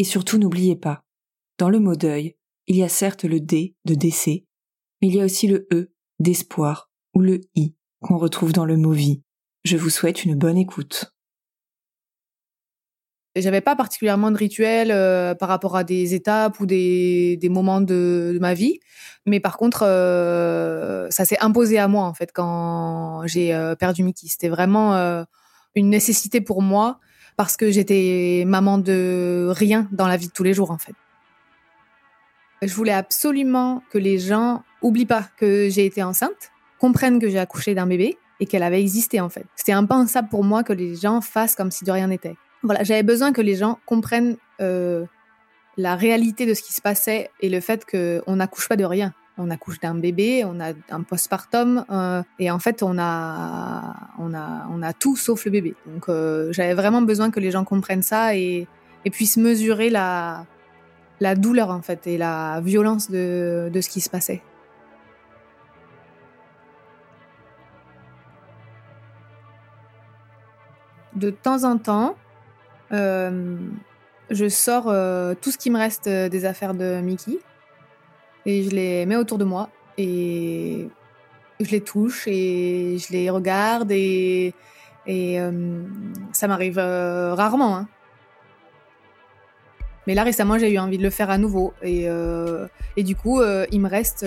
Et 0.00 0.04
surtout 0.04 0.38
n'oubliez 0.38 0.76
pas, 0.76 1.04
dans 1.58 1.68
le 1.68 1.78
mot 1.78 1.94
deuil, 1.94 2.34
il 2.66 2.76
y 2.76 2.82
a 2.82 2.88
certes 2.88 3.24
le 3.24 3.38
D 3.38 3.76
de 3.84 3.92
décès, 3.92 4.46
mais 5.02 5.08
il 5.08 5.16
y 5.16 5.20
a 5.20 5.26
aussi 5.26 5.46
le 5.46 5.68
E 5.74 5.92
d'espoir 6.18 6.90
ou 7.14 7.20
le 7.20 7.42
I 7.54 7.74
qu'on 8.00 8.16
retrouve 8.16 8.54
dans 8.54 8.64
le 8.64 8.78
mot 8.78 8.92
vie. 8.92 9.22
Je 9.62 9.76
vous 9.76 9.90
souhaite 9.90 10.24
une 10.24 10.36
bonne 10.36 10.56
écoute. 10.56 11.12
J'avais 13.36 13.60
pas 13.60 13.76
particulièrement 13.76 14.30
de 14.30 14.38
rituel 14.38 14.90
euh, 14.90 15.34
par 15.34 15.50
rapport 15.50 15.76
à 15.76 15.84
des 15.84 16.14
étapes 16.14 16.60
ou 16.60 16.64
des, 16.64 17.36
des 17.36 17.50
moments 17.50 17.82
de, 17.82 18.38
ma 18.40 18.54
vie, 18.54 18.80
mais 19.26 19.38
par 19.38 19.58
contre, 19.58 19.82
euh, 19.84 21.10
ça 21.10 21.26
s'est 21.26 21.38
imposé 21.42 21.78
à 21.78 21.88
moi 21.88 22.04
en 22.04 22.14
fait 22.14 22.32
quand 22.32 23.26
j'ai 23.26 23.52
euh, 23.54 23.74
perdu 23.74 24.02
Mickey. 24.02 24.28
C'était 24.28 24.48
vraiment 24.48 24.94
une 25.74 25.90
nécessité 25.90 26.40
pour 26.40 26.62
moi 26.62 27.00
parce 27.40 27.56
que 27.56 27.70
j'étais 27.70 28.44
maman 28.46 28.76
de 28.76 29.48
rien 29.50 29.88
dans 29.92 30.06
la 30.06 30.18
vie 30.18 30.26
de 30.26 30.32
tous 30.32 30.42
les 30.42 30.52
jours 30.52 30.70
en 30.70 30.76
fait. 30.76 30.92
Je 32.60 32.74
voulais 32.74 32.92
absolument 32.92 33.82
que 33.90 33.96
les 33.96 34.18
gens 34.18 34.62
oublient 34.82 35.06
pas 35.06 35.26
que 35.38 35.70
j'ai 35.70 35.86
été 35.86 36.02
enceinte, 36.02 36.52
comprennent 36.78 37.18
que 37.18 37.30
j'ai 37.30 37.38
accouché 37.38 37.74
d'un 37.74 37.86
bébé 37.86 38.18
et 38.40 38.44
qu'elle 38.44 38.62
avait 38.62 38.82
existé 38.82 39.22
en 39.22 39.30
fait. 39.30 39.46
C'était 39.56 39.72
impensable 39.72 40.28
pour 40.28 40.44
moi 40.44 40.62
que 40.62 40.74
les 40.74 40.96
gens 40.96 41.22
fassent 41.22 41.54
comme 41.54 41.70
si 41.70 41.82
de 41.82 41.90
rien 41.90 42.08
n'était. 42.08 42.36
Voilà, 42.62 42.84
j'avais 42.84 43.02
besoin 43.02 43.32
que 43.32 43.40
les 43.40 43.54
gens 43.54 43.78
comprennent 43.86 44.36
euh, 44.60 45.06
la 45.78 45.96
réalité 45.96 46.44
de 46.44 46.52
ce 46.52 46.60
qui 46.60 46.74
se 46.74 46.82
passait 46.82 47.30
et 47.40 47.48
le 47.48 47.60
fait 47.60 47.86
qu'on 47.86 48.36
n'accouche 48.36 48.68
pas 48.68 48.76
de 48.76 48.84
rien. 48.84 49.14
On 49.42 49.48
accouche 49.50 49.80
d'un 49.80 49.94
bébé, 49.94 50.44
on 50.44 50.60
a 50.60 50.72
un 50.90 51.02
postpartum 51.02 51.86
euh, 51.90 52.22
et 52.38 52.50
en 52.50 52.58
fait 52.58 52.82
on 52.82 52.98
a, 52.98 53.96
on 54.18 54.34
a, 54.34 54.68
on 54.70 54.82
a 54.82 54.92
tout 54.92 55.16
sauf 55.16 55.46
le 55.46 55.50
bébé. 55.50 55.74
Donc 55.86 56.10
euh, 56.10 56.52
j'avais 56.52 56.74
vraiment 56.74 57.00
besoin 57.00 57.30
que 57.30 57.40
les 57.40 57.50
gens 57.50 57.64
comprennent 57.64 58.02
ça 58.02 58.36
et, 58.36 58.68
puissent 59.10 59.38
mesurer 59.38 59.88
la, 59.88 60.44
douleur 61.36 61.70
en 61.70 61.80
fait 61.80 62.06
et 62.06 62.18
la 62.18 62.60
violence 62.62 63.10
de, 63.10 63.70
de 63.72 63.80
ce 63.80 63.88
qui 63.88 64.02
se 64.02 64.10
passait. 64.10 64.42
De 71.16 71.30
temps 71.30 71.64
en 71.64 71.78
temps, 71.78 72.14
euh, 72.92 73.56
je 74.28 74.48
sors 74.50 74.84
tout 75.40 75.50
ce 75.50 75.56
qui 75.56 75.70
me 75.70 75.78
reste 75.78 76.10
des 76.10 76.44
affaires 76.44 76.74
de 76.74 77.00
Mickey 77.00 77.38
et 78.46 78.62
je 78.62 78.70
les 78.70 79.06
mets 79.06 79.16
autour 79.16 79.38
de 79.38 79.44
moi 79.44 79.70
et 79.98 80.88
je 81.60 81.70
les 81.70 81.80
touche 81.80 82.26
et 82.26 82.96
je 82.98 83.12
les 83.12 83.30
regarde 83.30 83.90
et, 83.92 84.54
et 85.06 85.40
euh, 85.40 85.82
ça 86.32 86.48
m'arrive 86.48 86.78
euh, 86.78 87.34
rarement. 87.34 87.76
Hein. 87.76 87.88
Mais 90.06 90.14
là 90.14 90.24
récemment 90.24 90.58
j'ai 90.58 90.72
eu 90.72 90.78
envie 90.78 90.98
de 90.98 91.02
le 91.02 91.10
faire 91.10 91.30
à 91.30 91.38
nouveau 91.38 91.74
et, 91.82 92.04
euh, 92.08 92.66
et 92.96 93.02
du 93.02 93.14
coup 93.16 93.42
il 93.42 93.80
me 93.80 93.88
reste... 93.88 94.26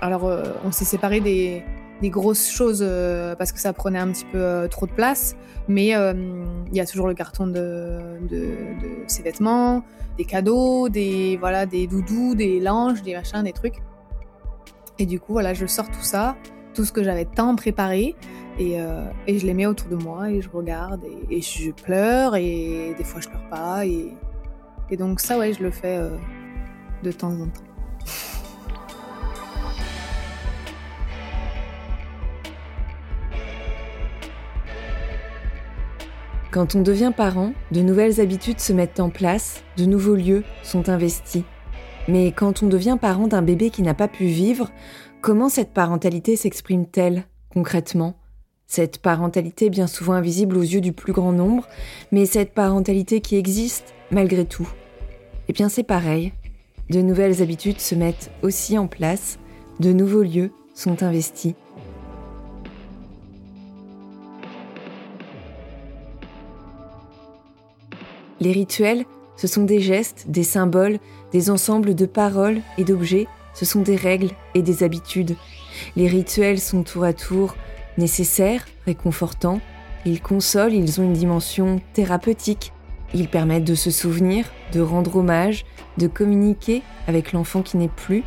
alors 0.00 0.30
on 0.64 0.72
s'est 0.72 0.84
séparés 0.84 1.20
des, 1.20 1.62
des 2.02 2.10
grosses 2.10 2.50
choses 2.50 2.84
euh, 2.86 3.34
parce 3.36 3.52
que 3.52 3.60
ça 3.60 3.72
prenait 3.72 4.00
un 4.00 4.10
petit 4.10 4.26
peu 4.26 4.38
euh, 4.38 4.68
trop 4.68 4.86
de 4.86 4.92
place. 4.92 5.36
Mais 5.68 5.94
euh, 5.94 6.12
il 6.70 6.76
y 6.76 6.80
a 6.80 6.84
toujours 6.84 7.06
le 7.06 7.14
carton 7.14 7.46
de, 7.46 8.18
ses 9.06 9.22
vêtements, 9.22 9.84
des 10.18 10.24
cadeaux, 10.24 10.88
des, 10.88 11.38
voilà, 11.38 11.64
des 11.64 11.86
doudous, 11.86 12.34
des 12.34 12.58
langes, 12.58 13.02
des 13.02 13.14
machins, 13.14 13.42
des 13.44 13.52
trucs. 13.52 13.76
Et 14.98 15.06
du 15.06 15.20
coup, 15.20 15.32
voilà, 15.32 15.54
je 15.54 15.64
sors 15.66 15.88
tout 15.88 16.02
ça, 16.02 16.36
tout 16.74 16.84
ce 16.84 16.92
que 16.92 17.04
j'avais 17.04 17.24
tant 17.24 17.54
préparé, 17.54 18.16
et, 18.58 18.76
je 19.26 19.46
les 19.46 19.54
mets 19.54 19.66
autour 19.66 19.88
de 19.88 19.96
moi 19.96 20.30
et 20.30 20.42
je 20.42 20.50
regarde 20.50 21.00
et, 21.30 21.40
je 21.40 21.70
pleure 21.70 22.36
et 22.36 22.94
des 22.98 23.04
fois 23.04 23.20
je 23.20 23.28
pleure 23.28 23.48
pas. 23.48 23.86
Et 23.86 24.96
donc 24.98 25.20
ça, 25.20 25.38
ouais, 25.38 25.54
je 25.54 25.62
le 25.62 25.70
fais 25.70 25.98
de 27.02 27.12
temps 27.12 27.32
en 27.32 27.46
temps. 27.46 27.62
Quand 36.52 36.74
on 36.74 36.82
devient 36.82 37.14
parent, 37.16 37.54
de 37.70 37.80
nouvelles 37.80 38.20
habitudes 38.20 38.60
se 38.60 38.74
mettent 38.74 39.00
en 39.00 39.08
place, 39.08 39.62
de 39.78 39.86
nouveaux 39.86 40.14
lieux 40.14 40.44
sont 40.62 40.90
investis. 40.90 41.44
Mais 42.08 42.30
quand 42.30 42.62
on 42.62 42.66
devient 42.66 42.98
parent 43.00 43.26
d'un 43.26 43.40
bébé 43.40 43.70
qui 43.70 43.80
n'a 43.80 43.94
pas 43.94 44.06
pu 44.06 44.26
vivre, 44.26 44.70
comment 45.22 45.48
cette 45.48 45.72
parentalité 45.72 46.36
s'exprime-t-elle 46.36 47.24
concrètement? 47.48 48.18
Cette 48.66 48.98
parentalité 48.98 49.70
bien 49.70 49.86
souvent 49.86 50.12
invisible 50.12 50.58
aux 50.58 50.62
yeux 50.62 50.82
du 50.82 50.92
plus 50.92 51.14
grand 51.14 51.32
nombre, 51.32 51.66
mais 52.10 52.26
cette 52.26 52.52
parentalité 52.52 53.22
qui 53.22 53.36
existe 53.36 53.94
malgré 54.10 54.44
tout. 54.44 54.68
Eh 55.48 55.54
bien 55.54 55.70
c'est 55.70 55.84
pareil. 55.84 56.34
De 56.90 57.00
nouvelles 57.00 57.40
habitudes 57.40 57.80
se 57.80 57.94
mettent 57.94 58.30
aussi 58.42 58.76
en 58.76 58.88
place, 58.88 59.38
de 59.80 59.94
nouveaux 59.94 60.22
lieux 60.22 60.50
sont 60.74 61.02
investis. 61.02 61.54
Les 68.42 68.50
rituels, 68.50 69.04
ce 69.36 69.46
sont 69.46 69.62
des 69.62 69.78
gestes, 69.78 70.24
des 70.26 70.42
symboles, 70.42 70.98
des 71.30 71.48
ensembles 71.48 71.94
de 71.94 72.06
paroles 72.06 72.60
et 72.76 72.82
d'objets, 72.82 73.28
ce 73.54 73.64
sont 73.64 73.82
des 73.82 73.94
règles 73.94 74.30
et 74.56 74.62
des 74.62 74.82
habitudes. 74.82 75.36
Les 75.94 76.08
rituels 76.08 76.58
sont 76.58 76.82
tour 76.82 77.04
à 77.04 77.12
tour 77.12 77.54
nécessaires, 77.98 78.66
réconfortants, 78.84 79.60
ils 80.04 80.20
consolent, 80.20 80.74
ils 80.74 81.00
ont 81.00 81.04
une 81.04 81.12
dimension 81.12 81.80
thérapeutique, 81.92 82.72
ils 83.14 83.28
permettent 83.28 83.62
de 83.62 83.76
se 83.76 83.92
souvenir, 83.92 84.46
de 84.72 84.80
rendre 84.80 85.14
hommage, 85.14 85.64
de 85.98 86.08
communiquer 86.08 86.82
avec 87.06 87.32
l'enfant 87.32 87.62
qui 87.62 87.76
n'est 87.76 87.86
plus, 87.86 88.24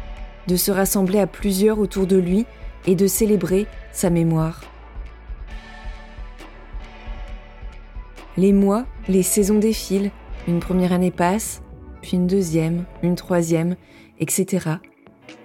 de 0.47 0.55
se 0.55 0.71
rassembler 0.71 1.19
à 1.19 1.27
plusieurs 1.27 1.77
autour 1.77 2.07
de 2.07 2.15
lui 2.15 2.45
et 2.87 2.95
de 2.95 3.07
célébrer 3.07 3.67
sa 3.91 4.09
mémoire. 4.09 4.61
Les 8.37 8.51
mois, 8.51 8.85
les 9.07 9.23
saisons 9.23 9.59
défilent, 9.59 10.11
une 10.47 10.59
première 10.59 10.91
année 10.91 11.11
passe, 11.11 11.61
puis 12.01 12.17
une 12.17 12.27
deuxième, 12.27 12.83
une 13.01 13.15
troisième, 13.15 13.75
etc. 14.19 14.69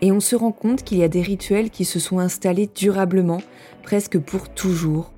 Et 0.01 0.11
on 0.11 0.21
se 0.21 0.35
rend 0.35 0.53
compte 0.53 0.83
qu'il 0.83 0.99
y 0.99 1.05
a 1.05 1.09
des 1.09 1.23
rituels 1.23 1.71
qui 1.71 1.85
se 1.85 2.01
sont 2.01 2.19
installés 2.19 2.69
durablement, 2.75 3.43
presque 3.83 4.19
pour 4.19 4.49
toujours. 4.49 5.13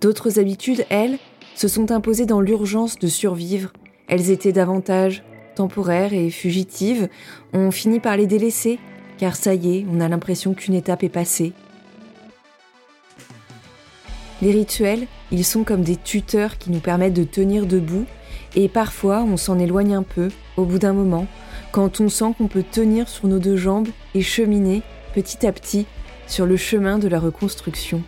D'autres 0.00 0.38
habitudes, 0.38 0.86
elles, 0.90 1.18
se 1.56 1.68
sont 1.68 1.90
imposées 1.90 2.24
dans 2.24 2.40
l'urgence 2.40 2.98
de 2.98 3.08
survivre. 3.08 3.72
Elles 4.08 4.30
étaient 4.30 4.52
davantage 4.52 5.24
temporaires 5.56 6.14
et 6.14 6.30
fugitives. 6.30 7.08
On 7.52 7.70
finit 7.70 8.00
par 8.00 8.16
les 8.16 8.26
délaisser, 8.26 8.78
car 9.18 9.36
ça 9.36 9.54
y 9.54 9.78
est, 9.78 9.86
on 9.92 10.00
a 10.00 10.08
l'impression 10.08 10.54
qu'une 10.54 10.74
étape 10.74 11.02
est 11.02 11.10
passée. 11.10 11.52
Les 14.40 14.52
rituels, 14.52 15.06
ils 15.32 15.44
sont 15.44 15.64
comme 15.64 15.82
des 15.82 15.96
tuteurs 15.96 16.58
qui 16.58 16.70
nous 16.70 16.80
permettent 16.80 17.14
de 17.14 17.24
tenir 17.24 17.66
debout 17.66 18.06
et 18.56 18.68
parfois 18.68 19.22
on 19.22 19.36
s'en 19.36 19.58
éloigne 19.58 19.94
un 19.94 20.02
peu 20.02 20.28
au 20.56 20.64
bout 20.64 20.78
d'un 20.78 20.92
moment 20.92 21.26
quand 21.72 22.00
on 22.00 22.08
sent 22.08 22.34
qu'on 22.36 22.48
peut 22.48 22.64
tenir 22.68 23.08
sur 23.08 23.28
nos 23.28 23.38
deux 23.38 23.56
jambes 23.56 23.88
et 24.14 24.22
cheminer 24.22 24.82
petit 25.14 25.46
à 25.46 25.52
petit 25.52 25.86
sur 26.26 26.46
le 26.46 26.56
chemin 26.56 26.98
de 26.98 27.08
la 27.08 27.18
reconstruction. 27.18 28.02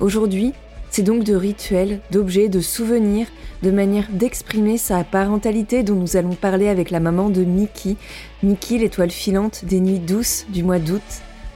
Aujourd'hui, 0.00 0.52
C'est 0.96 1.02
donc 1.02 1.24
de 1.24 1.34
rituels, 1.34 1.98
d'objets, 2.12 2.48
de 2.48 2.60
souvenirs, 2.60 3.26
de 3.64 3.72
manière 3.72 4.06
d'exprimer 4.12 4.78
sa 4.78 5.02
parentalité 5.02 5.82
dont 5.82 5.96
nous 5.96 6.16
allons 6.16 6.36
parler 6.36 6.68
avec 6.68 6.92
la 6.92 7.00
maman 7.00 7.30
de 7.30 7.42
Mickey, 7.42 7.96
Mickey 8.44 8.78
l'étoile 8.78 9.10
filante 9.10 9.64
des 9.64 9.80
nuits 9.80 9.98
douces 9.98 10.46
du 10.50 10.62
mois 10.62 10.78
d'août, 10.78 11.02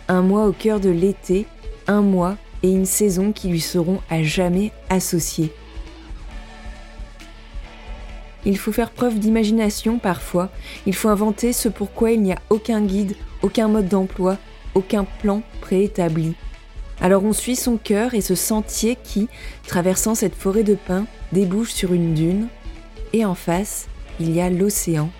un 0.08 0.22
mois 0.22 0.46
au 0.48 0.50
cœur 0.50 0.80
de 0.80 0.90
l'été, 0.90 1.46
un 1.88 2.02
mois 2.02 2.36
et 2.62 2.70
une 2.70 2.86
saison 2.86 3.32
qui 3.32 3.48
lui 3.48 3.60
seront 3.60 4.00
à 4.10 4.22
jamais 4.22 4.72
associés. 4.90 5.52
Il 8.44 8.56
faut 8.56 8.72
faire 8.72 8.90
preuve 8.90 9.18
d'imagination 9.18 9.98
parfois, 9.98 10.50
il 10.86 10.94
faut 10.94 11.08
inventer 11.08 11.52
ce 11.52 11.68
pourquoi 11.68 12.12
il 12.12 12.22
n'y 12.22 12.32
a 12.32 12.38
aucun 12.50 12.80
guide, 12.80 13.16
aucun 13.42 13.68
mode 13.68 13.88
d'emploi, 13.88 14.38
aucun 14.74 15.04
plan 15.04 15.42
préétabli. 15.60 16.34
Alors 17.00 17.24
on 17.24 17.32
suit 17.32 17.56
son 17.56 17.76
cœur 17.76 18.14
et 18.14 18.20
ce 18.20 18.34
sentier 18.34 18.96
qui, 19.02 19.28
traversant 19.66 20.14
cette 20.14 20.34
forêt 20.34 20.62
de 20.62 20.74
pins, 20.74 21.06
débouche 21.32 21.72
sur 21.72 21.92
une 21.92 22.14
dune, 22.14 22.48
et 23.12 23.24
en 23.24 23.34
face, 23.34 23.88
il 24.20 24.34
y 24.34 24.40
a 24.40 24.50
l'océan. 24.50 25.10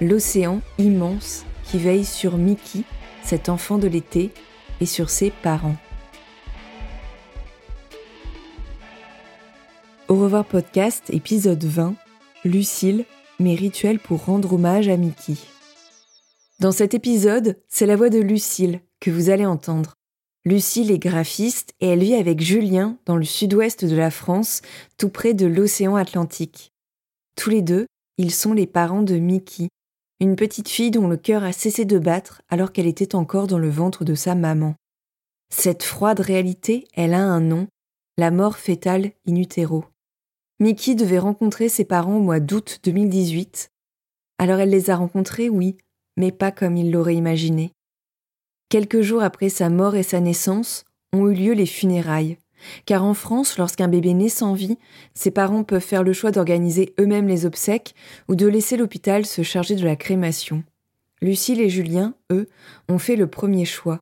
L'océan 0.00 0.60
immense 0.78 1.44
qui 1.64 1.78
veille 1.78 2.04
sur 2.04 2.36
Mickey, 2.36 2.82
cet 3.22 3.48
enfant 3.48 3.78
de 3.78 3.88
l'été, 3.88 4.30
et 4.80 4.86
sur 4.86 5.10
ses 5.10 5.30
parents. 5.30 5.76
Au 10.08 10.16
revoir 10.16 10.44
podcast, 10.44 11.04
épisode 11.10 11.64
20, 11.64 11.94
Lucille, 12.44 13.04
mes 13.38 13.54
rituels 13.54 13.98
pour 13.98 14.24
rendre 14.24 14.52
hommage 14.52 14.88
à 14.88 14.96
Mickey. 14.96 15.36
Dans 16.60 16.72
cet 16.72 16.94
épisode, 16.94 17.56
c'est 17.68 17.86
la 17.86 17.96
voix 17.96 18.10
de 18.10 18.20
Lucille 18.20 18.80
que 19.00 19.10
vous 19.10 19.30
allez 19.30 19.46
entendre. 19.46 19.94
Lucille 20.44 20.90
est 20.90 20.98
graphiste 20.98 21.72
et 21.80 21.86
elle 21.88 22.02
vit 22.02 22.14
avec 22.14 22.40
Julien 22.40 22.98
dans 23.06 23.16
le 23.16 23.24
sud-ouest 23.24 23.84
de 23.84 23.96
la 23.96 24.10
France, 24.10 24.60
tout 24.98 25.08
près 25.08 25.34
de 25.34 25.46
l'océan 25.46 25.96
Atlantique. 25.96 26.72
Tous 27.36 27.50
les 27.50 27.62
deux, 27.62 27.86
ils 28.18 28.32
sont 28.32 28.52
les 28.52 28.66
parents 28.66 29.02
de 29.02 29.16
Mickey, 29.16 29.68
une 30.22 30.36
petite 30.36 30.68
fille 30.68 30.92
dont 30.92 31.08
le 31.08 31.16
cœur 31.16 31.42
a 31.42 31.50
cessé 31.50 31.84
de 31.84 31.98
battre 31.98 32.42
alors 32.48 32.70
qu'elle 32.70 32.86
était 32.86 33.16
encore 33.16 33.48
dans 33.48 33.58
le 33.58 33.68
ventre 33.68 34.04
de 34.04 34.14
sa 34.14 34.36
maman. 34.36 34.76
Cette 35.52 35.82
froide 35.82 36.20
réalité, 36.20 36.86
elle 36.94 37.12
a 37.12 37.24
un 37.24 37.40
nom, 37.40 37.66
la 38.16 38.30
mort 38.30 38.56
fétale 38.56 39.10
in 39.26 39.34
utero. 39.34 39.84
Mickey 40.60 40.94
devait 40.94 41.18
rencontrer 41.18 41.68
ses 41.68 41.84
parents 41.84 42.18
au 42.18 42.20
mois 42.20 42.38
d'août 42.38 42.78
2018. 42.84 43.72
Alors 44.38 44.60
elle 44.60 44.70
les 44.70 44.90
a 44.90 44.96
rencontrés, 44.96 45.48
oui, 45.48 45.76
mais 46.16 46.30
pas 46.30 46.52
comme 46.52 46.76
il 46.76 46.92
l'aurait 46.92 47.16
imaginé. 47.16 47.72
Quelques 48.68 49.00
jours 49.00 49.24
après 49.24 49.48
sa 49.48 49.70
mort 49.70 49.96
et 49.96 50.04
sa 50.04 50.20
naissance, 50.20 50.84
ont 51.12 51.28
eu 51.28 51.34
lieu 51.34 51.52
les 51.52 51.66
funérailles. 51.66 52.38
Car 52.86 53.04
en 53.04 53.14
France, 53.14 53.58
lorsqu'un 53.58 53.88
bébé 53.88 54.14
naît 54.14 54.28
sans 54.28 54.54
vie, 54.54 54.78
ses 55.14 55.30
parents 55.30 55.64
peuvent 55.64 55.82
faire 55.82 56.02
le 56.02 56.12
choix 56.12 56.30
d'organiser 56.30 56.94
eux-mêmes 57.00 57.28
les 57.28 57.46
obsèques 57.46 57.94
ou 58.28 58.34
de 58.34 58.46
laisser 58.46 58.76
l'hôpital 58.76 59.26
se 59.26 59.42
charger 59.42 59.76
de 59.76 59.84
la 59.84 59.96
crémation. 59.96 60.64
Lucille 61.20 61.60
et 61.60 61.68
Julien, 61.68 62.14
eux, 62.32 62.48
ont 62.88 62.98
fait 62.98 63.16
le 63.16 63.28
premier 63.28 63.64
choix. 63.64 64.00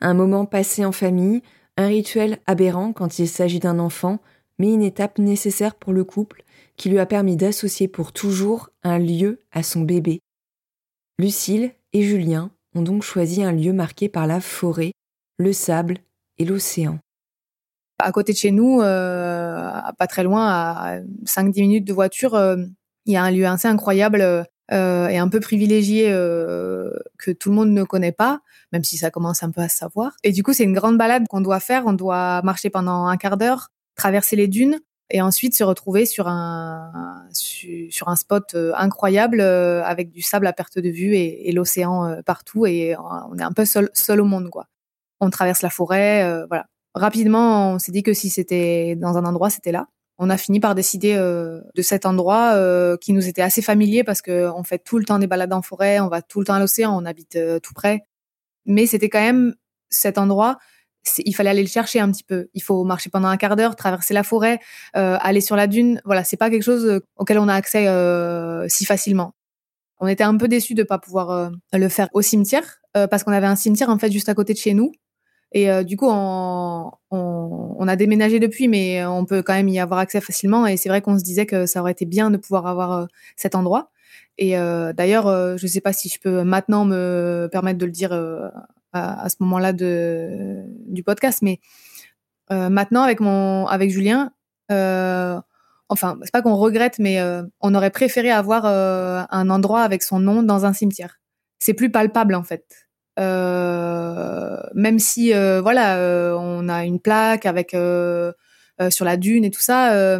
Un 0.00 0.14
moment 0.14 0.46
passé 0.46 0.84
en 0.84 0.92
famille, 0.92 1.42
un 1.76 1.88
rituel 1.88 2.38
aberrant 2.46 2.92
quand 2.92 3.18
il 3.18 3.28
s'agit 3.28 3.60
d'un 3.60 3.78
enfant, 3.78 4.20
mais 4.58 4.72
une 4.72 4.82
étape 4.82 5.18
nécessaire 5.18 5.74
pour 5.74 5.92
le 5.92 6.04
couple 6.04 6.44
qui 6.76 6.88
lui 6.88 6.98
a 6.98 7.06
permis 7.06 7.36
d'associer 7.36 7.88
pour 7.88 8.12
toujours 8.12 8.70
un 8.82 8.98
lieu 8.98 9.40
à 9.52 9.62
son 9.62 9.82
bébé. 9.82 10.20
Lucille 11.18 11.72
et 11.92 12.02
Julien 12.02 12.50
ont 12.74 12.82
donc 12.82 13.02
choisi 13.02 13.42
un 13.42 13.52
lieu 13.52 13.72
marqué 13.72 14.08
par 14.08 14.26
la 14.26 14.40
forêt, 14.40 14.92
le 15.38 15.52
sable 15.52 15.98
et 16.38 16.44
l'océan. 16.44 16.98
À 17.98 18.12
côté 18.12 18.32
de 18.32 18.38
chez 18.38 18.50
nous, 18.50 18.80
euh, 18.80 19.70
pas 19.98 20.06
très 20.06 20.24
loin, 20.24 20.48
à 20.48 20.98
5-10 21.26 21.60
minutes 21.60 21.84
de 21.84 21.92
voiture, 21.92 22.34
euh, 22.34 22.56
il 23.06 23.12
y 23.12 23.16
a 23.16 23.22
un 23.22 23.30
lieu 23.30 23.46
assez 23.46 23.68
incroyable 23.68 24.46
euh, 24.72 25.08
et 25.08 25.18
un 25.18 25.28
peu 25.28 25.40
privilégié 25.40 26.10
euh, 26.10 26.90
que 27.18 27.30
tout 27.30 27.50
le 27.50 27.54
monde 27.54 27.70
ne 27.70 27.84
connaît 27.84 28.12
pas, 28.12 28.40
même 28.72 28.82
si 28.84 28.96
ça 28.96 29.10
commence 29.10 29.42
un 29.42 29.50
peu 29.50 29.60
à 29.60 29.68
se 29.68 29.76
savoir. 29.76 30.16
Et 30.24 30.32
du 30.32 30.42
coup, 30.42 30.52
c'est 30.52 30.64
une 30.64 30.74
grande 30.74 30.98
balade 30.98 31.24
qu'on 31.28 31.40
doit 31.40 31.60
faire. 31.60 31.84
On 31.86 31.92
doit 31.92 32.42
marcher 32.42 32.70
pendant 32.70 33.06
un 33.06 33.16
quart 33.16 33.36
d'heure, 33.36 33.68
traverser 33.94 34.36
les 34.36 34.48
dunes 34.48 34.80
et 35.10 35.20
ensuite 35.20 35.56
se 35.56 35.64
retrouver 35.64 36.06
sur 36.06 36.28
un 36.28 37.28
sur 37.32 38.08
un 38.08 38.16
spot 38.16 38.54
euh, 38.54 38.72
incroyable 38.76 39.40
euh, 39.40 39.84
avec 39.84 40.10
du 40.10 40.22
sable 40.22 40.46
à 40.46 40.52
perte 40.52 40.78
de 40.78 40.88
vue 40.88 41.14
et, 41.14 41.52
l'océan 41.52 42.06
euh, 42.06 42.22
partout 42.22 42.66
et 42.66 42.96
on 42.96 43.38
est 43.38 43.42
un 43.42 43.52
peu 43.52 43.64
seul 43.64 43.90
seul 43.92 44.20
au 44.20 44.24
monde 44.24 44.50
quoi. 44.50 44.66
On 45.20 45.30
traverse 45.30 45.62
la 45.62 45.70
forêt, 45.70 46.44
voilà. 46.48 46.66
Rapidement, 46.94 47.72
on 47.72 47.78
s'est 47.78 47.92
dit 47.92 48.02
que 48.02 48.14
si 48.14 48.30
c'était 48.30 48.96
dans 48.96 49.16
un 49.16 49.24
endroit, 49.24 49.50
c'était 49.50 49.72
là. 49.72 49.86
On 50.18 50.30
a 50.30 50.36
fini 50.36 50.60
par 50.60 50.76
décider 50.76 51.16
de 51.16 51.82
cet 51.82 52.06
endroit 52.06 52.56
qui 53.00 53.12
nous 53.12 53.26
était 53.26 53.42
assez 53.42 53.62
familier 53.62 54.04
parce 54.04 54.22
que 54.22 54.48
on 54.54 54.62
fait 54.62 54.78
tout 54.78 54.98
le 54.98 55.04
temps 55.04 55.18
des 55.18 55.26
balades 55.26 55.52
en 55.52 55.60
forêt, 55.60 55.98
on 55.98 56.06
va 56.06 56.22
tout 56.22 56.38
le 56.38 56.46
temps 56.46 56.54
à 56.54 56.60
l'océan, 56.60 56.96
on 56.96 57.04
habite 57.04 57.36
tout 57.64 57.74
près. 57.74 58.04
Mais 58.64 58.86
c'était 58.86 59.08
quand 59.08 59.20
même 59.20 59.56
cet 59.90 60.18
endroit 60.18 60.58
il 61.18 61.34
fallait 61.34 61.50
aller 61.50 61.62
le 61.62 61.68
chercher 61.68 62.00
un 62.00 62.10
petit 62.10 62.24
peu. 62.24 62.48
Il 62.54 62.62
faut 62.62 62.84
marcher 62.84 63.10
pendant 63.10 63.28
un 63.28 63.36
quart 63.36 63.56
d'heure, 63.56 63.76
traverser 63.76 64.14
la 64.14 64.22
forêt, 64.22 64.58
euh, 64.96 65.16
aller 65.20 65.40
sur 65.40 65.56
la 65.56 65.66
dune. 65.66 66.00
Voilà, 66.04 66.24
c'est 66.24 66.36
pas 66.36 66.50
quelque 66.50 66.62
chose 66.62 66.86
euh, 66.86 67.00
auquel 67.16 67.38
on 67.38 67.48
a 67.48 67.54
accès 67.54 67.86
euh, 67.88 68.66
si 68.68 68.84
facilement. 68.84 69.32
On 70.00 70.06
était 70.06 70.24
un 70.24 70.36
peu 70.36 70.48
déçus 70.48 70.74
de 70.74 70.82
pas 70.82 70.98
pouvoir 70.98 71.52
le 71.72 71.88
faire 71.88 72.08
au 72.12 72.20
cimetière 72.20 72.80
parce 72.92 73.22
qu'on 73.22 73.32
avait 73.32 73.46
un 73.46 73.56
cimetière 73.56 73.88
en 73.88 73.98
fait 73.98 74.10
juste 74.10 74.28
à 74.28 74.34
côté 74.34 74.52
de 74.52 74.58
chez 74.58 74.74
nous. 74.74 74.92
Et 75.56 75.84
du 75.84 75.96
coup, 75.96 76.08
on, 76.10 76.90
a 77.86 77.96
déménagé 77.96 78.40
depuis, 78.40 78.66
mais 78.66 79.06
on 79.06 79.24
peut 79.24 79.42
quand 79.42 79.54
même 79.54 79.68
y 79.68 79.78
avoir 79.78 80.00
accès 80.00 80.20
facilement. 80.20 80.66
Et 80.66 80.76
c'est 80.76 80.88
vrai 80.88 81.00
qu'on 81.00 81.16
se 81.16 81.22
disait 81.22 81.46
que 81.46 81.64
ça 81.64 81.80
aurait 81.80 81.92
été 81.92 82.06
bien 82.06 82.30
de 82.30 82.36
pouvoir 82.36 82.66
avoir 82.66 83.06
cet 83.36 83.54
endroit. 83.54 83.92
Et 84.36 84.56
d'ailleurs, 84.56 85.56
je 85.56 85.66
sais 85.68 85.80
pas 85.80 85.92
si 85.92 86.08
je 86.08 86.18
peux 86.18 86.42
maintenant 86.42 86.84
me 86.84 87.48
permettre 87.52 87.78
de 87.78 87.86
le 87.86 87.92
dire 87.92 88.12
à, 88.92 89.28
ce 89.28 89.36
moment-là 89.40 89.72
du 89.72 91.02
podcast. 91.04 91.40
Mais 91.42 91.60
euh, 92.50 92.68
maintenant, 92.68 93.02
avec 93.02 93.20
mon 93.20 93.66
avec 93.66 93.90
Julien, 93.90 94.32
euh, 94.70 95.40
enfin, 95.88 96.18
c'est 96.22 96.32
pas 96.32 96.42
qu'on 96.42 96.56
regrette, 96.56 96.98
mais 96.98 97.20
euh, 97.20 97.42
on 97.60 97.74
aurait 97.74 97.90
préféré 97.90 98.30
avoir 98.30 98.66
un 98.66 99.50
endroit 99.50 99.82
avec 99.82 100.02
son 100.02 100.20
nom 100.20 100.42
dans 100.42 100.64
un 100.64 100.72
cimetière. 100.72 101.20
C'est 101.58 101.74
plus 101.74 101.90
palpable 101.90 102.34
en 102.34 102.42
fait. 102.42 102.83
Même 103.16 104.98
si 104.98 105.32
voilà, 105.32 106.36
on 106.38 106.68
a 106.68 106.84
une 106.84 107.00
plaque 107.00 107.46
avec 107.46 107.70
sur 108.90 109.04
la 109.04 109.16
dune 109.16 109.44
et 109.44 109.50
tout 109.50 109.60
ça, 109.60 110.18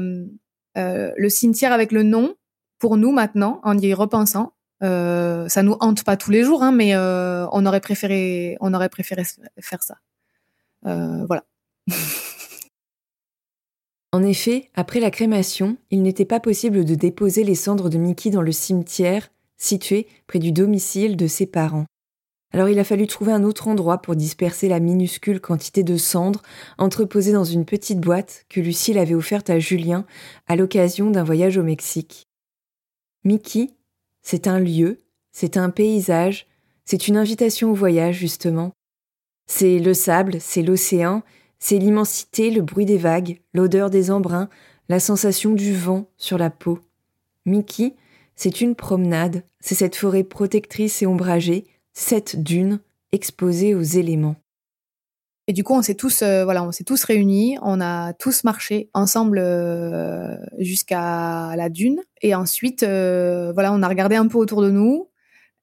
le 0.77 1.29
cimetière 1.29 1.73
avec 1.73 1.93
le 1.93 2.03
nom, 2.03 2.35
pour 2.79 2.97
nous 2.97 3.13
maintenant, 3.13 3.61
en 3.63 3.79
y 3.79 3.95
repensant, 3.95 4.53
euh, 4.83 5.49
ça 5.49 5.63
nous 5.63 5.77
hante 5.81 6.05
pas 6.05 6.17
tous 6.17 6.31
les 6.31 6.45
jours, 6.45 6.63
hein, 6.63 6.73
mais 6.73 6.95
euh, 6.95 7.47
on 7.53 7.65
aurait 7.65 7.81
préféré, 7.81 8.57
on 8.61 8.75
aurait 8.75 8.89
préféré 8.89 9.23
faire 9.61 9.83
ça. 9.83 9.97
Euh, 10.87 11.25
voilà. 11.27 11.45
en 14.13 14.23
effet, 14.23 14.71
après 14.75 15.01
la 15.01 15.11
crémation, 15.11 15.79
il 15.91 16.03
n'était 16.03 16.25
pas 16.25 16.41
possible 16.41 16.85
de 16.85 16.95
déposer 16.95 17.45
les 17.45 17.55
cendres 17.55 17.89
de 17.89 17.99
Mickey 17.99 18.31
dans 18.31 18.43
le 18.43 18.53
cimetière 18.53 19.31
situé 19.57 20.07
près 20.27 20.39
du 20.39 20.53
domicile 20.53 21.17
de 21.17 21.27
ses 21.27 21.47
parents. 21.47 21.87
Alors 22.55 22.69
il 22.69 22.79
a 22.79 22.85
fallu 22.85 23.09
trouver 23.09 23.33
un 23.33 23.43
autre 23.43 23.67
endroit 23.67 23.99
pour 23.99 24.15
disperser 24.15 24.69
la 24.69 24.79
minuscule 24.79 25.41
quantité 25.41 25.83
de 25.83 25.97
cendres 25.97 26.41
entreposées 26.79 27.33
dans 27.33 27.43
une 27.43 27.65
petite 27.65 27.99
boîte 27.99 28.47
que 28.49 28.61
Lucille 28.61 28.97
avait 28.97 29.17
offerte 29.17 29.51
à 29.51 29.59
Julien 29.59 30.07
à 30.47 30.55
l'occasion 30.55 31.11
d'un 31.11 31.25
voyage 31.25 31.59
au 31.59 31.65
Mexique. 31.65 32.29
Mickey 33.25 33.71
c'est 34.23 34.47
un 34.47 34.61
lieu, 34.61 35.01
c'est 35.33 35.57
un 35.57 35.69
paysage, 35.69 36.47
c'est 36.85 37.09
une 37.09 37.17
invitation 37.17 37.73
au 37.73 37.75
voyage, 37.75 38.17
justement. 38.17 38.73
C'est 39.47 39.81
le 39.81 39.93
sable, 39.93 40.37
c'est 40.41 40.63
l'océan, 40.63 41.23
c'est 41.59 41.79
l'immensité, 41.79 42.51
le 42.51 42.63
bruit 42.63 42.87
des 42.87 42.99
vagues, 42.99 43.41
l'odeur 43.53 43.91
des 43.91 44.13
embruns, 44.13 44.49
la 44.89 45.01
sensation 45.01 45.53
du 45.53 45.75
vent 45.75 46.09
sur 46.17 46.39
la 46.39 46.51
peau. 46.51 46.79
Mickey, 47.47 47.97
c'est 48.37 48.61
une 48.61 48.77
promenade, 48.77 49.45
c'est 49.61 49.75
cette 49.75 49.97
forêt 49.97 50.25
protectrice 50.25 51.03
et 51.03 51.07
ombragée, 51.07 51.67
cette 51.95 52.43
dune 52.43 52.81
exposée 53.13 53.75
aux 53.75 53.83
éléments. 53.83 54.37
Et 55.47 55.53
du 55.53 55.63
coup, 55.63 55.75
on 55.75 55.83
s'est 55.83 55.95
tous, 55.95 56.23
euh, 56.23 56.45
voilà, 56.45 56.65
on 56.65 56.73
s'est 56.73 56.85
tous 56.85 57.05
réunis, 57.05 57.59
on 57.61 57.81
a 57.81 58.15
tous 58.15 58.45
marché 58.45 58.89
ensemble 58.95 59.39
euh, 59.39 60.37
jusqu'à 60.59 61.55
la 61.55 61.69
dune. 61.69 62.01
Et 62.23 62.35
ensuite, 62.35 62.83
euh, 62.83 63.53
voilà, 63.53 63.73
on 63.73 63.83
a 63.83 63.89
regardé 63.89 64.17
un 64.17 64.27
peu 64.27 64.39
autour 64.39 64.63
de 64.63 64.71
nous 64.71 65.11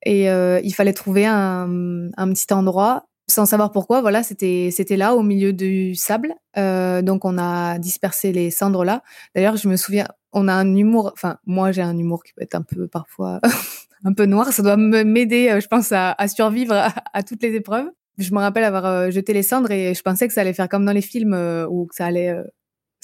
et 0.03 0.25
il 0.25 0.73
fallait 0.73 0.93
trouver 0.93 1.27
un, 1.27 2.09
un, 2.17 2.33
petit 2.33 2.51
endroit. 2.53 3.05
Sans 3.29 3.45
savoir 3.45 3.71
pourquoi, 3.71 4.01
voilà, 4.01 4.23
c'était 4.23 4.69
c'était 4.71 4.97
là 4.97 5.15
au 5.15 5.21
milieu 5.21 5.53
du 5.53 5.93
sable. 5.93 6.33
donc 6.57 7.23
on 7.23 7.37
a 7.37 7.77
dispersé 7.77 8.31
les 8.31 8.49
cendres 8.49 8.83
là. 8.83 9.03
D'ailleurs, 9.35 9.57
je 9.57 9.67
me 9.67 9.75
souviens, 9.77 10.07
on 10.33 10.47
a 10.47 10.53
un 10.53 10.75
humour. 10.75 11.11
Enfin, 11.13 11.37
moi 11.45 11.71
j'ai 11.71 11.83
un 11.83 11.95
humour 11.97 12.23
qui 12.23 12.33
peut 12.33 12.41
être 12.41 12.55
un 12.55 12.63
peu 12.63 12.87
parfois 12.87 13.41
un 14.03 14.13
peu 14.13 14.25
noir. 14.25 14.51
Ça 14.51 14.63
doit 14.63 14.77
m'aider, 14.77 15.57
je 15.61 15.67
pense, 15.67 15.91
à, 15.91 16.15
survivre 16.27 16.73
à 17.13 17.23
toutes 17.23 17.43
les 17.43 17.55
épreuves 17.55 17.89
je 18.17 18.33
me 18.33 18.39
rappelle 18.39 18.63
avoir 18.63 18.85
euh, 18.85 19.11
jeté 19.11 19.33
les 19.33 19.43
cendres 19.43 19.71
et 19.71 19.93
je 19.93 20.01
pensais 20.01 20.27
que 20.27 20.33
ça 20.33 20.41
allait 20.41 20.53
faire 20.53 20.69
comme 20.69 20.85
dans 20.85 20.91
les 20.91 21.01
films 21.01 21.33
euh, 21.33 21.67
où 21.69 21.87
ça 21.91 22.05
allait 22.05 22.29
euh, 22.29 22.43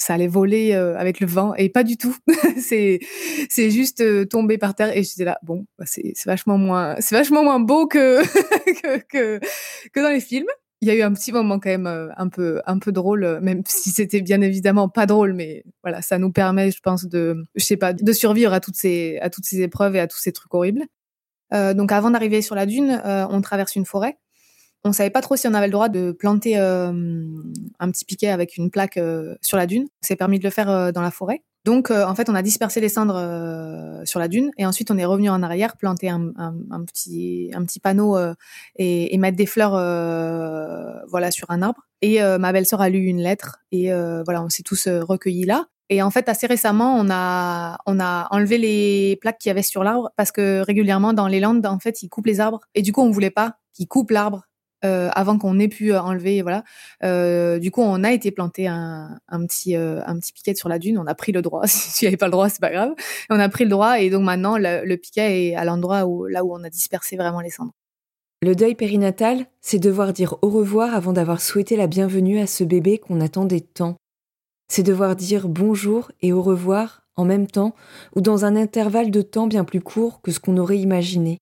ça 0.00 0.14
allait 0.14 0.28
voler 0.28 0.74
avec 0.74 1.18
le 1.18 1.26
vent 1.26 1.54
et 1.56 1.68
pas 1.70 1.82
du 1.82 1.96
tout. 1.96 2.16
c'est 2.60 3.00
c'est 3.50 3.70
juste 3.70 4.28
tombé 4.28 4.56
par 4.56 4.76
terre 4.76 4.96
et 4.96 5.02
j'étais 5.02 5.24
là 5.24 5.40
bon 5.42 5.66
bah, 5.76 5.86
c'est 5.88 6.14
vachement 6.24 6.56
moins 6.56 6.94
c'est 7.00 7.16
vachement 7.16 7.42
moins 7.42 7.58
beau 7.58 7.88
que 7.88 8.22
que 9.08 9.40
que 9.92 10.00
dans 10.00 10.10
les 10.10 10.20
films 10.20 10.46
il 10.80 10.88
y 10.88 10.90
a 10.90 10.94
eu 10.94 11.02
un 11.02 11.12
petit 11.12 11.32
moment 11.32 11.58
quand 11.58 11.70
même 11.70 11.86
euh, 11.86 12.08
un 12.16 12.28
peu 12.28 12.60
un 12.66 12.78
peu 12.78 12.92
drôle 12.92 13.24
euh, 13.24 13.40
même 13.40 13.62
si 13.66 13.90
c'était 13.90 14.20
bien 14.20 14.40
évidemment 14.40 14.88
pas 14.88 15.06
drôle 15.06 15.32
mais 15.32 15.64
voilà 15.82 16.02
ça 16.02 16.18
nous 16.18 16.30
permet 16.30 16.70
je 16.70 16.80
pense 16.80 17.06
de 17.06 17.44
je 17.56 17.64
sais 17.64 17.76
pas 17.76 17.92
de 17.92 18.12
survivre 18.12 18.52
à 18.52 18.60
toutes 18.60 18.76
ces 18.76 19.18
à 19.20 19.30
toutes 19.30 19.44
ces 19.44 19.60
épreuves 19.60 19.96
et 19.96 20.00
à 20.00 20.06
tous 20.06 20.18
ces 20.18 20.32
trucs 20.32 20.52
horribles. 20.54 20.84
Euh, 21.54 21.74
donc 21.74 21.92
avant 21.92 22.10
d'arriver 22.10 22.42
sur 22.42 22.54
la 22.54 22.66
dune 22.66 23.00
on 23.04 23.40
traverse 23.40 23.74
une 23.76 23.86
forêt. 23.86 24.18
On 24.84 24.92
savait 24.92 25.10
pas 25.10 25.22
trop 25.22 25.36
si 25.36 25.48
on 25.48 25.54
avait 25.54 25.66
le 25.66 25.72
droit 25.72 25.88
de 25.88 26.12
planter 26.12 26.56
un 26.56 27.90
petit 27.90 28.04
piquet 28.04 28.28
avec 28.28 28.56
une 28.56 28.70
plaque 28.70 28.98
sur 29.42 29.56
la 29.56 29.66
dune. 29.66 29.88
C'est 30.02 30.14
permis 30.14 30.38
de 30.38 30.44
le 30.44 30.50
faire 30.50 30.92
dans 30.92 31.02
la 31.02 31.10
forêt 31.10 31.42
donc, 31.68 31.90
euh, 31.90 32.06
en 32.06 32.14
fait, 32.14 32.30
on 32.30 32.34
a 32.34 32.40
dispersé 32.40 32.80
les 32.80 32.88
cendres 32.88 33.18
euh, 33.18 34.02
sur 34.06 34.18
la 34.18 34.28
dune 34.28 34.50
et 34.56 34.64
ensuite 34.64 34.90
on 34.90 34.96
est 34.96 35.04
revenu 35.04 35.28
en 35.28 35.42
arrière, 35.42 35.76
planter 35.76 36.08
un, 36.08 36.32
petit, 36.86 37.50
un 37.52 37.62
petit 37.62 37.78
panneau 37.78 38.16
euh, 38.16 38.32
et, 38.76 39.14
et, 39.14 39.18
mettre 39.18 39.36
des 39.36 39.44
fleurs, 39.44 39.72
voilà, 41.10 41.30
sur 41.30 41.50
un 41.50 41.60
arbre. 41.60 41.82
Et 42.00 42.22
ma 42.22 42.52
belle-sœur 42.52 42.80
a 42.80 42.88
lu 42.88 43.00
une 43.04 43.20
lettre 43.20 43.58
et 43.70 43.90
voilà, 44.24 44.42
on 44.42 44.48
s'est 44.48 44.62
tous 44.62 44.88
recueillis 44.88 45.44
là. 45.44 45.66
Et 45.90 46.00
en 46.00 46.10
fait, 46.10 46.30
assez 46.30 46.46
récemment, 46.46 46.96
on 46.98 47.10
a, 47.10 47.76
on 47.84 48.00
a 48.00 48.28
enlevé 48.30 48.56
les 48.56 49.18
plaques 49.20 49.36
qu'il 49.36 49.50
y 49.50 49.52
avait 49.52 49.60
sur 49.60 49.84
l'arbre 49.84 50.10
parce 50.16 50.32
que 50.32 50.62
régulièrement 50.62 51.12
dans 51.12 51.28
les 51.28 51.40
Landes, 51.40 51.66
en 51.66 51.78
fait, 51.78 52.02
ils 52.02 52.08
coupent 52.08 52.26
les 52.28 52.40
arbres 52.40 52.60
et 52.74 52.80
du 52.80 52.92
coup, 52.92 53.02
on 53.02 53.10
voulait 53.10 53.28
pas 53.28 53.56
qu'ils 53.74 53.88
coupent 53.88 54.12
l'arbre 54.12 54.44
euh, 54.84 55.08
avant 55.12 55.38
qu'on 55.38 55.58
ait 55.58 55.68
pu 55.68 55.92
euh, 55.92 56.00
enlever 56.00 56.42
voilà. 56.42 56.62
Euh, 57.02 57.58
du 57.58 57.72
coup 57.72 57.82
on 57.82 58.04
a 58.04 58.12
été 58.12 58.30
planté 58.30 58.68
un, 58.68 59.18
petit 59.46 59.74
un 59.74 60.18
petit 60.18 60.32
piquet 60.32 60.54
sur 60.54 60.68
la 60.68 60.78
dune. 60.78 60.98
On 60.98 61.06
a 61.06 61.14
pris 61.14 61.32
le 61.32 61.42
droit. 61.42 61.62
Si 61.66 61.92
tu 61.98 62.06
avait 62.06 62.16
pas 62.16 62.26
le 62.26 62.32
droit 62.32 62.48
c'est 62.48 62.60
pas 62.60 62.70
grave. 62.70 62.94
On 63.30 63.40
a 63.40 63.48
pris 63.48 63.64
le 63.64 63.70
droit 63.70 64.00
et 64.00 64.10
donc 64.10 64.22
maintenant 64.22 64.56
le, 64.56 64.84
le 64.84 64.96
piquet 64.96 65.48
est 65.48 65.54
à 65.56 65.64
l'endroit 65.64 66.06
où 66.06 66.26
là 66.26 66.44
où 66.44 66.54
on 66.54 66.62
a 66.62 66.70
dispersé 66.70 67.16
vraiment 67.16 67.40
les 67.40 67.50
cendres. 67.50 67.72
Le 68.40 68.54
deuil 68.54 68.76
périnatal 68.76 69.46
c'est 69.60 69.80
devoir 69.80 70.12
dire 70.12 70.36
au 70.42 70.48
revoir 70.48 70.94
avant 70.94 71.12
d'avoir 71.12 71.40
souhaité 71.40 71.76
la 71.76 71.88
bienvenue 71.88 72.38
à 72.38 72.46
ce 72.46 72.62
bébé 72.62 72.98
qu'on 72.98 73.20
attendait 73.20 73.60
tant. 73.60 73.96
C'est 74.68 74.84
devoir 74.84 75.16
dire 75.16 75.48
bonjour 75.48 76.12
et 76.20 76.32
au 76.32 76.42
revoir 76.42 77.02
en 77.16 77.24
même 77.24 77.48
temps 77.48 77.74
ou 78.14 78.20
dans 78.20 78.44
un 78.44 78.54
intervalle 78.54 79.10
de 79.10 79.22
temps 79.22 79.48
bien 79.48 79.64
plus 79.64 79.80
court 79.80 80.20
que 80.22 80.30
ce 80.30 80.38
qu'on 80.38 80.56
aurait 80.56 80.78
imaginé 80.78 81.38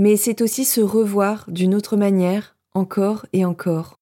mais 0.00 0.16
c'est 0.16 0.40
aussi 0.40 0.64
se 0.64 0.80
revoir 0.80 1.44
d'une 1.48 1.74
autre 1.74 1.96
manière, 1.96 2.56
encore 2.72 3.26
et 3.34 3.44
encore. 3.44 3.96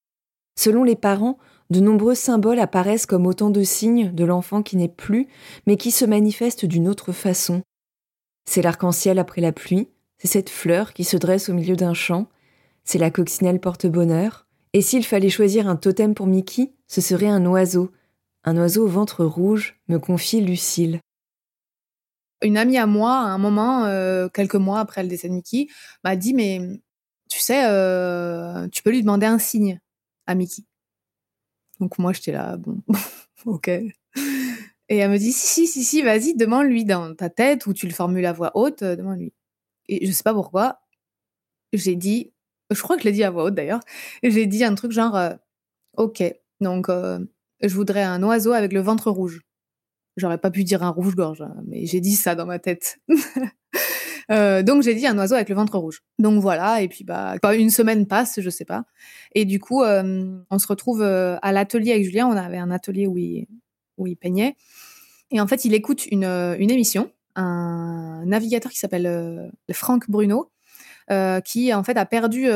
Selon 0.57 0.85
les 0.85 0.95
parents, 0.95 1.39
de 1.71 1.81
nombreux 1.81 2.15
symboles 2.15 2.61
apparaissent 2.61 3.05
comme 3.05 3.27
autant 3.27 3.51
de 3.51 3.65
signes 3.65 4.13
de 4.15 4.25
l'enfant 4.25 4.63
qui 4.63 4.77
n'est 4.77 4.89
plus, 4.89 5.27
mais 5.67 5.77
qui 5.77 5.91
se 5.91 6.05
manifeste 6.05 6.65
d'une 6.65 6.89
autre 6.89 7.11
façon. 7.11 7.63
C'est 8.49 8.63
l'arc-en-ciel 8.63 9.19
après 9.19 9.41
la 9.41 9.53
pluie, 9.53 9.89
c'est 10.19 10.29
cette 10.29 10.51
fleur 10.51 10.93
qui 10.93 11.03
se 11.03 11.17
dresse 11.17 11.49
au 11.49 11.53
milieu 11.53 11.75
d'un 11.75 11.95
champ, 11.95 12.29
c'est 12.85 12.99
la 12.99 13.11
coccinelle 13.11 13.61
porte-bonheur, 13.61 14.47
et 14.75 14.83
s'il 14.83 15.05
fallait 15.05 15.29
choisir 15.29 15.69
un 15.69 15.77
totem 15.77 16.15
pour 16.15 16.29
Mickey, 16.29 16.75
ce 16.87 17.01
serait 17.01 17.27
un 17.27 17.45
oiseau, 17.45 17.91
un 18.45 18.57
oiseau 18.57 18.85
au 18.85 18.89
ventre 18.89 19.25
rouge, 19.25 19.81
me 19.89 19.99
confie 19.99 20.41
Lucille. 20.41 21.01
Une 22.43 22.57
amie 22.57 22.79
à 22.79 22.87
moi, 22.87 23.13
à 23.13 23.23
un 23.23 23.39
moment, 23.39 23.87
euh, 23.87 24.29
quelques 24.29 24.55
mois 24.55 24.81
après 24.81 25.03
le 25.03 25.09
décès 25.09 25.29
de 25.29 25.35
Mickey, 25.35 25.67
m'a 26.05 26.17
dit 26.17 26.35
mais 26.35 26.61
tu 27.29 27.41
sais, 27.41 27.67
euh, 27.67 28.69
tu 28.69 28.83
peux 28.83 28.91
lui 28.91 29.03
demander 29.03 29.27
un 29.27 29.39
signe 29.39 29.81
à 30.27 30.35
Mickey. 30.35 30.63
Donc 31.81 31.99
moi 31.99 32.13
j'étais 32.13 32.33
là, 32.33 32.57
bon, 32.57 32.83
ok. 33.47 33.69
Et 33.69 34.97
elle 34.97 35.11
me 35.11 35.19
dit 35.19 35.33
si 35.33 35.67
si 35.67 35.85
si 35.85 36.03
vas-y, 36.03 36.35
demande-lui 36.35 36.85
dans 36.85 37.15
ta 37.15 37.31
tête 37.31 37.67
ou 37.67 37.75
tu 37.75 37.87
le 37.87 37.93
formules 37.93 38.27
à 38.27 38.33
voix 38.33 38.53
haute, 38.55 38.83
euh, 38.83 38.97
demande-lui. 38.97 39.33
Et 39.89 40.07
je 40.07 40.13
sais 40.13 40.23
pas 40.23 40.35
pourquoi, 40.35 40.81
j'ai 41.73 41.97
dit, 41.97 42.33
je 42.71 42.83
crois 42.83 42.97
que 42.97 43.03
je 43.03 43.09
l'ai 43.09 43.13
dit 43.15 43.25
à 43.25 43.31
voix 43.31 43.45
haute 43.45 43.55
d'ailleurs, 43.55 43.81
j'ai 44.23 44.47
dit 44.47 44.65
un 44.65 44.75
truc 44.75 44.93
genre, 44.93 45.19
ok, 45.97 46.23
donc 46.61 46.89
je 46.89 47.75
voudrais 47.75 48.03
un 48.03 48.23
oiseau 48.23 48.53
avec 48.53 48.73
le 48.73 48.81
ventre 48.81 49.11
rouge. 49.11 49.41
J'aurais 50.19 50.39
pas 50.39 50.51
pu 50.51 50.65
dire 50.65 50.83
un 50.83 50.91
rouge-gorge, 50.91 51.43
hein, 51.43 51.55
mais 51.67 51.87
j'ai 51.87 52.01
dit 52.01 52.15
ça 52.15 52.35
dans 52.35 52.45
ma 52.45 52.59
tête. 52.59 52.99
euh, 54.31 54.63
donc 54.63 54.83
j'ai 54.83 54.95
dit 54.95 55.07
un 55.07 55.17
oiseau 55.17 55.37
avec 55.37 55.49
le 55.49 55.55
ventre 55.55 55.79
rouge. 55.79 56.03
Donc 56.19 56.43
voilà, 56.43 56.83
et 56.83 56.89
puis 56.89 57.05
bah 57.05 57.37
une 57.57 57.71
semaine 57.71 58.07
passe, 58.07 58.41
je 58.41 58.51
sais 58.51 58.65
pas. 58.65 58.85
Et 59.35 59.45
du 59.45 59.61
coup, 59.61 59.85
euh, 59.85 60.39
on 60.51 60.59
se 60.59 60.67
retrouve 60.67 61.03
euh, 61.03 61.37
à 61.41 61.53
l'atelier 61.53 61.93
avec 61.93 62.05
Julien. 62.05 62.27
On 62.27 62.37
avait 62.37 62.59
un 62.59 62.73
atelier 62.73 63.07
où 63.07 63.17
il, 63.17 63.47
où 63.97 64.07
il 64.09 64.17
peignait. 64.17 64.57
Et 65.31 65.41
en 65.41 65.47
fait, 65.47 65.65
il 65.65 65.75
écoute 65.75 66.07
une, 66.07 66.25
une 66.25 66.71
émission, 66.71 67.13
un 67.37 68.25
navigateur 68.27 68.73
qui 68.73 68.79
s'appelle 68.79 69.07
euh, 69.07 69.49
Franck 69.73 70.11
Bruno, 70.11 70.51
qui 71.45 71.73
en 71.73 71.85
fait 71.85 71.97
a 71.97 72.05
perdu 72.05 72.49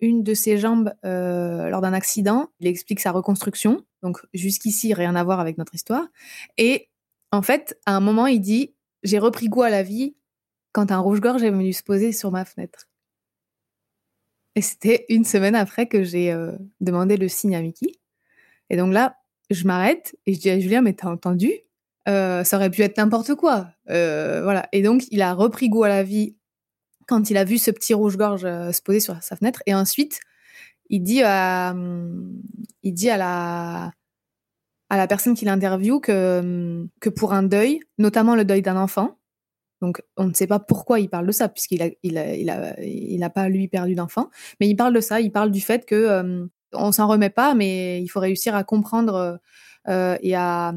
une 0.00 0.22
de 0.22 0.34
ses 0.34 0.58
jambes 0.58 0.92
euh, 1.04 1.68
lors 1.68 1.80
d'un 1.80 1.92
accident. 1.92 2.50
Il 2.60 2.66
explique 2.66 3.00
sa 3.00 3.10
reconstruction. 3.10 3.84
Donc 4.02 4.18
jusqu'ici, 4.34 4.94
rien 4.94 5.14
à 5.16 5.24
voir 5.24 5.40
avec 5.40 5.58
notre 5.58 5.74
histoire. 5.74 6.06
Et 6.58 6.88
en 7.32 7.42
fait, 7.42 7.78
à 7.86 7.96
un 7.96 8.00
moment, 8.00 8.26
il 8.26 8.40
dit 8.40 8.74
J'ai 9.02 9.18
repris 9.18 9.48
goût 9.48 9.62
à 9.62 9.70
la 9.70 9.82
vie 9.82 10.16
quand 10.72 10.92
un 10.92 10.98
rouge-gorge 10.98 11.42
est 11.42 11.50
venu 11.50 11.72
se 11.72 11.82
poser 11.82 12.12
sur 12.12 12.30
ma 12.30 12.44
fenêtre. 12.44 12.88
Et 14.54 14.62
c'était 14.62 15.04
une 15.08 15.24
semaine 15.24 15.54
après 15.54 15.86
que 15.86 16.02
j'ai 16.02 16.32
euh, 16.32 16.52
demandé 16.80 17.16
le 17.16 17.28
signe 17.28 17.56
à 17.56 17.60
Mickey. 17.60 17.92
Et 18.70 18.76
donc 18.76 18.92
là, 18.92 19.16
je 19.50 19.64
m'arrête 19.66 20.16
et 20.26 20.34
je 20.34 20.40
dis 20.40 20.50
à 20.50 20.58
Julien 20.58 20.82
Mais 20.82 20.94
t'as 20.94 21.08
entendu? 21.08 21.52
Euh, 22.08 22.44
Ça 22.44 22.56
aurait 22.56 22.70
pu 22.70 22.82
être 22.82 22.98
n'importe 22.98 23.34
quoi. 23.34 23.68
Voilà. 23.86 24.68
Et 24.72 24.82
donc, 24.82 25.04
il 25.10 25.22
a 25.22 25.34
repris 25.34 25.68
goût 25.68 25.84
à 25.84 25.88
la 25.88 26.02
vie 26.02 26.36
quand 27.06 27.30
il 27.30 27.36
a 27.36 27.44
vu 27.44 27.58
ce 27.58 27.70
petit 27.70 27.94
rouge-gorge 27.94 28.44
euh, 28.44 28.72
se 28.72 28.82
poser 28.82 29.00
sur 29.00 29.20
sa 29.22 29.36
fenêtre. 29.36 29.62
Et 29.66 29.74
ensuite, 29.74 30.20
il 30.88 31.02
dit 31.02 31.22
à, 31.22 31.74
la, 34.90 35.06
personne 35.08 35.34
qui 35.34 35.44
l'interviewe 35.44 36.00
que, 36.00 37.08
pour 37.16 37.32
un 37.32 37.42
deuil, 37.42 37.80
notamment 37.98 38.34
le 38.34 38.44
deuil 38.44 38.62
d'un 38.62 38.76
enfant, 38.76 39.18
donc 39.82 40.02
on 40.16 40.24
ne 40.24 40.34
sait 40.34 40.46
pas 40.46 40.58
pourquoi 40.58 41.00
il 41.00 41.08
parle 41.08 41.26
de 41.26 41.32
ça, 41.32 41.48
puisqu'il 41.48 41.82
a, 41.82 41.88
il 42.02 42.16
a, 42.16 42.34
il 42.34 42.48
a, 42.48 42.80
il 42.80 43.22
a 43.22 43.30
pas 43.30 43.48
lui 43.48 43.68
perdu 43.68 43.94
d'enfant, 43.94 44.30
mais 44.58 44.68
il 44.68 44.76
parle 44.76 44.94
de 44.94 45.00
ça, 45.00 45.20
il 45.20 45.30
parle 45.32 45.50
du 45.50 45.60
fait 45.60 45.84
que 45.84 45.94
euh, 45.94 46.46
on 46.72 46.92
s'en 46.92 47.06
remet 47.06 47.30
pas, 47.30 47.54
mais 47.54 48.02
il 48.02 48.08
faut 48.08 48.20
réussir 48.20 48.54
à 48.54 48.64
comprendre 48.64 49.38
euh, 49.88 50.16
et 50.22 50.34
à 50.34 50.72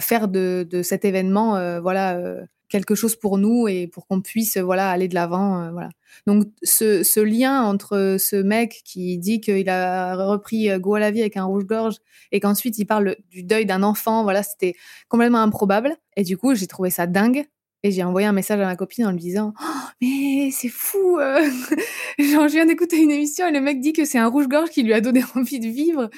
faire 0.00 0.28
de, 0.28 0.66
cet 0.82 1.04
événement, 1.04 1.56
euh, 1.56 1.80
voilà, 1.80 2.36
quelque 2.72 2.94
chose 2.94 3.16
pour 3.16 3.36
nous 3.36 3.68
et 3.68 3.86
pour 3.86 4.06
qu'on 4.06 4.22
puisse 4.22 4.56
voilà 4.56 4.90
aller 4.90 5.06
de 5.06 5.14
l'avant 5.14 5.60
euh, 5.60 5.70
voilà. 5.70 5.90
Donc 6.26 6.44
ce, 6.62 7.20
lien 7.20 7.62
entre 7.62 8.16
ce 8.18 8.36
mec 8.36 8.80
qui 8.84 9.18
dit 9.18 9.40
qu'il 9.40 9.68
a 9.68 10.16
repris 10.16 10.68
goût 10.80 10.94
à 10.94 11.00
la 11.00 11.10
vie 11.10 11.20
avec 11.20 11.36
un 11.36 11.44
rouge-gorge 11.44 11.96
et 12.32 12.40
qu'ensuite 12.40 12.78
il 12.78 12.86
parle 12.86 13.16
du 13.30 13.42
deuil 13.42 13.66
d'un 13.66 13.82
enfant 13.82 14.22
voilà 14.22 14.42
c'était 14.42 14.74
complètement 15.08 15.42
improbable. 15.42 15.96
Et 16.16 16.24
du 16.24 16.38
coup 16.38 16.54
j'ai 16.54 16.66
trouvé 16.66 16.88
ça 16.88 17.06
dingue 17.06 17.44
et 17.82 17.90
j'ai 17.90 18.02
envoyé 18.02 18.26
un 18.26 18.32
message 18.32 18.58
à 18.58 18.64
ma 18.64 18.76
copine 18.76 19.06
en 19.06 19.12
lui 19.12 19.20
disant 19.20 19.52
oh, 19.60 19.88
mais 20.00 20.50
c'est 20.50 20.68
fou 20.68 21.18
euh... 21.18 21.42
genre 22.18 22.48
je 22.48 22.54
viens 22.54 22.66
d'écouter 22.66 22.96
une 22.96 23.10
émission 23.10 23.46
et 23.46 23.52
le 23.52 23.60
mec 23.60 23.80
dit 23.80 23.92
que 23.92 24.06
c'est 24.06 24.18
un 24.18 24.28
rouge-gorge 24.28 24.70
qui 24.70 24.82
lui 24.82 24.94
a 24.94 25.02
donné 25.02 25.22
envie 25.34 25.60
de 25.60 25.68
vivre 25.68 26.08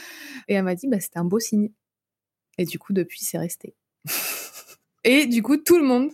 et 0.47 0.55
elle 0.55 0.65
m'a 0.65 0.77
dit 0.77 0.87
bah 0.87 1.01
c'était 1.01 1.19
un 1.19 1.25
beau 1.25 1.41
signe 1.41 1.71
et 2.59 2.65
du 2.65 2.79
coup 2.79 2.93
depuis 2.93 3.25
c'est 3.25 3.39
resté. 3.39 3.75
Et 5.07 5.27
du 5.27 5.43
coup 5.43 5.59
tout 5.59 5.77
le 5.77 5.85
monde 5.85 6.11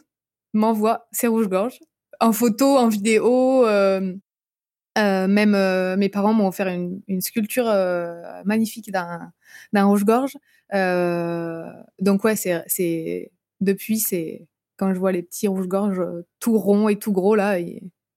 m'envoie 0.53 1.07
ses 1.13 1.27
rouges-gorges 1.27 1.81
en 2.21 2.33
photo, 2.33 2.77
en 2.77 2.89
vidéo. 2.89 3.67
Euh, 3.67 4.15
euh, 4.99 5.29
même 5.29 5.55
euh, 5.55 5.97
mes 5.97 6.09
parents 6.09 6.33
m'ont 6.33 6.49
offert 6.49 6.69
une, 6.69 7.21
sculpture 7.21 7.67
magnifique 8.45 8.91
d'un 8.93 9.85
rouge-gorge. 9.85 10.37
Donc 10.73 12.25
ouais, 12.25 12.37
c'est 12.37 12.63
c'est 12.67 13.33
depuis 13.61 13.99
c'est 13.99 14.47
quand 14.77 14.95
je 14.95 14.99
vois 14.99 15.13
les 15.13 15.23
petits 15.23 15.49
rouges-gorges 15.49 16.03
tout 16.39 16.59
ronds 16.59 16.89
et 16.89 16.97
tout 16.97 17.13
gros 17.13 17.35
là, 17.35 17.57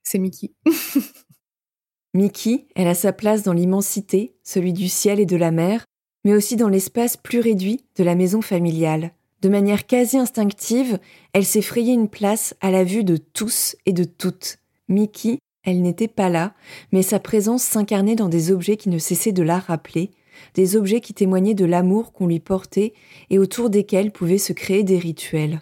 c'est 0.03 0.19
Mickey. 0.19 0.51
Mickey, 2.13 2.67
elle 2.75 2.87
a 2.87 2.93
sa 2.93 3.11
place 3.11 3.41
dans 3.41 3.53
l'immensité, 3.53 4.35
celui 4.43 4.71
du 4.71 4.87
ciel 4.87 5.19
et 5.19 5.25
de 5.25 5.35
la 5.35 5.49
mer, 5.49 5.85
mais 6.23 6.33
aussi 6.33 6.55
dans 6.55 6.69
l'espace 6.69 7.17
plus 7.17 7.39
réduit 7.39 7.85
de 7.95 8.03
la 8.03 8.13
maison 8.13 8.41
familiale. 8.41 9.13
De 9.43 9.49
manière 9.49 9.85
quasi 9.85 10.17
instinctive, 10.17 10.99
elle 11.33 11.43
s'est 11.43 11.61
frayée 11.61 11.91
une 11.91 12.07
place 12.07 12.55
à 12.61 12.71
la 12.71 12.85
vue 12.85 13.03
de 13.03 13.17
tous 13.17 13.75
et 13.85 13.91
de 13.91 14.05
toutes. 14.05 14.59
Mickey, 14.87 15.37
elle 15.65 15.81
n'était 15.81 16.07
pas 16.07 16.29
là, 16.29 16.53
mais 16.93 17.01
sa 17.01 17.19
présence 17.19 17.61
s'incarnait 17.61 18.15
dans 18.15 18.29
des 18.29 18.53
objets 18.53 18.77
qui 18.77 18.87
ne 18.87 18.97
cessaient 18.97 19.33
de 19.33 19.43
la 19.43 19.59
rappeler, 19.59 20.11
des 20.53 20.77
objets 20.77 21.01
qui 21.01 21.13
témoignaient 21.13 21.55
de 21.55 21.65
l'amour 21.65 22.13
qu'on 22.13 22.27
lui 22.27 22.39
portait 22.39 22.93
et 23.29 23.37
autour 23.37 23.69
desquels 23.69 24.13
pouvaient 24.13 24.37
se 24.37 24.53
créer 24.53 24.83
des 24.83 24.97
rituels. 24.97 25.59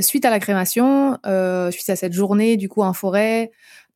Suite 0.00 0.24
à 0.24 0.30
la 0.30 0.38
crémation, 0.38 1.18
euh, 1.26 1.70
suite 1.70 1.90
à 1.90 1.96
cette 1.96 2.14
journée 2.14 2.56
du 2.56 2.70
coup 2.70 2.80
en 2.80 2.94
forêt, 2.94 3.50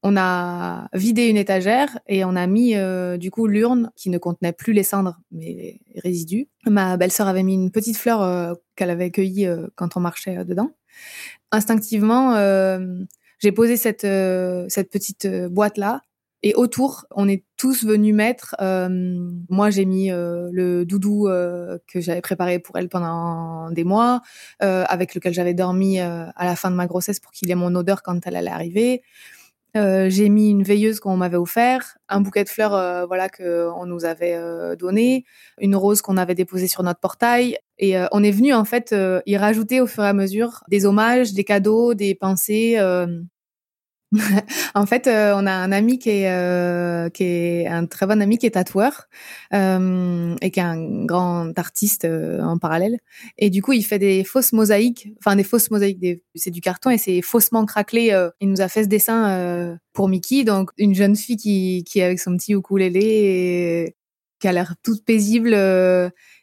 on 0.07 0.19
a 0.19 0.87
vidé 0.93 1.29
une 1.29 1.39
étagère 1.39 1.99
et 2.07 2.27
on 2.27 2.37
a 2.37 2.47
mis 2.47 2.77
euh, 2.77 3.17
du 3.17 3.31
coup 3.31 3.47
l'urne 3.47 3.91
qui 3.97 4.11
ne 4.11 4.19
contenait 4.19 4.53
plus 4.53 4.75
les 4.75 4.83
cendres 4.83 5.19
mais 5.33 5.81
les 5.95 6.01
résidus. 6.01 6.47
Ma 6.67 6.99
belle-sœur 6.99 7.27
avait 7.27 7.43
mis 7.43 7.55
une 7.55 7.71
petite 7.71 7.97
fleur 7.97 8.21
euh, 8.23 8.53
qu'elle 8.77 8.91
avait 8.91 9.11
cueillie 9.11 9.47
euh, 9.47 9.67
quand 9.77 9.97
on 9.97 10.01
marchait 10.01 10.45
dedans. 10.45 10.71
Instinctivement, 11.53 12.35
j'ai 13.39 13.53
posé 13.53 13.77
cette 13.77 14.07
cette 14.71 14.91
petite 14.91 15.27
boîte 15.27 15.79
là 15.79 16.03
et 16.43 16.55
autour, 16.55 17.07
on 17.11 17.27
est 17.27 17.43
tous 17.57 17.85
venus 17.85 18.15
mettre. 18.15 18.55
moi, 18.61 19.71
j'ai 19.71 19.85
mis 19.87 20.11
le 20.11 20.85
doudou 20.85 21.27
que 21.87 22.01
j'avais 22.01 22.21
préparé 22.21 22.59
pour 22.59 22.77
elle 22.77 22.89
pendant 22.89 23.71
des 23.71 23.85
mois, 23.85 24.21
avec 24.61 25.15
lequel 25.15 25.33
j'avais 25.33 25.55
dormi 25.55 25.99
à 26.01 26.33
la 26.39 26.57
fin 26.57 26.71
de 26.71 26.77
ma 26.77 26.87
grossesse 26.87 27.19
pour 27.19 27.33
qu'il 27.33 27.51
ait 27.51 27.57
mon 27.57 27.75
odeur 27.75 28.03
quand 28.03 28.27
elle 28.27 28.37
allait 28.37 28.51
arriver. 28.51 29.03
Euh, 29.77 30.09
j'ai 30.09 30.29
mis 30.29 30.51
une 30.51 30.63
veilleuse 30.63 31.01
qu'on 31.01 31.17
m'avait 31.17 31.37
offert, 31.37 31.99
un 32.09 32.21
bouquet 32.21 32.45
de 32.45 32.49
fleurs 32.49 32.75
euh, 32.75 33.07
voilà 33.07 33.29
que 33.29 33.69
on 33.77 33.87
nous 33.87 34.05
avait 34.05 34.35
euh, 34.37 34.77
donné, 34.77 35.25
une 35.59 35.75
rose 35.75 36.01
qu'on 36.01 36.17
avait 36.17 36.37
déposée 36.37 36.69
sur 36.69 36.85
notre 36.85 37.01
portail. 37.01 37.59
Et 37.79 37.97
on 38.13 38.23
est 38.23 38.31
venu 38.31 38.55
en 38.55 38.65
fait 38.65 38.95
y 39.27 39.37
rajouter 39.37 39.81
au 39.81 39.89
fur 39.89 40.05
et 40.05 40.07
à 40.07 40.13
mesure 40.13 40.63
des 40.69 40.87
hommages, 40.87 41.33
des 41.33 41.43
cadeaux, 41.43 41.95
des 41.95 42.15
pensées 42.15 42.79
en 44.75 44.87
fait, 44.87 45.07
euh, 45.07 45.35
on 45.37 45.47
a 45.47 45.53
un 45.53 45.73
ami 45.73 45.99
qui 45.99 46.11
est, 46.11 46.31
euh, 46.31 47.09
qui 47.09 47.25
est 47.25 47.67
un 47.67 47.87
très 47.87 48.07
bon 48.07 48.21
ami 48.23 48.39
qui 48.39 48.47
est 48.47 48.53
tatoueur 48.53 49.09
euh, 49.53 50.35
et 50.41 50.51
qui 50.51 50.61
est 50.61 50.65
un 50.65 51.05
grand 51.05 51.57
artiste 51.59 52.07
en 52.07 52.59
parallèle. 52.59 52.99
Et 53.39 53.51
du 53.51 53.63
coup, 53.63 53.73
il 53.73 53.83
fait 53.83 53.99
des 53.99 54.25
fausses 54.25 54.53
mosaïques, 54.53 55.09
enfin 55.19 55.37
des 55.37 55.45
fausses 55.45 55.71
mosaïques. 55.71 56.23
C'est 56.35 56.51
du 56.51 56.61
carton 56.61 56.91
et 56.91 56.99
c'est 56.99 57.23
faussement 57.23 57.65
craquelé. 57.67 58.29
il 58.41 58.49
nous 58.49 58.61
a 58.61 58.69
fait 58.69 58.85
ce 58.85 58.89
dessin 58.89 59.79
pour 59.93 60.09
Mickey, 60.09 60.45
donc 60.45 60.71
une 60.79 60.95
jeune 60.95 61.17
fille 61.17 61.37
qui, 61.37 61.85
qui 61.85 62.01
est 62.01 62.05
avec 62.05 62.21
son 62.21 62.37
petit 62.37 62.53
ukulélé 62.53 63.01
et 63.01 63.97
qui 64.41 64.49
a 64.49 64.53
l'air 64.53 64.75
toute 64.83 65.05
paisible 65.05 65.55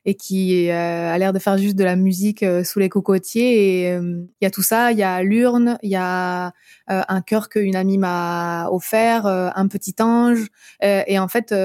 et 0.05 0.15
qui 0.15 0.69
euh, 0.69 1.13
a 1.13 1.17
l'air 1.17 1.31
de 1.31 1.39
faire 1.39 1.57
juste 1.57 1.75
de 1.75 1.83
la 1.83 1.95
musique 1.95 2.43
euh, 2.43 2.63
sous 2.63 2.79
les 2.79 2.89
cocotiers. 2.89 3.83
Et 3.83 3.91
euh, 3.91 4.23
il 4.41 4.43
y 4.43 4.47
a 4.47 4.51
tout 4.51 4.63
ça, 4.63 4.91
il 4.91 4.97
y 4.97 5.03
a 5.03 5.21
l'urne, 5.21 5.77
il 5.83 5.89
y 5.89 5.95
a 5.95 6.53
un 6.87 7.21
cœur 7.21 7.49
qu'une 7.49 7.75
amie 7.75 7.97
m'a 7.97 8.67
offert, 8.69 9.25
un 9.25 9.67
petit 9.67 9.95
ange. 10.01 10.47
et 10.81 11.17
en 11.19 11.27
fait, 11.29 11.55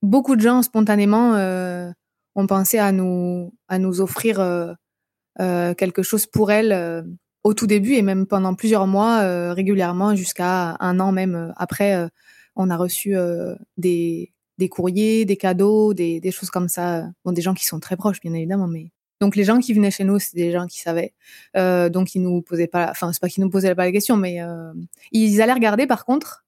beaucoup 0.00 0.34
de 0.34 0.40
gens 0.40 0.62
spontanément 0.62 1.34
ont 2.34 2.46
pensé 2.46 2.78
à 2.78 2.90
nous 2.90 3.52
à 3.68 3.78
nous 3.78 4.00
offrir 4.00 4.38
quelque 5.36 6.02
chose 6.02 6.24
pour 6.24 6.50
elle 6.50 7.04
au 7.44 7.52
tout 7.52 7.66
début 7.66 7.94
et 7.94 8.02
même 8.02 8.26
pendant 8.26 8.54
plusieurs 8.54 8.86
mois 8.86 9.52
régulièrement 9.52 10.16
jusqu'à 10.16 10.76
un 10.80 11.00
an 11.00 11.12
même 11.12 11.52
après. 11.58 12.08
on 12.56 12.70
a 12.70 12.76
reçu 12.78 13.14
des 13.76 14.32
des 14.58 14.68
courriers, 14.68 15.24
des 15.24 15.36
cadeaux, 15.36 15.94
des, 15.94 16.20
des 16.20 16.30
choses 16.30 16.50
comme 16.50 16.68
ça. 16.68 17.08
Bon, 17.24 17.32
des 17.32 17.42
gens 17.42 17.54
qui 17.54 17.66
sont 17.66 17.80
très 17.80 17.96
proches, 17.96 18.20
bien 18.20 18.34
évidemment, 18.34 18.66
mais 18.66 18.90
donc 19.20 19.34
les 19.34 19.44
gens 19.44 19.58
qui 19.58 19.72
venaient 19.72 19.90
chez 19.90 20.04
nous, 20.04 20.18
c'est 20.18 20.36
des 20.36 20.52
gens 20.52 20.66
qui 20.66 20.80
savaient. 20.80 21.12
Euh, 21.56 21.88
donc 21.88 22.14
ils 22.14 22.22
nous 22.22 22.40
posaient 22.42 22.68
pas, 22.68 22.88
enfin 22.90 23.12
c'est 23.12 23.20
pas 23.20 23.28
qu'ils 23.28 23.42
nous 23.42 23.50
posaient 23.50 23.74
pas 23.74 23.84
la 23.84 23.92
question, 23.92 24.16
mais 24.16 24.40
euh, 24.42 24.72
ils 25.10 25.42
allaient 25.42 25.52
regarder 25.52 25.86
par 25.86 26.04
contre 26.04 26.44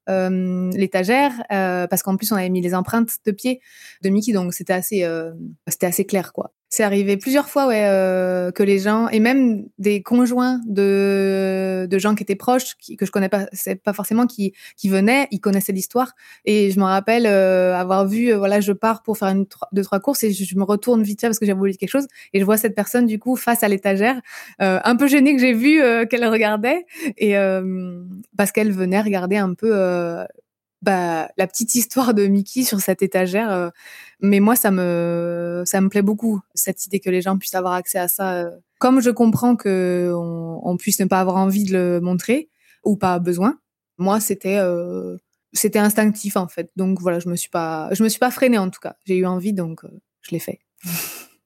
l'étagère 0.74 1.32
euh, 1.52 1.86
parce 1.86 2.02
qu'en 2.02 2.16
plus 2.16 2.32
on 2.32 2.36
avait 2.36 2.48
mis 2.48 2.60
les 2.60 2.74
empreintes 2.74 3.16
de 3.24 3.32
pied 3.32 3.60
de 4.02 4.08
Mickey, 4.10 4.32
donc 4.32 4.54
c'était 4.54 4.72
assez, 4.72 5.04
euh, 5.04 5.32
c'était 5.68 5.86
assez 5.86 6.04
clair 6.04 6.32
quoi. 6.32 6.52
C'est 6.72 6.84
arrivé 6.84 7.16
plusieurs 7.16 7.48
fois, 7.48 7.66
ouais, 7.66 7.82
euh, 7.84 8.52
que 8.52 8.62
les 8.62 8.78
gens 8.78 9.08
et 9.08 9.18
même 9.18 9.64
des 9.78 10.04
conjoints 10.04 10.60
de 10.68 11.88
de 11.90 11.98
gens 11.98 12.14
qui 12.14 12.22
étaient 12.22 12.36
proches, 12.36 12.76
que 12.96 13.04
je 13.04 13.10
connais 13.10 13.28
pas, 13.28 13.46
c'est 13.52 13.74
pas 13.74 13.92
forcément 13.92 14.28
qui 14.28 14.52
qui 14.76 14.88
venaient, 14.88 15.26
ils 15.32 15.40
connaissaient 15.40 15.72
l'histoire. 15.72 16.12
Et 16.44 16.70
je 16.70 16.78
me 16.78 16.84
rappelle 16.84 17.26
euh, 17.26 17.74
avoir 17.76 18.06
vu, 18.06 18.32
euh, 18.32 18.38
voilà, 18.38 18.60
je 18.60 18.70
pars 18.70 19.02
pour 19.02 19.18
faire 19.18 19.30
une 19.30 19.46
deux 19.72 19.82
trois 19.82 19.98
courses 19.98 20.22
et 20.22 20.30
je, 20.32 20.56
me 20.56 20.62
retourne 20.62 21.02
vite 21.02 21.20
fait 21.20 21.26
parce 21.26 21.40
que 21.40 21.46
j'avais 21.46 21.58
oublié 21.58 21.76
quelque 21.76 21.90
chose 21.90 22.06
et 22.32 22.38
je 22.38 22.44
vois 22.44 22.56
cette 22.56 22.76
personne 22.76 23.06
du 23.06 23.18
coup 23.18 23.34
face 23.34 23.64
à 23.64 23.68
l'étagère, 23.68 24.20
un 24.60 24.94
peu 24.94 25.08
gênée 25.08 25.34
que 25.34 25.40
j'ai 25.40 25.54
vu 25.54 25.82
qu'elle 26.08 26.25
regardait 26.25 26.86
et 27.18 27.34
parce 28.36 28.52
qu'elle 28.52 28.70
venait 28.70 29.00
regarder 29.00 29.38
un 29.38 29.54
peu 29.54 29.73
bah, 30.82 31.30
la 31.36 31.47
petite 31.47 31.75
histoire 31.75 32.15
de 32.15 32.26
Mickey 32.26 32.63
sur 32.63 32.80
cette 32.80 33.02
étagère. 33.02 33.50
Euh, 33.50 33.69
mais 34.21 34.41
moi, 34.41 34.56
ça 34.56 34.71
me, 34.71 35.63
ça 35.67 35.80
me 35.80 35.89
plaît 35.89 36.02
beaucoup, 36.02 36.41
cette 36.54 36.86
idée 36.86 37.00
que 37.00 37.10
les 37.10 37.21
gens 37.21 37.36
puissent 37.36 37.54
avoir 37.54 37.75
accès 37.75 37.99
à 37.99 38.08
ça. 38.08 38.34
Euh. 38.34 38.50
Comme 38.78 39.00
je 39.00 39.10
comprends 39.10 39.56
que 39.56 40.13
on, 40.15 40.76
puisse 40.78 40.99
ne 41.00 41.04
pas 41.04 41.21
avoir 41.21 41.36
envie 41.36 41.65
de 41.65 41.73
le 41.73 42.00
montrer 42.00 42.49
ou 42.82 42.97
pas 42.97 43.19
besoin, 43.19 43.58
moi, 43.99 44.21
c'était, 44.21 44.56
euh, 44.56 45.19
c'était 45.52 45.78
instinctif 45.78 46.36
en 46.36 46.49
fait. 46.49 46.71
Donc 46.76 46.99
voilà, 47.00 47.19
je 47.19 47.28
me 47.28 47.36
suis 47.36 47.50
pas, 47.50 47.91
je 47.93 48.02
me 48.02 48.08
suis 48.08 48.19
pas 48.19 48.30
freinée 48.30 48.56
en 48.56 48.71
tout 48.71 48.80
cas. 48.80 48.97
J'ai 49.04 49.17
eu 49.17 49.26
envie, 49.26 49.52
donc 49.52 49.82
je 50.23 50.30
l'ai 50.30 50.39
fait. 50.39 50.60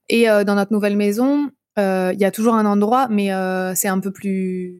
Et 0.08 0.26
dans 0.26 0.54
notre 0.54 0.72
nouvelle 0.72 0.96
maison, 0.96 1.50
il 1.76 2.16
y 2.16 2.24
a 2.24 2.30
toujours 2.30 2.54
un 2.54 2.66
endroit, 2.66 3.08
mais 3.08 3.30
c'est 3.74 3.88
un 3.88 3.98
peu 3.98 4.12
plus, 4.12 4.78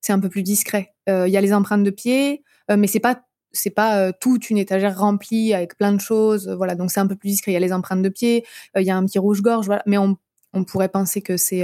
c'est 0.00 0.14
un 0.14 0.20
peu 0.20 0.30
plus 0.30 0.44
discret. 0.44 0.94
Il 1.08 1.28
y 1.28 1.36
a 1.36 1.40
les 1.40 1.52
empreintes 1.52 1.82
de 1.82 1.90
pied, 1.90 2.44
mais 2.76 2.86
c'est 2.86 3.00
pas 3.00 3.22
c'est 3.52 3.70
pas 3.70 3.98
euh, 3.98 4.12
toute 4.18 4.50
une 4.50 4.58
étagère 4.58 4.98
remplie 4.98 5.54
avec 5.54 5.76
plein 5.76 5.92
de 5.92 6.00
choses, 6.00 6.48
euh, 6.48 6.56
voilà. 6.56 6.74
Donc 6.74 6.90
c'est 6.90 7.00
un 7.00 7.06
peu 7.06 7.16
plus 7.16 7.30
discret. 7.30 7.52
Il 7.52 7.54
y 7.54 7.56
a 7.56 7.60
les 7.60 7.72
empreintes 7.72 8.02
de 8.02 8.08
pied, 8.08 8.44
euh, 8.76 8.80
il 8.80 8.86
y 8.86 8.90
a 8.90 8.96
un 8.96 9.04
petit 9.04 9.18
rouge-gorge. 9.18 9.68
Mais 9.86 9.98
on, 9.98 10.16
pourrait 10.66 10.88
penser 10.88 11.22
que 11.22 11.36
c'est 11.36 11.62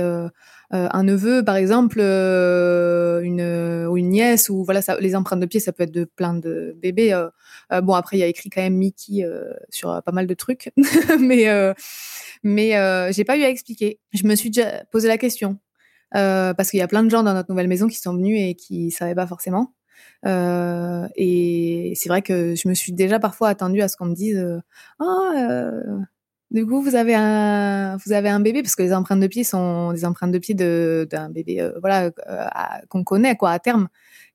un 0.71 1.03
neveu, 1.03 1.45
par 1.45 1.57
exemple, 1.57 1.99
une 1.99 3.43
ou 3.89 3.97
une 3.97 4.11
nièce, 4.11 4.49
ou 4.49 4.63
voilà. 4.63 4.81
Les 5.01 5.17
empreintes 5.17 5.41
de 5.41 5.47
pied, 5.47 5.59
ça 5.59 5.73
peut 5.73 5.83
être 5.83 5.91
de 5.91 6.05
plein 6.05 6.35
de 6.35 6.77
bébés. 6.81 7.13
bon 7.83 7.95
après, 7.95 8.17
il 8.17 8.21
y 8.21 8.23
a 8.23 8.29
écrit 8.29 8.49
quand 8.49 8.63
même 8.63 8.77
Mickey 8.77 9.29
sur 9.71 10.01
pas 10.05 10.13
mal 10.13 10.29
de 10.29 10.35
trucs, 10.35 10.71
mais 11.19 11.75
mais 12.45 13.13
j'ai 13.13 13.25
pas 13.25 13.37
eu 13.37 13.43
à 13.43 13.49
expliquer. 13.49 13.99
Je 14.13 14.25
me 14.25 14.37
suis 14.37 14.51
déjà 14.51 14.85
posé 14.93 15.09
la 15.09 15.19
question. 15.19 15.59
parce 16.13 16.71
qu'il 16.71 16.79
y 16.79 16.83
a 16.83 16.87
plein 16.89 17.03
de 17.03 17.11
gens 17.11 17.25
dans 17.25 17.35
notre 17.35 17.51
nouvelle 17.51 17.67
maison 17.67 17.89
qui 17.89 17.99
sont 17.99 18.15
venus 18.15 18.39
et 18.41 18.55
qui 18.55 18.93
savaient 18.93 19.17
pas 19.17 19.27
forcément. 19.27 19.73
Euh, 20.25 21.07
et 21.17 21.93
c'est 21.97 22.09
vrai 22.09 22.23
que 22.23 22.55
je 22.55 22.69
me 22.69 22.75
suis 22.75 22.93
déjà 22.93 23.19
parfois 23.19 23.49
attendue 23.49 23.83
à 23.83 23.89
ce 23.89 23.97
qu'on 23.97 24.07
me 24.07 24.15
dise 24.15 24.61
ah 24.99 25.33
euh, 25.37 25.99
du 26.51 26.67
coup 26.67 26.83
vous 26.83 26.95
avez 26.95 27.15
un 27.15 27.97
vous 27.99 28.13
avez 28.13 28.29
un 28.29 28.41
bébé 28.41 28.63
parce 28.63 28.77
que 28.77 28.83
les 28.83 28.93
empreintes 28.93 29.21
de 29.21 29.27
pied 29.27 29.45
sont 29.45 29.93
des 29.93 30.05
empreintes 30.05 30.33
de 30.33 30.39
pied 30.39 30.55
d'un 30.55 31.31
bébé 31.31 31.61
euh, 31.61 31.73
voilà 31.81 32.11
qu'on 32.89 33.05
connaît 33.05 33.37
quoi 33.37 33.51
à 33.51 33.59
terme. 33.59 33.89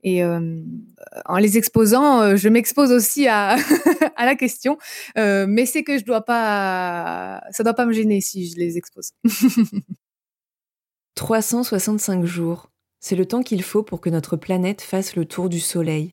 Et 0.03 0.23
en 0.23 1.37
les 1.37 1.57
exposant 1.57 2.35
je 2.35 2.49
m'expose 2.49 2.91
aussi 2.91 3.27
à 3.27 3.55
à 4.15 4.25
la 4.25 4.35
question 4.35 4.77
mais 5.15 5.65
c'est 5.65 5.83
que 5.83 5.97
je 5.97 6.05
dois 6.05 6.25
pas 6.25 7.41
ça 7.51 7.63
doit 7.63 7.73
pas 7.73 7.85
me 7.85 7.93
gêner 7.93 8.21
si 8.21 8.49
je 8.49 8.57
les 8.57 8.77
expose. 8.77 9.11
365 11.15 12.25
jours 12.25 12.71
c'est 13.01 13.15
le 13.15 13.25
temps 13.25 13.41
qu'il 13.41 13.63
faut 13.63 13.83
pour 13.83 13.99
que 13.99 14.09
notre 14.09 14.37
planète 14.37 14.81
fasse 14.81 15.15
le 15.15 15.25
tour 15.25 15.49
du 15.49 15.59
Soleil. 15.59 16.11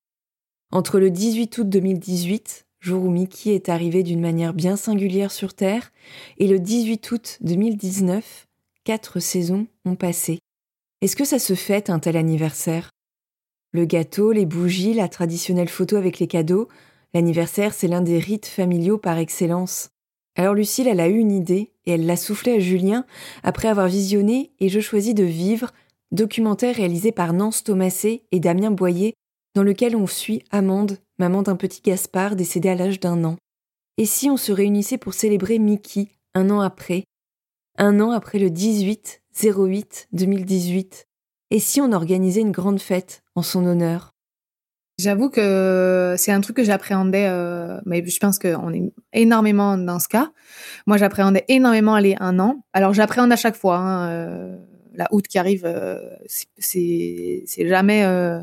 Entre 0.72 0.98
le 0.98 1.10
18 1.10 1.58
août 1.58 1.68
2018, 1.68 2.66
jour 2.80 3.04
où 3.04 3.10
Mickey 3.10 3.54
est 3.54 3.68
arrivé 3.68 4.02
d'une 4.02 4.20
manière 4.20 4.54
bien 4.54 4.76
singulière 4.76 5.30
sur 5.30 5.54
Terre, 5.54 5.92
et 6.38 6.48
le 6.48 6.58
18 6.58 7.10
août 7.10 7.38
2019, 7.42 8.46
quatre 8.84 9.20
saisons 9.20 9.66
ont 9.84 9.96
passé. 9.96 10.40
Est-ce 11.00 11.14
que 11.14 11.24
ça 11.24 11.38
se 11.38 11.54
fête 11.54 11.90
un 11.90 11.98
tel 11.98 12.16
anniversaire? 12.16 12.90
Le 13.72 13.84
gâteau, 13.84 14.32
les 14.32 14.46
bougies, 14.46 14.94
la 14.94 15.08
traditionnelle 15.08 15.68
photo 15.68 15.96
avec 15.96 16.18
les 16.18 16.26
cadeaux, 16.26 16.68
l'anniversaire 17.12 17.74
c'est 17.74 17.88
l'un 17.88 18.00
des 18.00 18.18
rites 18.18 18.46
familiaux 18.46 18.98
par 18.98 19.18
excellence. 19.18 19.90
Alors 20.36 20.54
Lucille, 20.54 20.88
elle 20.88 21.00
a 21.00 21.08
eu 21.08 21.18
une 21.18 21.32
idée 21.32 21.72
et 21.84 21.92
elle 21.92 22.06
l'a 22.06 22.16
soufflé 22.16 22.52
à 22.52 22.60
Julien 22.60 23.04
après 23.42 23.68
avoir 23.68 23.88
visionné 23.88 24.52
Et 24.60 24.68
je 24.68 24.80
choisis 24.80 25.14
de 25.14 25.24
vivre 25.24 25.72
documentaire 26.12 26.76
réalisé 26.76 27.12
par 27.12 27.32
Nance 27.32 27.64
Thomasé 27.64 28.24
et 28.32 28.40
Damien 28.40 28.70
Boyer, 28.70 29.14
dans 29.54 29.62
lequel 29.62 29.96
on 29.96 30.06
suit 30.06 30.42
Amande, 30.50 30.98
maman 31.18 31.42
d'un 31.42 31.56
petit 31.56 31.82
Gaspard 31.82 32.36
décédé 32.36 32.68
à 32.68 32.74
l'âge 32.74 33.00
d'un 33.00 33.24
an. 33.24 33.36
Et 33.96 34.06
si 34.06 34.30
on 34.30 34.36
se 34.36 34.52
réunissait 34.52 34.98
pour 34.98 35.14
célébrer 35.14 35.58
Mickey 35.58 36.08
un 36.34 36.50
an 36.50 36.60
après? 36.60 37.04
Un 37.78 38.00
an 38.00 38.12
après 38.12 38.38
le 38.38 38.50
18 38.50 39.22
08 39.42 40.08
2018 40.12 41.06
Et 41.50 41.58
si 41.58 41.80
on 41.80 41.92
organisait 41.92 42.40
une 42.40 42.52
grande 42.52 42.80
fête 42.80 43.22
en 43.34 43.42
son 43.42 43.64
honneur? 43.64 44.10
J'avoue 45.00 45.30
que 45.30 46.16
c'est 46.18 46.32
un 46.32 46.40
truc 46.40 46.56
que 46.56 46.64
j'appréhendais, 46.64 47.26
euh, 47.28 47.80
mais 47.86 48.04
je 48.04 48.18
pense 48.18 48.40
qu'on 48.40 48.72
est 48.72 48.92
énormément 49.12 49.78
dans 49.78 50.00
ce 50.00 50.08
cas. 50.08 50.32
Moi, 50.88 50.96
j'appréhendais 50.96 51.44
énormément 51.46 51.94
aller 51.94 52.16
un 52.18 52.40
an. 52.40 52.62
Alors, 52.72 52.94
j'appréhende 52.94 53.30
à 53.30 53.36
chaque 53.36 53.54
fois. 53.54 53.76
Hein, 53.76 54.08
euh, 54.10 54.58
la 54.98 55.06
août 55.12 55.26
qui 55.28 55.38
arrive, 55.38 55.62
euh, 55.64 56.00
c'est 56.58 57.44
jamais 57.56 58.04
euh, 58.04 58.40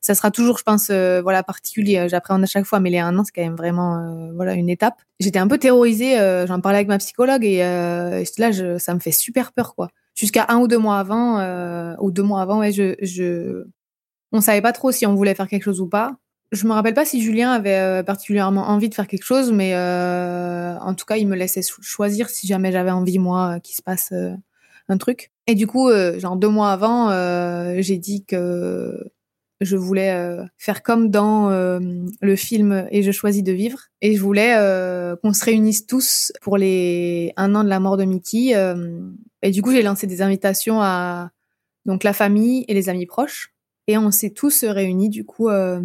ça 0.00 0.14
sera 0.14 0.30
toujours, 0.30 0.58
je 0.58 0.62
pense, 0.62 0.88
euh, 0.90 1.20
voilà, 1.22 1.42
particulier. 1.42 2.06
J'appréhende 2.08 2.42
à 2.42 2.46
chaque 2.46 2.64
fois, 2.64 2.80
mais 2.80 2.88
les 2.88 2.98
un 2.98 3.16
an, 3.18 3.24
c'est 3.24 3.32
quand 3.32 3.42
même 3.42 3.56
vraiment, 3.56 4.30
voilà, 4.34 4.54
une 4.54 4.70
étape. 4.70 5.02
J'étais 5.20 5.38
un 5.38 5.46
peu 5.46 5.58
terrorisée. 5.58 6.16
J'en 6.46 6.60
parlais 6.60 6.78
avec 6.78 6.88
ma 6.88 6.98
psychologue 6.98 7.44
et, 7.44 7.58
là, 7.58 8.78
ça 8.78 8.94
me 8.94 9.00
fait 9.00 9.12
super 9.12 9.52
peur, 9.52 9.74
quoi. 9.74 9.90
Jusqu'à 10.14 10.46
un 10.48 10.58
ou 10.58 10.66
deux 10.66 10.78
mois 10.78 10.98
avant, 10.98 11.96
ou 12.00 12.10
deux 12.10 12.22
mois 12.22 12.40
avant, 12.40 12.60
ouais, 12.60 12.72
je, 12.72 12.94
je, 13.02 13.64
on 14.32 14.40
savait 14.40 14.62
pas 14.62 14.72
trop 14.72 14.90
si 14.92 15.04
on 15.04 15.14
voulait 15.14 15.34
faire 15.34 15.48
quelque 15.48 15.64
chose 15.64 15.80
ou 15.80 15.88
pas. 15.88 16.16
Je 16.52 16.66
me 16.66 16.72
rappelle 16.72 16.94
pas 16.94 17.04
si 17.04 17.20
Julien 17.20 17.50
avait 17.50 18.02
particulièrement 18.04 18.68
envie 18.68 18.88
de 18.88 18.94
faire 18.94 19.08
quelque 19.08 19.24
chose, 19.24 19.52
mais 19.52 19.76
en 19.76 20.94
tout 20.94 21.04
cas, 21.04 21.16
il 21.16 21.28
me 21.28 21.36
laissait 21.36 21.62
choisir 21.82 22.30
si 22.30 22.46
jamais 22.46 22.72
j'avais 22.72 22.92
envie 22.92 23.18
moi 23.18 23.60
qu'il 23.60 23.74
se 23.74 23.82
passe 23.82 24.12
un 24.88 24.98
truc. 24.98 25.30
Et 25.46 25.54
du 25.54 25.66
coup, 25.66 25.90
genre 26.18 26.36
deux 26.36 26.48
mois 26.48 26.72
avant, 26.72 27.10
j'ai 27.80 27.98
dit 27.98 28.24
que 28.24 29.10
je 29.60 29.76
voulais 29.76 30.12
euh, 30.12 30.44
faire 30.56 30.82
comme 30.82 31.10
dans 31.10 31.50
euh, 31.50 31.80
le 32.20 32.36
film 32.36 32.86
Et 32.90 33.02
je 33.02 33.10
choisis 33.10 33.42
de 33.42 33.52
vivre. 33.52 33.78
Et 34.00 34.14
je 34.14 34.20
voulais 34.20 34.54
euh, 34.56 35.16
qu'on 35.16 35.32
se 35.32 35.44
réunisse 35.44 35.86
tous 35.86 36.32
pour 36.40 36.56
les 36.56 37.32
un 37.36 37.54
an 37.54 37.64
de 37.64 37.68
la 37.68 37.80
mort 37.80 37.96
de 37.96 38.04
Mickey. 38.04 38.54
et 39.42 39.50
du 39.50 39.62
coup, 39.62 39.72
j'ai 39.72 39.82
lancé 39.82 40.06
des 40.06 40.22
invitations 40.22 40.80
à 40.80 41.30
donc 41.86 42.04
la 42.04 42.12
famille 42.12 42.64
et 42.68 42.74
les 42.74 42.88
amis 42.88 43.06
proches. 43.06 43.52
Et 43.90 43.96
on 43.96 44.10
s'est 44.10 44.30
tous 44.30 44.64
réunis 44.64 45.08
du 45.08 45.24
coup 45.24 45.48
euh, 45.48 45.80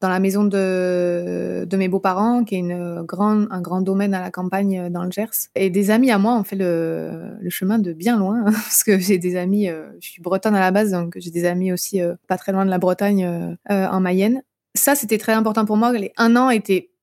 dans 0.00 0.08
la 0.08 0.18
maison 0.18 0.44
de, 0.44 1.66
de 1.68 1.76
mes 1.76 1.88
beaux-parents, 1.88 2.42
qui 2.42 2.54
est 2.54 2.58
une 2.58 3.02
grande, 3.02 3.48
un 3.50 3.60
grand 3.60 3.82
domaine 3.82 4.14
à 4.14 4.22
la 4.22 4.30
campagne 4.30 4.78
euh, 4.78 4.88
dans 4.88 5.04
le 5.04 5.10
Gers. 5.10 5.50
Et 5.54 5.68
des 5.68 5.90
amis 5.90 6.10
à 6.10 6.16
moi 6.16 6.32
ont 6.32 6.42
fait 6.42 6.56
le, 6.56 7.36
le 7.38 7.50
chemin 7.50 7.78
de 7.78 7.92
bien 7.92 8.18
loin, 8.18 8.42
parce 8.46 8.82
que 8.82 8.98
j'ai 8.98 9.18
des 9.18 9.36
amis, 9.36 9.68
euh, 9.68 9.84
je 10.00 10.08
suis 10.08 10.22
bretonne 10.22 10.54
à 10.54 10.60
la 10.60 10.70
base, 10.70 10.92
donc 10.92 11.16
j'ai 11.18 11.30
des 11.30 11.44
amis 11.44 11.70
aussi 11.70 12.00
pas 12.28 12.38
très 12.38 12.52
loin 12.52 12.64
de 12.64 12.70
la 12.70 12.78
Bretagne, 12.78 13.56
en 13.68 14.00
Mayenne. 14.00 14.42
Ça, 14.74 14.94
c'était 14.94 15.18
très 15.18 15.34
important 15.34 15.66
pour 15.66 15.76
moi. 15.76 15.92
Un 16.16 16.36
an 16.36 16.48
était 16.48 16.93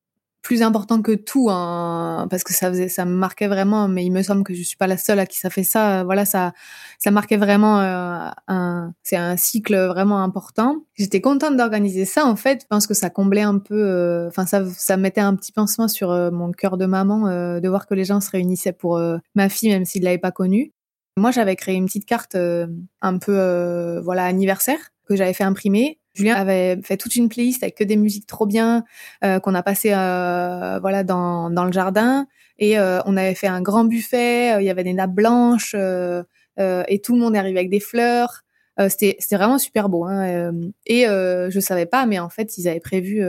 plus 0.41 0.63
important 0.63 1.01
que 1.01 1.11
tout 1.11 1.49
hein, 1.49 2.27
parce 2.29 2.43
que 2.43 2.53
ça 2.53 2.69
faisait 2.69 2.89
ça 2.89 3.05
me 3.05 3.11
marquait 3.11 3.47
vraiment 3.47 3.87
mais 3.87 4.03
il 4.03 4.11
me 4.11 4.23
semble 4.23 4.43
que 4.43 4.53
je 4.53 4.63
suis 4.63 4.77
pas 4.77 4.87
la 4.87 4.97
seule 4.97 5.19
à 5.19 5.25
qui 5.25 5.37
ça 5.37 5.49
fait 5.49 5.63
ça. 5.63 6.03
Voilà 6.03 6.25
ça 6.25 6.53
ça 6.99 7.11
marquait 7.11 7.37
vraiment 7.37 7.79
euh, 7.79 8.29
un 8.47 8.93
c'est 9.03 9.17
un 9.17 9.37
cycle 9.37 9.75
vraiment 9.87 10.23
important. 10.23 10.83
J'étais 10.95 11.21
contente 11.21 11.57
d'organiser 11.57 12.05
ça 12.05 12.25
en 12.25 12.35
fait. 12.35 12.61
Je 12.63 12.67
pense 12.67 12.87
que 12.87 12.93
ça 12.93 13.09
comblait 13.09 13.41
un 13.41 13.59
peu 13.59 13.83
euh, 13.83 14.27
enfin 14.27 14.45
ça 14.45 14.63
ça 14.69 14.97
mettait 14.97 15.21
un 15.21 15.35
petit 15.35 15.51
pansement 15.51 15.87
sur 15.87 16.11
euh, 16.11 16.31
mon 16.31 16.51
cœur 16.51 16.77
de 16.77 16.85
maman 16.85 17.21
de 17.21 17.69
voir 17.69 17.85
que 17.87 17.93
les 17.93 18.05
gens 18.05 18.19
se 18.19 18.31
réunissaient 18.31 18.73
pour 18.73 18.99
ma 19.35 19.49
fille 19.49 19.69
même 19.69 19.85
s'ils 19.85 20.03
l'avaient 20.03 20.17
pas 20.17 20.31
connue. 20.31 20.73
Moi 21.17 21.31
j'avais 21.31 21.55
créé 21.55 21.75
une 21.75 21.85
petite 21.85 22.05
carte 22.05 22.35
un 22.35 23.17
peu 23.19 23.99
voilà 24.03 24.25
anniversaire 24.25 24.79
que 25.07 25.15
j'avais 25.15 25.33
fait 25.33 25.43
imprimer 25.43 26.00
Julien 26.13 26.35
avait 26.35 26.81
fait 26.81 26.97
toute 26.97 27.15
une 27.15 27.29
playlist 27.29 27.63
avec 27.63 27.75
que 27.75 27.83
des 27.83 27.95
musiques 27.95 28.27
trop 28.27 28.45
bien 28.45 28.83
euh, 29.23 29.39
qu'on 29.39 29.55
a 29.55 29.63
passé 29.63 29.91
euh, 29.93 30.79
voilà 30.79 31.03
dans, 31.03 31.49
dans 31.49 31.65
le 31.65 31.71
jardin. 31.71 32.27
Et 32.59 32.77
euh, 32.77 32.99
on 33.05 33.17
avait 33.17 33.33
fait 33.33 33.47
un 33.47 33.61
grand 33.61 33.85
buffet, 33.85 34.61
il 34.61 34.65
y 34.65 34.69
avait 34.69 34.83
des 34.83 34.93
nappes 34.93 35.13
blanches 35.13 35.75
et 35.75 37.01
tout 37.01 37.13
le 37.13 37.19
monde 37.19 37.35
est 37.35 37.39
arrivé 37.39 37.59
avec 37.59 37.71
des 37.71 37.79
fleurs. 37.79 38.43
c'était 38.89 39.15
c'était 39.19 39.37
vraiment 39.37 39.57
super 39.57 39.89
beau 39.89 40.05
hein, 40.05 40.51
et 40.85 41.05
je 41.05 41.59
savais 41.59 41.87
pas 41.87 42.05
mais 42.05 42.19
en 42.19 42.29
fait 42.29 42.57
ils 42.57 42.67
avaient 42.67 42.79
prévu 42.79 43.23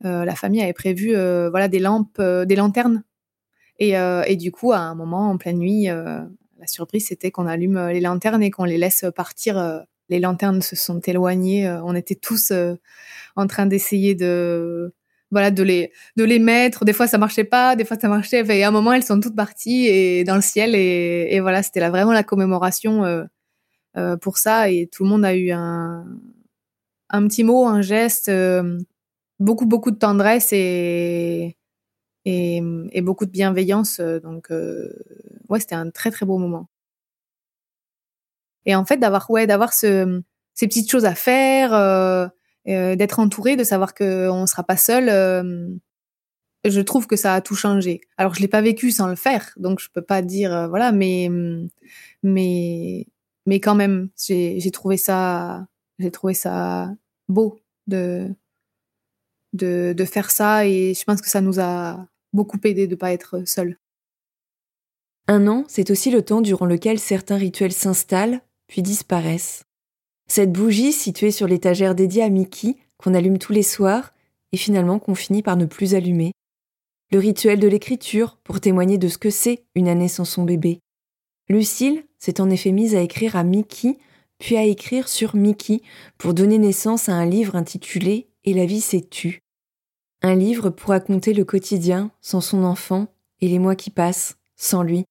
la 0.00 0.34
famille 0.34 0.62
avait 0.62 0.72
prévu 0.72 1.14
voilà 1.50 1.68
des 1.68 1.80
lampes 1.80 2.20
des 2.20 2.56
lanternes. 2.56 3.02
Et 3.78 3.90
et 3.90 4.36
du 4.36 4.52
coup 4.52 4.72
à 4.72 4.78
un 4.78 4.94
moment 4.94 5.28
en 5.28 5.36
pleine 5.36 5.58
nuit 5.58 5.86
la 5.86 6.66
surprise 6.66 7.08
c'était 7.08 7.30
qu'on 7.30 7.46
allume 7.46 7.88
les 7.88 8.00
lanternes 8.00 8.42
et 8.42 8.50
qu'on 8.50 8.64
les 8.64 8.78
laisse 8.78 9.04
partir 9.14 9.84
les 10.08 10.20
lanternes 10.20 10.62
se 10.62 10.76
sont 10.76 11.00
éloignées. 11.00 11.66
Euh, 11.66 11.82
on 11.84 11.94
était 11.94 12.14
tous 12.14 12.50
euh, 12.50 12.74
en 13.36 13.46
train 13.46 13.66
d'essayer 13.66 14.14
de 14.14 14.92
voilà 15.30 15.50
de 15.50 15.62
les 15.62 15.92
de 16.16 16.24
les 16.24 16.38
mettre. 16.38 16.84
Des 16.84 16.92
fois 16.92 17.06
ça 17.06 17.18
marchait 17.18 17.44
pas, 17.44 17.76
des 17.76 17.84
fois 17.84 17.98
ça 17.98 18.08
marchait. 18.08 18.44
Et 18.46 18.64
à 18.64 18.68
un 18.68 18.70
moment 18.70 18.92
elles 18.92 19.04
sont 19.04 19.20
toutes 19.20 19.36
parties 19.36 19.86
et 19.86 20.24
dans 20.24 20.36
le 20.36 20.42
ciel 20.42 20.74
et, 20.74 21.40
voilà 21.40 21.62
c'était 21.62 21.80
là 21.80 21.90
vraiment 21.90 22.12
la 22.12 22.22
commémoration 22.24 23.04
euh, 23.96 24.16
pour 24.18 24.38
ça 24.38 24.70
et 24.70 24.88
tout 24.88 25.04
le 25.04 25.10
monde 25.10 25.24
a 25.24 25.34
eu 25.36 25.50
un 25.50 26.04
un 27.10 27.28
petit 27.28 27.44
mot, 27.44 27.66
un 27.66 27.82
geste, 27.82 28.30
beaucoup 29.38 29.66
beaucoup 29.66 29.90
de 29.90 29.98
tendresse 29.98 30.52
et 30.52 31.56
et, 32.26 32.62
et 32.92 33.02
beaucoup 33.02 33.26
de 33.26 33.30
bienveillance. 33.30 34.00
Donc 34.00 34.50
ouais 35.48 35.60
c'était 35.60 35.74
un 35.76 35.90
très 35.90 36.10
très 36.10 36.26
beau 36.26 36.38
moment. 36.38 36.68
Et 38.66 38.74
en 38.74 38.84
fait, 38.84 38.96
d'avoir 38.96 39.30
ouais, 39.30 39.46
d'avoir 39.46 39.72
ce, 39.72 40.22
ces 40.54 40.66
petites 40.68 40.90
choses 40.90 41.04
à 41.04 41.14
faire, 41.14 41.74
euh, 41.74 42.26
euh, 42.68 42.96
d'être 42.96 43.18
entouré, 43.18 43.56
de 43.56 43.64
savoir 43.64 43.94
qu'on 43.94 44.42
ne 44.42 44.46
sera 44.46 44.62
pas 44.64 44.76
seul, 44.76 45.08
euh, 45.08 45.68
je 46.64 46.80
trouve 46.80 47.06
que 47.06 47.16
ça 47.16 47.34
a 47.34 47.40
tout 47.40 47.54
changé. 47.54 48.00
Alors, 48.16 48.34
je 48.34 48.40
l'ai 48.40 48.48
pas 48.48 48.62
vécu 48.62 48.90
sans 48.90 49.08
le 49.08 49.16
faire, 49.16 49.52
donc 49.56 49.80
je 49.80 49.88
peux 49.92 50.02
pas 50.02 50.22
dire 50.22 50.68
voilà, 50.68 50.92
mais 50.92 51.28
mais 52.22 53.06
mais 53.46 53.60
quand 53.60 53.74
même, 53.74 54.08
j'ai 54.18 54.70
trouvé 54.72 54.96
ça 54.96 55.66
j'ai 55.98 56.10
trouvé 56.10 56.34
ça 56.34 56.90
beau 57.28 57.60
de 57.86 58.34
de 59.52 59.94
de 59.96 60.04
faire 60.04 60.30
ça 60.30 60.66
et 60.66 60.94
je 60.94 61.04
pense 61.04 61.20
que 61.20 61.28
ça 61.28 61.42
nous 61.42 61.60
a 61.60 62.06
beaucoup 62.32 62.58
aidé 62.64 62.86
de 62.86 62.94
pas 62.94 63.12
être 63.12 63.46
seul. 63.46 63.78
Un 65.28 65.46
an, 65.46 65.64
c'est 65.68 65.90
aussi 65.90 66.10
le 66.10 66.22
temps 66.22 66.40
durant 66.40 66.66
lequel 66.66 66.98
certains 66.98 67.36
rituels 67.36 67.72
s'installent 67.72 68.40
puis 68.66 68.82
disparaissent. 68.82 69.64
Cette 70.26 70.52
bougie 70.52 70.92
située 70.92 71.30
sur 71.30 71.46
l'étagère 71.46 71.94
dédiée 71.94 72.22
à 72.22 72.28
Mickey, 72.30 72.76
qu'on 72.96 73.14
allume 73.14 73.38
tous 73.38 73.52
les 73.52 73.62
soirs, 73.62 74.14
et 74.52 74.56
finalement 74.56 74.98
qu'on 74.98 75.14
finit 75.14 75.42
par 75.42 75.56
ne 75.56 75.66
plus 75.66 75.94
allumer. 75.94 76.32
Le 77.10 77.18
rituel 77.18 77.60
de 77.60 77.68
l'écriture, 77.68 78.38
pour 78.44 78.60
témoigner 78.60 78.98
de 78.98 79.08
ce 79.08 79.18
que 79.18 79.30
c'est 79.30 79.64
une 79.74 79.88
année 79.88 80.08
sans 80.08 80.24
son 80.24 80.44
bébé. 80.44 80.80
Lucille 81.48 82.04
s'est 82.18 82.40
en 82.40 82.48
effet 82.48 82.72
mise 82.72 82.94
à 82.94 83.00
écrire 83.00 83.36
à 83.36 83.44
Mickey, 83.44 83.98
puis 84.38 84.56
à 84.56 84.64
écrire 84.64 85.08
sur 85.08 85.36
Mickey, 85.36 85.82
pour 86.18 86.34
donner 86.34 86.58
naissance 86.58 87.08
à 87.08 87.14
un 87.14 87.26
livre 87.26 87.56
intitulé 87.56 88.28
Et 88.44 88.54
la 88.54 88.66
vie 88.66 88.80
s'est 88.80 89.06
tue. 89.08 89.40
Un 90.22 90.34
livre 90.34 90.70
pour 90.70 90.90
raconter 90.90 91.34
le 91.34 91.44
quotidien 91.44 92.10
sans 92.20 92.40
son 92.40 92.64
enfant 92.64 93.08
et 93.40 93.48
les 93.48 93.58
mois 93.58 93.76
qui 93.76 93.90
passent 93.90 94.36
sans 94.56 94.82
lui. 94.82 95.04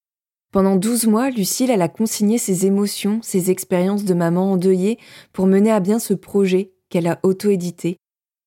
Pendant 0.54 0.76
douze 0.76 1.08
mois, 1.08 1.32
Lucille 1.32 1.72
a 1.72 1.90
consigné 1.90 2.38
ses 2.38 2.68
émotions, 2.68 3.24
ses 3.24 3.50
expériences 3.50 4.06
de 4.06 4.14
maman 4.14 4.52
endeuillée 4.52 5.00
pour 5.32 5.48
mener 5.48 5.72
à 5.72 5.80
bien 5.80 5.98
ce 5.98 6.14
projet 6.14 6.74
qu'elle 6.90 7.08
a 7.08 7.20
auto-édité. 7.24 7.98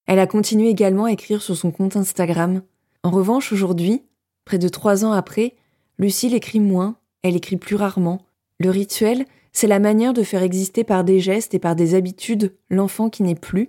Elle 0.07 0.21
a 0.21 0.29
continué 0.29 0.69
également 0.69 1.07
à 1.07 1.11
écrire 1.11 1.43
sur 1.43 1.57
son 1.57 1.73
compte 1.73 1.97
Instagram. 1.97 2.63
En 3.03 3.11
revanche, 3.11 3.53
aujourd'hui, 3.53 4.05
près 4.45 4.59
de 4.59 4.69
trois 4.69 5.05
ans 5.05 5.11
après, 5.11 5.57
Lucille 5.99 6.33
écrit 6.33 6.61
moins, 6.61 6.97
elle 7.25 7.35
écrit 7.35 7.57
plus 7.57 7.75
rarement. 7.75 8.23
Le 8.61 8.71
rituel, 8.71 9.25
c'est 9.53 9.67
la 9.67 9.81
manière 9.81 10.13
de 10.13 10.23
faire 10.23 10.45
exister 10.45 10.85
par 10.85 11.03
des 11.03 11.19
gestes 11.19 11.55
et 11.55 11.59
par 11.59 11.75
des 11.75 11.97
habitudes 11.97 12.55
l'enfant 12.71 13.11
qui 13.11 13.25
n'est 13.25 13.35
plus, 13.35 13.69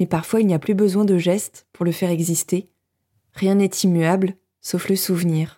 mais 0.00 0.06
parfois 0.06 0.40
il 0.40 0.48
n'y 0.48 0.54
a 0.54 0.58
plus 0.58 0.74
besoin 0.74 1.04
de 1.04 1.16
gestes 1.16 1.68
pour 1.72 1.84
le 1.84 1.92
faire 1.92 2.10
exister. 2.10 2.70
Rien 3.34 3.54
n'est 3.54 3.70
immuable, 3.84 4.34
sauf 4.62 4.88
le 4.88 4.96
souvenir 4.96 5.57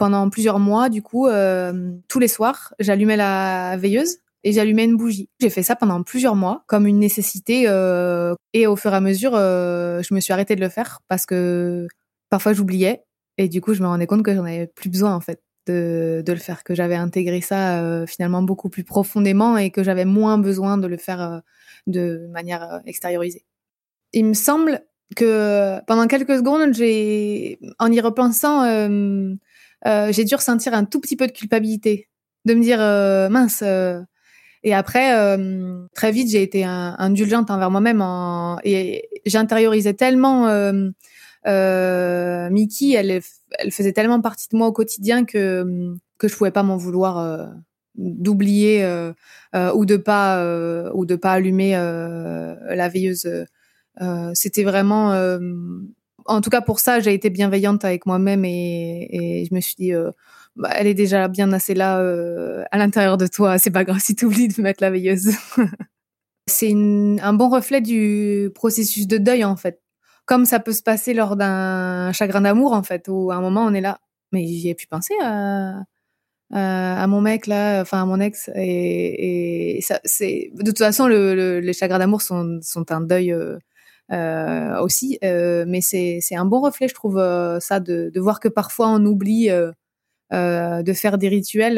pendant 0.00 0.30
plusieurs 0.30 0.58
mois, 0.58 0.88
du 0.88 1.02
coup, 1.02 1.26
euh, 1.26 1.92
tous 2.08 2.18
les 2.18 2.26
soirs, 2.26 2.72
j'allumais 2.78 3.18
la 3.18 3.76
veilleuse 3.76 4.16
et 4.44 4.52
j'allumais 4.52 4.86
une 4.86 4.96
bougie. 4.96 5.28
J'ai 5.42 5.50
fait 5.50 5.62
ça 5.62 5.76
pendant 5.76 6.02
plusieurs 6.02 6.36
mois 6.36 6.64
comme 6.68 6.86
une 6.86 6.98
nécessité 6.98 7.64
euh, 7.66 8.34
et 8.54 8.66
au 8.66 8.76
fur 8.76 8.94
et 8.94 8.96
à 8.96 9.02
mesure, 9.02 9.32
euh, 9.34 10.00
je 10.00 10.14
me 10.14 10.20
suis 10.20 10.32
arrêtée 10.32 10.56
de 10.56 10.62
le 10.62 10.70
faire 10.70 11.00
parce 11.08 11.26
que 11.26 11.86
parfois 12.30 12.54
j'oubliais 12.54 13.04
et 13.36 13.46
du 13.48 13.60
coup, 13.60 13.74
je 13.74 13.82
me 13.82 13.88
rendais 13.88 14.06
compte 14.06 14.22
que 14.22 14.34
j'en 14.34 14.46
avais 14.46 14.68
plus 14.68 14.88
besoin 14.88 15.14
en 15.14 15.20
fait 15.20 15.42
de, 15.66 16.22
de 16.24 16.32
le 16.32 16.38
faire, 16.38 16.64
que 16.64 16.74
j'avais 16.74 16.96
intégré 16.96 17.42
ça 17.42 18.06
finalement 18.06 18.40
beaucoup 18.40 18.70
plus 18.70 18.84
profondément 18.84 19.58
et 19.58 19.70
que 19.70 19.82
j'avais 19.82 20.06
moins 20.06 20.38
besoin 20.38 20.78
de 20.78 20.86
le 20.86 20.96
faire 20.96 21.42
de 21.86 22.26
manière 22.32 22.80
extériorisée. 22.86 23.44
Il 24.14 24.24
me 24.24 24.34
semble 24.34 24.80
que 25.14 25.78
pendant 25.86 26.06
quelques 26.06 26.38
secondes, 26.38 26.72
j'ai, 26.72 27.58
en 27.78 27.92
y 27.92 28.00
repensant, 28.00 28.64
euh, 29.86 30.12
j'ai 30.12 30.24
dû 30.24 30.34
ressentir 30.34 30.74
un 30.74 30.84
tout 30.84 31.00
petit 31.00 31.16
peu 31.16 31.26
de 31.26 31.32
culpabilité, 31.32 32.08
de 32.44 32.54
me 32.54 32.62
dire 32.62 32.80
euh, 32.80 33.28
mince. 33.28 33.62
Euh. 33.64 34.00
et 34.62 34.74
après, 34.74 35.12
très 35.94 36.12
vite, 36.12 36.30
j'ai 36.30 36.42
été 36.42 36.64
indulgente 36.64 37.50
envers 37.50 37.70
moi-même 37.70 38.02
et 38.64 39.08
j'intériorisais 39.26 39.94
tellement 39.94 40.46
Mickey, 41.46 42.90
elle, 42.92 43.20
elle 43.58 43.72
faisait 43.72 43.92
tellement 43.92 44.20
partie 44.20 44.48
de 44.50 44.56
moi 44.56 44.66
au 44.66 44.72
quotidien 44.72 45.24
que 45.24 45.94
que 46.18 46.28
je 46.28 46.36
pouvais 46.36 46.50
pas 46.50 46.62
m'en 46.62 46.76
vouloir 46.76 47.54
d'oublier 47.94 48.84
ou 49.54 49.86
de 49.86 49.96
pas 49.96 50.44
ou 50.92 51.06
de 51.06 51.16
pas 51.16 51.32
allumer 51.32 51.72
la 51.72 52.88
veilleuse. 52.90 53.46
C'était 54.34 54.64
vraiment 54.64 55.14
en 56.26 56.40
tout 56.40 56.50
cas 56.50 56.60
pour 56.60 56.80
ça, 56.80 57.00
j'ai 57.00 57.14
été 57.14 57.30
bienveillante 57.30 57.84
avec 57.84 58.06
moi-même 58.06 58.44
et, 58.44 59.46
je 59.48 59.54
me 59.54 59.60
suis 59.60 59.74
dit, 59.76 59.92
euh, 59.92 60.10
bah, 60.56 60.70
elle 60.74 60.86
est 60.86 60.94
déjà 60.94 61.28
bien 61.28 61.52
assez 61.52 61.74
là 61.74 62.00
euh, 62.00 62.64
à 62.70 62.78
l'intérieur 62.78 63.16
de 63.16 63.26
toi. 63.26 63.58
C'est 63.58 63.70
pas 63.70 63.84
grave 63.84 64.00
si 64.00 64.14
tu 64.14 64.26
oublies 64.26 64.48
de 64.48 64.62
mettre 64.62 64.82
la 64.82 64.90
veilleuse. 64.90 65.30
c'est 66.46 66.72
un 66.72 67.32
bon 67.32 67.48
reflet 67.48 67.80
du 67.80 68.50
processus 68.54 69.06
de 69.06 69.18
deuil 69.18 69.44
en 69.44 69.56
fait. 69.56 69.80
Comme 70.26 70.44
ça 70.44 70.60
peut 70.60 70.72
se 70.72 70.82
passer 70.82 71.14
lors 71.14 71.36
d'un 71.36 72.12
chagrin 72.12 72.42
d'amour 72.42 72.72
en 72.72 72.82
fait, 72.82 73.08
où 73.08 73.30
à 73.30 73.36
un 73.36 73.40
moment 73.40 73.64
on 73.64 73.74
est 73.74 73.80
là, 73.80 74.00
mais 74.32 74.46
j'y 74.46 74.68
ai 74.68 74.74
pu 74.74 74.86
penser 74.86 75.14
à, 75.22 75.84
mon 76.52 77.20
mec 77.20 77.46
là, 77.46 77.80
enfin 77.80 78.02
à 78.02 78.04
mon 78.04 78.20
ex 78.20 78.50
et, 78.54 79.80
de 79.80 80.64
toute 80.64 80.78
façon 80.78 81.08
le, 81.08 81.60
les 81.60 81.72
chagrins 81.72 81.98
d'amour 81.98 82.22
sont, 82.22 82.60
sont 82.62 82.90
un 82.92 83.00
deuil. 83.00 83.32
Euh, 83.32 83.58
aussi. 84.10 85.18
mais 85.22 85.80
c'est 85.80 86.36
un 86.36 86.44
bon 86.44 86.60
reflet, 86.60 86.88
je 86.88 86.94
trouve, 86.94 87.16
ça, 87.60 87.80
de, 87.80 88.10
de, 88.12 88.20
voir 88.20 88.40
que 88.40 88.48
parfois 88.48 88.88
on 88.88 89.04
oublie 89.04 89.48
de 90.30 90.92
faire 90.92 91.18
des 91.18 91.28
rituels. 91.28 91.76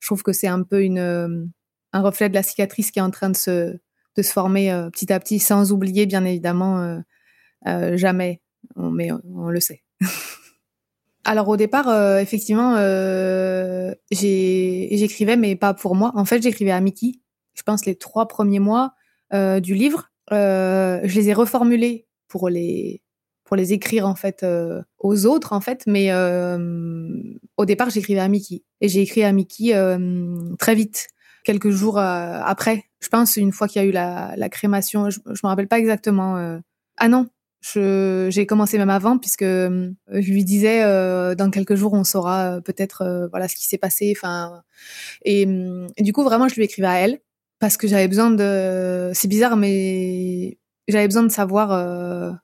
je 0.00 0.08
trouve 0.08 0.22
que 0.22 0.32
c'est 0.32 0.48
un 0.48 0.62
peu 0.62 0.82
une, 0.82 1.50
un 1.92 2.00
reflet 2.00 2.28
de 2.28 2.34
la 2.34 2.42
cicatrice 2.42 2.90
qui 2.90 2.98
est 2.98 3.02
en 3.02 3.10
train 3.10 3.30
de 3.30 3.36
se, 3.36 3.76
de 4.16 4.22
se 4.22 4.32
former 4.32 4.88
petit 4.92 5.12
à 5.12 5.20
petit, 5.20 5.38
sans 5.38 5.72
oublier, 5.72 6.06
bien 6.06 6.24
évidemment, 6.24 7.02
jamais. 7.66 8.40
mais 8.76 9.10
on 9.12 9.48
le 9.48 9.60
sait. 9.60 9.82
Alors 11.24 11.48
au 11.48 11.56
départ, 11.56 11.88
euh, 11.88 12.18
effectivement, 12.18 12.74
euh, 12.76 13.94
j'écrivais, 14.10 15.36
mais 15.36 15.54
pas 15.54 15.72
pour 15.72 15.94
moi. 15.94 16.12
En 16.16 16.24
fait, 16.24 16.42
j'écrivais 16.42 16.72
à 16.72 16.80
Mickey. 16.80 17.20
Je 17.54 17.62
pense 17.62 17.86
les 17.86 17.94
trois 17.94 18.26
premiers 18.26 18.58
mois 18.58 18.94
euh, 19.32 19.60
du 19.60 19.74
livre, 19.74 20.10
je 20.32 21.14
les 21.14 21.28
ai 21.28 21.32
reformulés 21.32 22.06
pour 22.28 22.48
les 22.48 23.02
pour 23.44 23.56
les 23.56 23.72
écrire 23.72 24.06
en 24.06 24.14
fait 24.14 24.46
aux 24.98 25.26
autres 25.26 25.52
en 25.52 25.60
fait. 25.60 25.84
Mais 25.86 26.12
au 26.12 27.64
départ, 27.64 27.90
j'écrivais 27.90 28.20
à 28.20 28.28
Mickey 28.28 28.62
et 28.80 28.88
j'ai 28.88 29.02
écrit 29.02 29.24
à 29.24 29.32
Mickey 29.32 29.74
très 30.58 30.74
vite, 30.74 31.08
quelques 31.44 31.70
jours 31.70 31.98
après. 31.98 32.84
Je 33.00 33.08
pense 33.08 33.36
une 33.36 33.52
fois 33.52 33.68
qu'il 33.68 33.82
y 33.82 33.84
a 33.84 33.88
eu 33.88 33.92
la, 33.92 34.34
la 34.36 34.48
crémation. 34.48 35.10
Je, 35.10 35.20
je 35.26 35.40
me 35.44 35.48
rappelle 35.48 35.68
pas 35.68 35.78
exactement. 35.78 36.60
Ah 36.96 37.08
non, 37.08 37.28
j'ai 37.62 38.46
commencé 38.46 38.78
même 38.78 38.90
avant 38.90 39.18
puisque 39.18 39.42
euh, 39.42 39.90
je 40.08 40.32
lui 40.32 40.44
disais 40.44 40.82
euh, 40.82 41.34
dans 41.34 41.50
quelques 41.50 41.74
jours 41.74 41.92
on 41.92 42.04
saura 42.04 42.56
euh, 42.56 42.60
peut-être 42.60 43.28
voilà 43.30 43.48
ce 43.48 43.56
qui 43.56 43.66
s'est 43.66 43.78
passé. 43.78 44.12
Enfin 44.16 44.62
et, 45.24 45.46
du 45.98 46.12
coup 46.12 46.24
vraiment 46.24 46.48
je 46.48 46.54
lui 46.56 46.64
écrivais 46.64 46.88
à 46.88 46.98
elle 46.98 47.20
parce 47.62 47.76
que 47.76 47.86
j'avais 47.86 48.08
besoin 48.08 48.32
de. 48.32 49.12
C'est 49.14 49.28
bizarre 49.28 49.56
mais 49.56 50.58
j'avais 50.88 51.06
besoin 51.06 51.22
de 51.22 51.28
savoir 51.28 52.40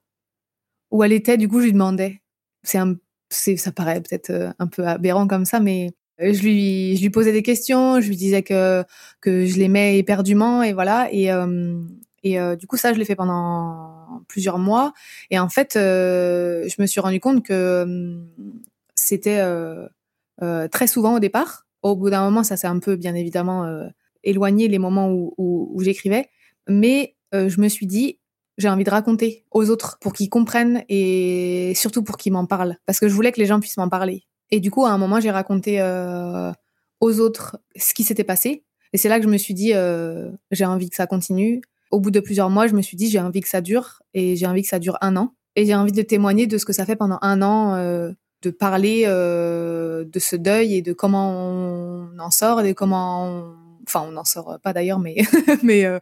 où 0.92 1.02
elle 1.02 1.12
était. 1.12 1.36
Du 1.36 1.48
coup 1.48 1.58
je 1.60 1.64
lui 1.66 1.72
demandais. 1.72 2.22
C'est 2.62 2.78
un 2.78 2.94
c'est 3.28 3.56
ça 3.56 3.72
paraît 3.72 4.00
peut-être 4.00 4.54
un 4.58 4.66
peu 4.68 4.86
aberrant 4.86 5.26
comme 5.26 5.44
ça 5.44 5.60
mais 5.60 5.90
je 6.20 6.40
lui 6.42 6.96
je 6.96 7.02
lui 7.02 7.10
posais 7.10 7.32
des 7.32 7.42
questions. 7.42 8.00
Je 8.00 8.08
lui 8.08 8.16
disais 8.16 8.42
que 8.44 8.84
que 9.20 9.44
je 9.44 9.58
l'aimais 9.58 9.98
éperdument 9.98 10.62
et 10.62 10.72
voilà 10.72 11.08
et 11.12 11.30
et 12.22 12.56
du 12.56 12.66
coup 12.68 12.76
ça 12.76 12.92
je 12.92 12.98
l'ai 13.00 13.04
fait 13.04 13.16
pendant 13.16 13.98
plusieurs 14.28 14.58
mois. 14.58 14.92
Et 15.30 15.38
en 15.38 15.48
fait, 15.48 15.76
euh, 15.76 16.68
je 16.68 16.80
me 16.80 16.86
suis 16.86 17.00
rendu 17.00 17.20
compte 17.20 17.44
que 17.44 18.20
c'était 18.94 19.38
euh, 19.40 19.88
euh, 20.42 20.68
très 20.68 20.86
souvent 20.86 21.16
au 21.16 21.18
départ. 21.18 21.66
Au 21.82 21.96
bout 21.96 22.10
d'un 22.10 22.24
moment, 22.24 22.42
ça 22.42 22.56
s'est 22.56 22.66
un 22.66 22.78
peu, 22.78 22.96
bien 22.96 23.14
évidemment, 23.14 23.88
éloigné 24.24 24.68
les 24.68 24.78
moments 24.78 25.10
où, 25.10 25.80
j'écrivais. 25.80 26.28
Mais 26.68 27.16
je 27.32 27.60
me 27.60 27.68
suis 27.68 27.86
dit, 27.86 28.20
j'ai 28.56 28.68
envie 28.68 28.84
de 28.84 28.90
raconter 28.90 29.44
aux 29.50 29.70
autres 29.70 29.98
pour 30.00 30.12
qu'ils 30.12 30.28
comprennent 30.28 30.84
et 30.88 31.72
surtout 31.76 32.02
pour 32.02 32.16
qu'ils 32.16 32.32
m'en 32.32 32.46
parlent. 32.46 32.76
Parce 32.86 33.00
que 33.00 33.08
je 33.08 33.14
voulais 33.14 33.32
que 33.32 33.40
les 33.40 33.46
gens 33.46 33.60
puissent 33.60 33.76
m'en 33.76 33.88
parler. 33.88 34.24
Et 34.50 34.60
du 34.60 34.70
coup, 34.70 34.84
à 34.86 34.90
un 34.90 34.98
moment, 34.98 35.20
j'ai 35.20 35.30
raconté 35.30 35.80
aux 37.00 37.20
autres 37.20 37.58
ce 37.76 37.94
qui 37.94 38.02
s'était 38.02 38.24
passé. 38.24 38.64
Et 38.92 38.98
c'est 38.98 39.08
là 39.08 39.18
que 39.18 39.24
je 39.24 39.30
me 39.30 39.38
suis 39.38 39.54
dit, 39.54 39.72
j'ai 40.50 40.64
envie 40.64 40.90
que 40.90 40.96
ça 40.96 41.06
continue 41.06 41.62
au 41.90 42.00
bout 42.00 42.10
de 42.10 42.20
plusieurs 42.20 42.50
mois, 42.50 42.66
je 42.66 42.74
me 42.74 42.82
suis 42.82 42.96
dit, 42.96 43.08
j'ai 43.08 43.20
envie 43.20 43.40
que 43.40 43.48
ça 43.48 43.60
dure 43.60 44.02
et 44.14 44.36
j'ai 44.36 44.46
envie 44.46 44.62
que 44.62 44.68
ça 44.68 44.78
dure 44.78 44.98
un 45.00 45.16
an. 45.16 45.34
Et 45.56 45.64
j'ai 45.66 45.74
envie 45.74 45.92
de 45.92 46.02
témoigner 46.02 46.46
de 46.46 46.58
ce 46.58 46.64
que 46.64 46.72
ça 46.72 46.86
fait 46.86 46.96
pendant 46.96 47.18
un 47.22 47.42
an, 47.42 47.74
euh, 47.74 48.12
de 48.42 48.50
parler 48.50 49.04
euh, 49.06 50.04
de 50.04 50.18
ce 50.18 50.36
deuil 50.36 50.74
et 50.74 50.82
de 50.82 50.92
comment 50.92 51.32
on 51.32 52.18
en 52.18 52.30
sort 52.30 52.60
et 52.60 52.74
comment 52.74 53.26
on... 53.26 53.56
Enfin, 53.88 54.04
on 54.06 54.12
n'en 54.12 54.24
sort 54.24 54.58
pas 54.62 54.72
d'ailleurs, 54.72 54.98
mais, 54.98 55.16
mais 55.62 55.84
euh, 55.84 55.98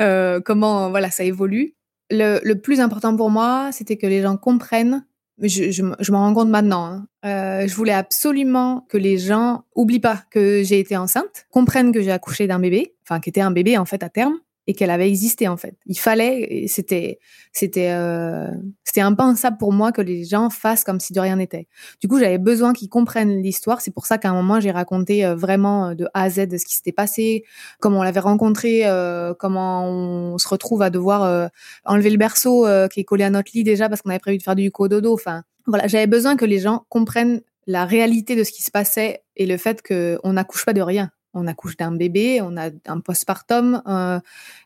euh, 0.00 0.40
comment 0.40 0.90
voilà 0.90 1.10
ça 1.10 1.24
évolue. 1.24 1.74
Le, 2.10 2.40
le 2.42 2.60
plus 2.60 2.80
important 2.80 3.16
pour 3.16 3.30
moi, 3.30 3.70
c'était 3.72 3.96
que 3.96 4.06
les 4.06 4.22
gens 4.22 4.36
comprennent 4.36 5.04
je, 5.42 6.12
m'en 6.12 6.18
rends 6.18 6.34
compte 6.34 6.48
maintenant. 6.48 6.86
Hein. 6.86 7.06
Euh, 7.24 7.66
je 7.66 7.74
voulais 7.74 7.92
absolument 7.92 8.86
que 8.88 8.96
les 8.96 9.18
gens 9.18 9.64
oublient 9.74 10.00
pas 10.00 10.22
que 10.30 10.62
j'ai 10.64 10.78
été 10.78 10.96
enceinte, 10.96 11.46
comprennent 11.50 11.92
que 11.92 12.00
j'ai 12.00 12.12
accouché 12.12 12.46
d'un 12.46 12.58
bébé, 12.58 12.94
enfin 13.02 13.20
qui 13.20 13.28
était 13.28 13.40
un 13.40 13.50
bébé 13.50 13.76
en 13.76 13.84
fait 13.84 14.02
à 14.02 14.08
terme, 14.08 14.38
et 14.66 14.74
qu'elle 14.74 14.90
avait 14.90 15.08
existé 15.08 15.48
en 15.48 15.56
fait. 15.56 15.76
Il 15.86 15.98
fallait, 15.98 16.64
c'était, 16.66 17.18
c'était, 17.52 17.90
euh, 17.90 18.48
c'était 18.84 19.00
impensable 19.00 19.58
pour 19.58 19.72
moi 19.72 19.92
que 19.92 20.02
les 20.02 20.24
gens 20.24 20.50
fassent 20.50 20.84
comme 20.84 20.98
si 20.98 21.12
de 21.12 21.20
rien 21.20 21.36
n'était. 21.36 21.68
Du 22.00 22.08
coup, 22.08 22.18
j'avais 22.18 22.38
besoin 22.38 22.72
qu'ils 22.72 22.88
comprennent 22.88 23.42
l'histoire. 23.42 23.80
C'est 23.80 23.92
pour 23.92 24.06
ça 24.06 24.18
qu'à 24.18 24.30
un 24.30 24.34
moment, 24.34 24.58
j'ai 24.60 24.72
raconté 24.72 25.24
euh, 25.24 25.36
vraiment 25.36 25.90
euh, 25.90 25.94
de 25.94 26.06
A 26.14 26.22
à 26.22 26.30
Z 26.30 26.56
ce 26.56 26.64
qui 26.64 26.74
s'était 26.74 26.92
passé, 26.92 27.44
comment 27.80 28.00
on 28.00 28.02
l'avait 28.02 28.20
rencontré, 28.20 28.86
euh, 28.86 29.34
comment 29.38 29.86
on 29.86 30.38
se 30.38 30.48
retrouve 30.48 30.82
à 30.82 30.90
devoir 30.90 31.22
euh, 31.22 31.46
enlever 31.84 32.10
le 32.10 32.18
berceau 32.18 32.66
qui 32.90 33.00
est 33.00 33.04
collé 33.04 33.24
à 33.24 33.30
notre 33.30 33.52
lit 33.54 33.64
déjà 33.64 33.88
parce 33.88 34.02
qu'on 34.02 34.10
avait 34.10 34.18
prévu 34.18 34.38
de 34.38 34.42
faire 34.42 34.56
du 34.56 34.70
cododo. 34.70 35.14
Enfin, 35.14 35.42
voilà, 35.66 35.86
j'avais 35.86 36.06
besoin 36.06 36.36
que 36.36 36.44
les 36.44 36.58
gens 36.58 36.84
comprennent 36.88 37.42
la 37.66 37.84
réalité 37.84 38.36
de 38.36 38.44
ce 38.44 38.52
qui 38.52 38.62
se 38.62 38.70
passait 38.70 39.22
et 39.36 39.46
le 39.46 39.56
fait 39.56 39.82
qu'on 39.82 40.32
n'accouche 40.32 40.64
pas 40.64 40.72
de 40.72 40.80
rien 40.80 41.10
on 41.36 41.46
accouche 41.46 41.76
d'un 41.76 41.92
bébé, 41.92 42.40
on 42.42 42.56
a 42.56 42.70
un 42.86 43.00
postpartum, 43.00 43.82
euh, 43.86 44.18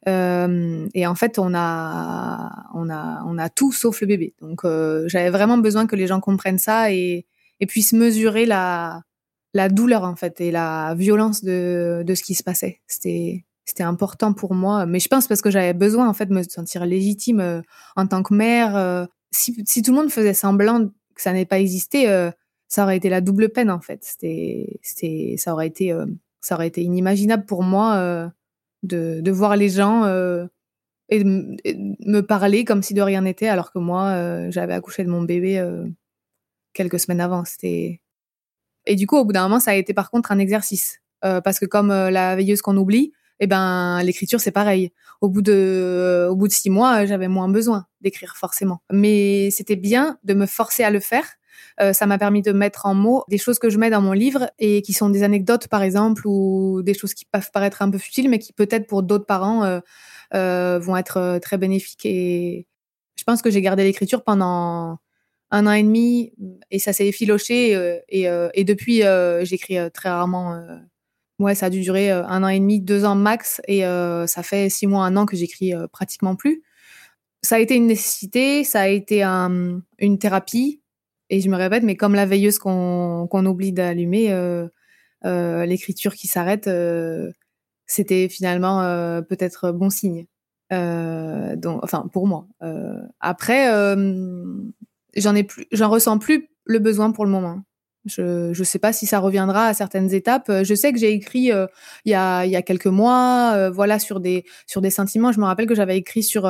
euh, 0.09 0.89
et 0.95 1.07
en 1.07 1.15
fait 1.15 1.39
on 1.39 1.53
a 1.55 2.69
on 2.75 2.89
a 2.89 3.23
on 3.27 3.39
a 3.39 3.49
tout 3.51 3.73
sauf 3.73 4.01
le 4.01 4.07
bébé. 4.07 4.35
Donc 4.41 4.65
euh, 4.65 5.05
j'avais 5.09 5.31
vraiment 5.31 5.59
besoin 5.59 5.87
que 5.87 5.97
les 5.97 6.07
gens 6.07 6.21
comprennent 6.21 6.59
ça 6.59 6.93
et, 6.93 7.27
puissent 7.69 7.93
mesurer 7.93 8.47
la 8.47 9.03
la 9.53 9.69
douleur 9.69 10.05
en 10.05 10.17
fait 10.17 10.41
et 10.41 10.51
la 10.51 10.95
violence 10.97 11.45
de 11.45 12.03
de 12.07 12.15
ce 12.15 12.23
qui 12.23 12.35
se 12.35 12.43
passait. 12.43 12.81
C'était 12.87 13.45
c'était 13.67 13.83
important 13.83 14.33
pour 14.33 14.55
moi, 14.55 14.87
mais 14.87 15.01
je 15.01 15.09
pense 15.09 15.27
parce 15.29 15.43
que 15.43 15.51
j'avais 15.51 15.75
besoin 15.75 16.09
en 16.09 16.15
fait 16.15 16.27
de 16.27 16.35
me 16.35 16.43
sentir 16.43 16.87
légitime 16.87 17.63
en 17.97 18.07
tant 18.07 18.23
que 18.23 18.35
mère. 18.35 19.09
si, 19.31 19.63
si 19.67 19.83
tout 19.83 19.93
le 19.93 19.99
monde 19.99 20.11
faisait 20.11 20.35
semblant 20.35 20.89
que 20.89 21.23
ça 21.23 21.33
n'ait 21.33 21.45
pas 21.47 21.61
existé, 21.61 22.07
ça 22.69 22.85
aurait 22.85 22.97
été 22.97 23.09
la 23.11 23.21
double 23.21 23.51
peine 23.51 23.71
en 23.71 23.81
fait. 23.81 24.01
C'était, 24.03 24.81
c'était, 24.83 25.35
ça 25.39 25.53
aurait 25.53 25.69
été 25.69 25.95
ça 26.41 26.55
aurait 26.55 26.69
été 26.69 26.83
inimaginable 26.83 27.45
pour 27.45 27.63
moi 27.63 27.97
euh, 27.97 28.29
de, 28.83 29.31
voir 29.31 29.57
les 29.57 29.69
gens 29.69 30.05
euh, 30.05 30.47
et, 31.09 31.25
me 31.25 32.21
parler 32.21 32.65
comme 32.65 32.83
si 32.83 32.95
de 32.95 33.03
rien 33.03 33.23
n'était, 33.23 33.49
alors 33.49 33.73
que 33.73 33.79
moi, 33.79 34.09
euh, 34.11 34.51
j'avais 34.51 34.75
accouché 34.75 35.05
de 35.05 35.11
mon 35.11 35.23
bébé 35.23 35.63
quelques 36.73 37.01
semaines 37.01 37.21
avant. 37.21 37.45
C'était 37.45 38.01
et 38.87 38.97
du 38.97 39.07
coup, 39.07 39.17
au 39.17 39.25
bout 39.25 39.33
d'un 39.33 39.43
moment, 39.43 39.61
ça 39.61 39.73
a 39.73 39.75
été 39.75 39.93
par 39.93 40.11
contre 40.11 40.33
un 40.33 40.39
exercice 40.39 41.01
parce 41.21 41.59
que 41.59 41.67
comme 41.67 41.89
la 41.89 42.35
veilleuse 42.35 42.63
qu'on 42.63 42.77
oublie, 42.79 43.13
eh 43.41 43.47
ben 43.47 44.03
l'écriture 44.03 44.41
c'est 44.41 44.51
pareil. 44.51 44.91
Au 45.21 45.29
bout 45.29 45.43
de 45.43 46.27
au 46.31 46.37
bout 46.37 46.49
de 46.49 46.53
six 46.53 46.71
mois, 46.71 47.05
j'avais 47.05 47.29
moins 47.29 47.49
besoin 47.49 47.87
d'écrire 48.01 48.37
forcément, 48.37 48.81
mais 48.91 49.51
c'était 49.51 49.77
bien 49.77 50.19
de 50.25 50.33
me 50.33 50.47
forcer 50.47 50.83
à 50.83 50.91
le 50.91 51.01
faire 51.01 51.27
euh, 51.81 51.93
ça 51.93 52.07
m'a 52.07 52.19
permis 52.19 52.43
de 52.43 52.53
mettre 52.53 52.87
en 52.87 52.95
mots 52.95 53.25
des 53.29 53.39
choses 53.39 53.59
que 53.59 53.71
je 53.71 53.79
mets 53.79 53.91
dans 53.91 54.01
mon 54.01 54.13
livre 54.13 54.51
et 54.59 54.83
qui 54.83 54.93
sont 54.93 55.09
des 55.09 55.23
anecdotes, 55.23 55.69
par 55.69 55.83
exemple, 55.83 56.27
ou 56.27 56.83
des 56.83 56.95
choses 56.95 57.15
qui 57.15 57.25
peuvent 57.25 57.51
paraître 57.53 57.83
un 57.83 57.91
peu 57.91 57.99
futiles, 57.99 58.29
mais 58.29 58.39
qui 58.39 58.53
peut-être 58.53 58.87
pour 58.87 59.03
d'autres 59.03 59.27
parents 59.27 59.65
euh, 59.65 59.81
euh, 60.35 60.79
vont 60.79 60.97
être 60.97 61.39
très 61.41 61.59
bénéfiques. 61.59 62.05
Et 62.05 62.67
je 63.17 63.25
pense 63.25 63.43
que 63.43 63.51
j'ai 63.51 63.63
gardé 63.63 63.85
l'écriture 63.85 64.23
pendant 64.23 64.99
un 65.51 65.67
an 65.67 65.73
et 65.73 65.83
demi 65.83 66.33
et 66.71 66.79
ça 66.79 66.93
s'est 66.93 67.07
effiloché. 67.07 68.01
Et, 68.09 68.65
depuis, 68.65 69.03
j'écris 69.43 69.77
très 69.93 70.09
rarement. 70.09 70.63
Ouais, 71.39 71.55
ça 71.55 71.67
a 71.67 71.71
dû 71.71 71.81
durer 71.81 72.11
un 72.11 72.43
an 72.45 72.49
et 72.49 72.61
demi, 72.61 72.81
deux 72.81 73.05
ans 73.05 73.17
max, 73.17 73.61
et 73.67 73.81
ça 73.81 74.43
fait 74.43 74.69
six 74.69 74.87
mois, 74.87 75.05
un 75.05 75.17
an 75.17 75.27
que 75.27 75.37
j'écris 75.37 75.73
pratiquement 75.93 76.37
plus. 76.37 76.63
Ça 77.43 77.57
a 77.57 77.59
été 77.59 77.75
une 77.75 77.87
nécessité, 77.87 78.65
ça 78.65 78.83
a 78.83 78.89
été 78.89 79.23
un, 79.23 79.81
une 79.99 80.19
thérapie, 80.19 80.83
et 81.31 81.41
je 81.41 81.49
me 81.49 81.57
répète, 81.57 81.85
mais 81.85 81.97
comme 81.97 82.15
la 82.15 82.27
veilleuse 82.27 82.59
qu'on 82.59 83.47
oublie 83.47 83.73
d'allumer, 83.73 84.33
euh, 84.33 84.67
euh, 85.25 85.65
l'écriture 85.65 86.15
qui 86.15 86.27
s'arrête, 86.27 86.67
euh, 86.67 87.31
c'était 87.87 88.29
finalement 88.29 88.81
peut-être 89.23 89.71
bon 89.71 89.91
signe. 89.91 90.27
donc, 90.71 91.81
enfin, 91.83 92.09
pour 92.13 92.27
moi. 92.27 92.47
après, 93.21 93.67
j'en 95.17 95.35
j'en 95.73 95.89
ressens 95.89 96.19
plus 96.19 96.49
le 96.65 96.79
besoin 96.79 97.13
pour 97.13 97.25
le 97.25 97.31
moment. 97.31 97.63
Je 98.07 98.59
ne 98.59 98.65
sais 98.65 98.79
pas 98.79 98.93
si 98.93 99.07
ça 99.07 99.19
reviendra 99.19 99.67
à 99.67 99.75
certaines 99.75 100.13
étapes. 100.15 100.51
Je 100.63 100.75
sais 100.75 100.93
que 100.93 100.99
j'ai 100.99 101.13
écrit 101.13 101.51
il 102.05 102.11
y 102.11 102.15
a 102.15 102.47
y 102.47 102.57
a 102.57 102.63
quelques 102.63 102.87
mois, 102.87 103.71
voilà 103.71 103.99
sur 103.99 104.21
des 104.21 104.45
sur 104.67 104.81
des 104.81 104.91
sentiments. 104.91 105.33
Je 105.33 105.41
me 105.41 105.45
rappelle 105.45 105.67
que 105.67 105.75
j'avais 105.75 105.97
écrit 105.97 106.23
sur 106.23 106.47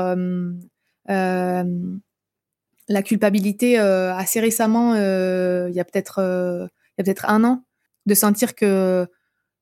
la 2.91 3.03
culpabilité 3.03 3.79
euh, 3.79 4.13
assez 4.15 4.41
récemment, 4.41 4.95
euh, 4.95 5.69
il 5.71 5.75
y 5.77 5.81
a 5.81 5.85
peut-être 5.85 6.19
euh, 6.19 6.67
il 6.67 6.95
y 6.99 7.03
a 7.03 7.05
peut-être 7.05 7.31
un 7.31 7.45
an, 7.45 7.63
de 8.07 8.15
sentir 8.15 8.55
que 8.57 9.07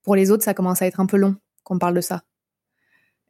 pour 0.02 0.16
les 0.16 0.30
autres 0.30 0.42
ça 0.44 0.54
commence 0.54 0.80
à 0.82 0.86
être 0.86 0.98
un 0.98 1.06
peu 1.06 1.18
long 1.18 1.36
qu'on 1.62 1.78
parle 1.78 1.94
de 1.94 2.00
ça. 2.00 2.22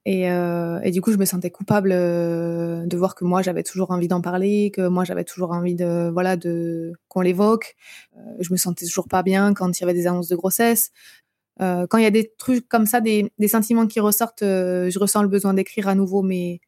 Et, 0.07 0.23
et, 0.23 0.91
du 0.91 1.03
coup, 1.03 1.13
je 1.13 1.19
me 1.19 1.27
sentais 1.27 1.51
coupable 1.51 1.91
de 1.91 2.97
voir 2.97 3.15
que 3.15 3.25
moi 3.27 3.43
j'avais 3.43 3.63
toujours 3.63 3.91
envie 3.91 4.09
d'en 4.09 4.23
parler, 4.23 4.71
que 4.71 4.89
moi 4.89 5.05
j'avais 5.05 5.25
toujours 5.25 5.51
envie 5.51 5.75
de 5.75 6.09
voilà 6.11 6.37
de 6.37 6.95
qu'on 7.09 7.21
l'évoque. 7.21 7.77
je 8.41 8.51
me 8.51 8.57
sentais 8.57 8.87
toujours 8.87 9.07
pas 9.09 9.23
bien 9.23 9.53
quand 9.53 9.79
il 9.79 9.83
y 9.83 9.85
avait 9.85 9.93
des 9.93 10.07
annonces 10.07 10.29
de 10.29 10.37
grossesse. 10.37 10.93
quand 11.59 11.99
il 11.99 12.05
y 12.05 12.07
a 12.07 12.11
des 12.11 12.33
trucs 12.39 12.69
comme 12.69 12.87
ça, 12.87 13.03
des, 13.03 13.31
des 13.39 13.49
sentiments 13.49 13.87
qui 13.87 14.01
ressortent, 14.01 14.45
je 14.45 14.99
ressens 14.99 15.23
le 15.23 15.29
besoin 15.29 15.53
d'écrire 15.53 15.89
à 15.89 15.95
nouveau 15.95 16.23
mes 16.23 16.61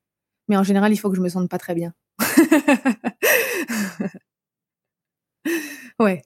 Mais 0.49 0.57
en 0.59 0.65
général, 0.65 0.93
il 0.93 0.99
faut 0.99 1.11
que 1.11 1.17
je 1.17 1.23
me 1.23 1.31
sente 1.31 1.49
pas 1.49 1.59
très 1.59 1.75
bien. 1.75 1.95
ouais, 5.99 6.23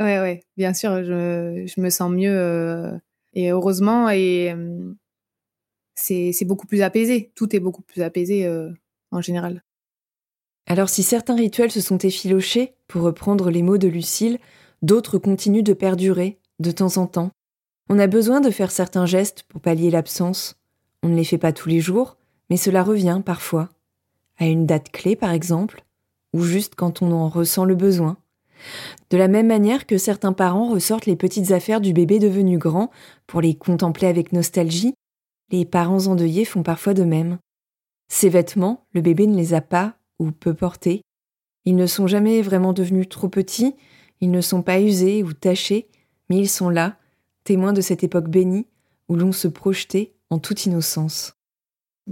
ouais, 0.00 0.20
ouais. 0.20 0.42
Bien 0.56 0.74
sûr, 0.74 1.02
je, 1.04 1.64
je 1.66 1.80
me 1.80 1.90
sens 1.90 2.10
mieux 2.10 2.36
euh, 2.36 2.92
et 3.34 3.50
heureusement 3.50 4.08
et 4.10 4.52
euh, 4.52 4.94
c'est 5.94 6.44
beaucoup 6.44 6.66
plus 6.66 6.82
apaisé. 6.82 7.32
Tout 7.34 7.54
est 7.54 7.60
beaucoup 7.60 7.82
plus 7.82 8.02
apaisé 8.02 8.46
euh, 8.46 8.70
en 9.10 9.20
général. 9.20 9.62
Alors 10.66 10.88
si 10.88 11.02
certains 11.02 11.36
rituels 11.36 11.70
se 11.70 11.80
sont 11.80 11.98
effilochés, 11.98 12.74
pour 12.88 13.02
reprendre 13.02 13.50
les 13.50 13.62
mots 13.62 13.78
de 13.78 13.88
Lucille, 13.88 14.38
d'autres 14.82 15.18
continuent 15.18 15.62
de 15.62 15.72
perdurer 15.72 16.38
de 16.58 16.70
temps 16.70 16.96
en 16.96 17.06
temps. 17.06 17.30
On 17.88 17.98
a 17.98 18.06
besoin 18.08 18.40
de 18.40 18.50
faire 18.50 18.72
certains 18.72 19.06
gestes 19.06 19.44
pour 19.44 19.60
pallier 19.60 19.90
l'absence. 19.90 20.56
On 21.02 21.08
ne 21.08 21.16
les 21.16 21.24
fait 21.24 21.38
pas 21.38 21.52
tous 21.52 21.68
les 21.68 21.80
jours, 21.80 22.16
mais 22.50 22.56
cela 22.56 22.82
revient 22.82 23.22
parfois. 23.24 23.68
À 24.38 24.46
une 24.46 24.66
date 24.66 24.90
clé, 24.90 25.16
par 25.16 25.30
exemple, 25.30 25.84
ou 26.32 26.42
juste 26.42 26.74
quand 26.74 27.02
on 27.02 27.12
en 27.12 27.28
ressent 27.28 27.64
le 27.64 27.74
besoin. 27.74 28.16
De 29.10 29.16
la 29.16 29.28
même 29.28 29.46
manière 29.46 29.86
que 29.86 29.98
certains 29.98 30.32
parents 30.32 30.70
ressortent 30.70 31.06
les 31.06 31.16
petites 31.16 31.52
affaires 31.52 31.80
du 31.80 31.92
bébé 31.92 32.18
devenu 32.18 32.58
grand 32.58 32.90
pour 33.26 33.40
les 33.40 33.54
contempler 33.54 34.08
avec 34.08 34.32
nostalgie, 34.32 34.94
les 35.50 35.64
parents 35.64 36.06
endeuillés 36.06 36.44
font 36.44 36.62
parfois 36.62 36.94
de 36.94 37.04
même. 37.04 37.38
Ces 38.08 38.28
vêtements, 38.28 38.86
le 38.92 39.00
bébé 39.00 39.26
ne 39.26 39.36
les 39.36 39.54
a 39.54 39.60
pas 39.60 39.96
ou 40.18 40.30
peu 40.30 40.54
portés. 40.54 41.02
Ils 41.64 41.76
ne 41.76 41.86
sont 41.86 42.06
jamais 42.06 42.42
vraiment 42.42 42.72
devenus 42.72 43.08
trop 43.08 43.28
petits, 43.28 43.74
ils 44.20 44.30
ne 44.30 44.40
sont 44.40 44.62
pas 44.62 44.80
usés 44.80 45.22
ou 45.22 45.32
tachés, 45.32 45.88
mais 46.28 46.36
ils 46.36 46.48
sont 46.48 46.68
là, 46.68 46.96
témoins 47.44 47.72
de 47.72 47.80
cette 47.80 48.04
époque 48.04 48.28
bénie 48.28 48.66
où 49.08 49.16
l'on 49.16 49.32
se 49.32 49.48
projetait 49.48 50.14
en 50.30 50.38
toute 50.38 50.66
innocence. 50.66 51.36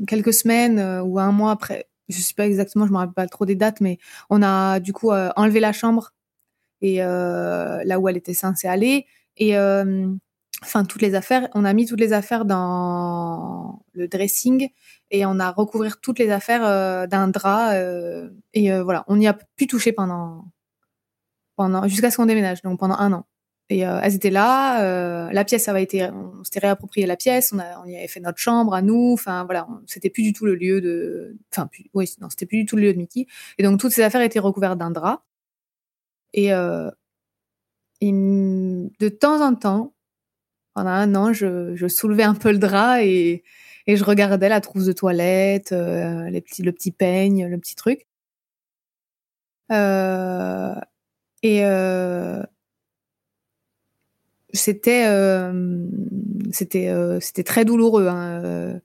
Quelques 0.06 0.34
semaines 0.34 0.78
euh, 0.78 1.02
ou 1.02 1.18
un 1.18 1.32
mois 1.32 1.52
après, 1.52 1.87
je 2.09 2.21
sais 2.21 2.35
pas 2.35 2.47
exactement, 2.47 2.87
je 2.87 2.93
me 2.93 2.99
rappelle 2.99 3.14
pas 3.14 3.27
trop 3.27 3.47
des 3.47 3.55
dates, 3.57 3.81
mais 3.81 3.99
on 4.31 4.43
a 4.43 4.81
du 4.81 4.93
coup 4.93 5.11
euh, 5.12 5.31
enlevé 5.37 5.61
la 5.61 5.73
chambre 5.73 6.12
et 6.81 7.03
euh, 7.03 7.83
là 7.85 7.99
où 8.01 8.09
elle 8.09 8.17
était 8.17 8.35
censée 8.35 8.69
aller 8.69 9.07
et 9.37 9.57
enfin 10.62 10.85
toutes 10.85 11.03
les 11.03 11.14
affaires, 11.14 11.49
on 11.55 11.64
a 11.64 11.73
mis 11.73 11.87
toutes 11.87 12.01
les 12.01 12.12
affaires 12.12 12.45
dans 12.45 13.83
le 13.93 14.09
dressing 14.09 14.69
et 15.11 15.27
on 15.27 15.38
a 15.40 15.51
recouvert 15.51 16.01
toutes 16.01 16.19
les 16.19 16.31
affaires 16.31 17.09
d'un 17.09 17.29
drap 17.29 17.75
et 18.55 18.81
voilà, 18.81 19.05
on 19.09 19.17
n'y 19.17 19.27
a 19.29 19.35
plus 19.57 19.67
touché 19.67 19.93
pendant 19.93 20.47
pendant 21.57 21.87
jusqu'à 21.88 22.11
ce 22.11 22.17
qu'on 22.17 22.27
déménage, 22.27 22.62
donc 22.62 22.79
pendant 22.79 22.97
un 22.97 23.12
an. 23.12 23.27
Et 23.70 23.87
euh, 23.87 23.98
elles 24.03 24.14
étaient 24.14 24.31
là. 24.31 24.83
Euh, 24.85 25.31
la 25.33 25.44
pièce, 25.44 25.64
ça 25.64 25.70
avait 25.70 25.83
été, 25.83 26.05
on 26.05 26.44
s'était 26.44 26.61
réapproprié 26.61 27.07
la 27.07 27.16
pièce. 27.16 27.53
On, 27.53 27.59
a, 27.59 27.81
on 27.83 27.87
y 27.87 27.96
avait 27.96 28.09
fait 28.09 28.20
notre 28.20 28.38
chambre 28.38 28.74
à 28.74 28.83
nous. 28.83 29.12
Enfin 29.14 29.44
voilà, 29.44 29.66
c'était 29.87 30.11
plus 30.11 30.22
du 30.22 30.33
tout 30.33 30.44
le 30.46 30.55
lieu 30.55 30.81
de. 30.81 31.37
Enfin 31.53 31.68
oui, 31.94 32.11
non, 32.20 32.29
c'était 32.31 32.46
plus 32.46 32.59
du 32.59 32.66
tout 32.66 32.77
le 32.77 32.83
lieu 32.83 32.92
de 32.92 32.98
Mickey. 32.98 33.27
Et 33.59 33.62
donc 33.62 33.81
toutes 33.81 33.92
ces 33.92 34.03
affaires 34.03 34.20
étaient 34.22 34.38
recouvertes 34.38 34.79
d'un 34.79 34.90
drap. 34.90 35.24
Et, 36.35 36.53
euh, 36.53 36.90
de 38.03 39.09
temps 39.09 39.40
en 39.40 39.55
temps, 39.55 39.94
pendant 40.74 40.90
un 40.90 41.14
an, 41.14 41.33
je, 41.33 41.74
je, 41.77 41.88
soulevais 41.88 42.24
un 42.24 42.35
peu 42.35 42.53
le 42.53 42.59
drap 42.59 43.03
et, 43.03 43.44
et 43.87 43.96
je 43.96 44.05
regardais 44.05 44.48
la 44.48 44.61
trousse 44.61 44.87
de 44.87 44.92
toilette, 44.92 45.72
euh, 45.72 46.29
les 46.31 46.40
petits, 46.40 46.62
le 46.62 46.72
petit 46.72 46.92
peigne, 46.92 47.46
le 47.46 47.59
petit 47.59 47.74
truc. 47.74 48.07
Euh, 49.72 50.74
et 51.42 51.64
euh, 51.64 52.42
c'était 54.55 55.07
euh, 55.09 55.53
c'était 56.53 56.88
euh, 56.88 57.19
c'était 57.21 57.43
très 57.43 57.64
douloureux 57.64 58.07
hein, 58.07 58.40
euh, 58.45 58.79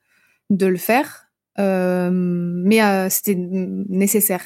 de 0.50 0.66
le 0.66 0.78
faire, 0.78 1.30
mais 1.58 3.10
c'était 3.10 3.36
nécessaire. 3.38 4.44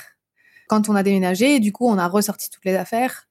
Quand 0.68 0.90
on 0.90 0.96
a 0.96 1.04
déménagé, 1.04 1.60
du 1.60 1.72
coup, 1.72 1.88
on 1.88 1.98
a 1.98 2.08
ressorti 2.08 2.50
toutes 2.50 2.66
les 2.66 2.76
affaires, 2.76 3.30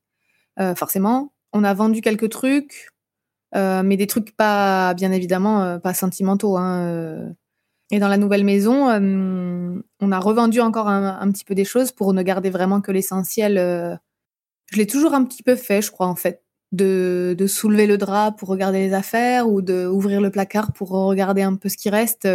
forcément. 0.77 1.33
On 1.53 1.65
a 1.65 1.75
vendu 1.75 2.01
quelques 2.01 2.31
trucs, 2.31 2.91
mais 3.55 3.97
des 3.97 4.07
trucs 4.07 4.35
pas, 4.37 4.95
bien 4.95 5.13
évidemment, 5.13 5.79
pas 5.81 5.93
sentimentaux. 5.93 6.57
Hein, 6.57 7.35
et 7.91 7.99
dans 7.99 8.09
la 8.09 8.17
nouvelle 8.17 8.45
maison, 8.45 8.89
on 10.01 10.13
a 10.13 10.19
revendu 10.19 10.61
encore 10.61 10.89
un, 10.89 11.19
un, 11.21 11.33
petit 11.33 11.45
peu 11.45 11.55
des 11.55 11.65
choses 11.65 11.93
pour 11.93 12.15
ne 12.15 12.23
garder 12.23 12.49
vraiment 12.49 12.81
que 12.81 12.93
l'essentiel. 12.93 13.57
je 14.71 14.77
l'ai 14.77 14.87
toujours 14.87 15.13
un 15.13 15.25
petit 15.25 15.43
peu 15.43 15.57
fait, 15.57 15.83
je 15.83 15.91
crois, 15.91 16.07
en 16.07 16.17
fait 16.17 16.42
de, 16.73 17.35
de, 17.39 17.47
soulever 17.47 17.87
le 17.87 17.99
drap 17.99 18.33
pour 18.33 18.49
regarder 18.49 18.81
les 18.81 18.95
affaires 18.95 19.49
ou 19.49 19.63
de 19.63 19.87
ouvrir 19.87 20.21
le 20.21 20.31
placard 20.31 20.73
pour 20.73 20.91
regarder 20.91 21.43
un 21.43 21.55
peu 21.57 21.69
ce 21.69 21.77
qui 21.77 21.91
reste. 21.91 22.27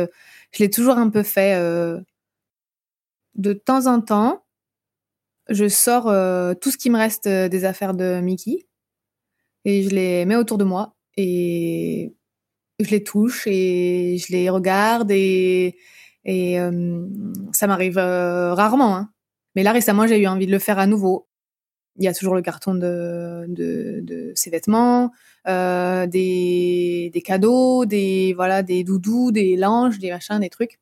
Je 0.51 0.63
l'ai 0.63 0.69
toujours 0.69 0.97
un 0.97 1.09
peu 1.09 1.23
fait. 1.23 1.55
Euh, 1.55 1.99
de 3.35 3.53
temps 3.53 3.87
en 3.87 4.01
temps, 4.01 4.43
je 5.49 5.67
sors 5.67 6.07
euh, 6.07 6.53
tout 6.53 6.71
ce 6.71 6.77
qui 6.77 6.89
me 6.89 6.97
reste 6.97 7.27
des 7.27 7.65
affaires 7.65 7.93
de 7.93 8.19
Mickey 8.19 8.67
et 9.65 9.83
je 9.83 9.89
les 9.89 10.25
mets 10.25 10.35
autour 10.35 10.57
de 10.57 10.63
moi 10.63 10.95
et 11.17 12.15
je 12.79 12.89
les 12.89 13.03
touche 13.03 13.47
et 13.47 14.17
je 14.17 14.31
les 14.31 14.49
regarde 14.49 15.11
et, 15.11 15.77
et 16.25 16.59
euh, 16.59 17.07
ça 17.51 17.67
m'arrive 17.67 17.97
rarement. 17.97 18.95
Hein. 18.95 19.11
Mais 19.55 19.63
là 19.63 19.71
récemment, 19.71 20.07
j'ai 20.07 20.19
eu 20.19 20.27
envie 20.27 20.47
de 20.47 20.51
le 20.51 20.59
faire 20.59 20.79
à 20.79 20.87
nouveau 20.87 21.26
il 21.97 22.03
y 22.03 22.07
a 22.07 22.13
toujours 22.13 22.35
le 22.35 22.41
carton 22.41 22.75
de, 22.75 23.45
de, 23.47 24.31
ses 24.35 24.49
vêtements, 24.49 25.11
euh, 25.47 26.05
des, 26.07 27.09
des 27.13 27.21
cadeaux, 27.21 27.85
des 27.85 28.33
voilà, 28.35 28.63
des 28.63 28.83
doudous, 28.83 29.31
des 29.31 29.55
langes, 29.55 29.99
des 29.99 30.11
machins, 30.11 30.39
des 30.39 30.49
trucs. 30.49 30.79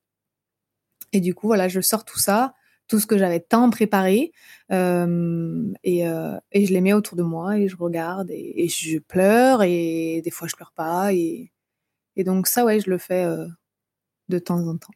Et 1.13 1.21
du 1.21 1.34
coup, 1.34 1.47
voilà, 1.47 1.67
je 1.67 1.80
sors 1.82 2.04
tout 2.04 2.19
ça, 2.19 2.54
tout 2.88 2.99
ce 2.99 3.08
que 3.08 3.17
j'avais 3.17 3.39
tant 3.39 3.69
préparé, 3.69 4.34
euh, 4.71 5.71
et, 5.84 6.08
euh, 6.08 6.38
et 6.51 6.65
je 6.65 6.73
les 6.73 6.82
mets 6.82 6.93
autour 6.93 7.15
de 7.17 7.23
moi 7.23 7.58
et 7.58 7.67
je 7.67 7.78
regarde 7.78 8.30
et, 8.32 8.65
et, 8.65 8.67
je 8.67 8.99
pleure 8.99 9.63
et 9.63 10.21
des 10.23 10.32
fois 10.32 10.47
je 10.47 10.56
pleure 10.56 10.73
pas 10.75 11.13
et, 11.13 11.51
et 12.15 12.23
donc 12.23 12.47
ça, 12.47 12.65
ouais, 12.65 12.80
je 12.80 12.89
le 12.89 12.97
fais 12.97 13.25
de 14.30 14.39
temps 14.39 14.67
en 14.67 14.78
temps. 14.78 14.93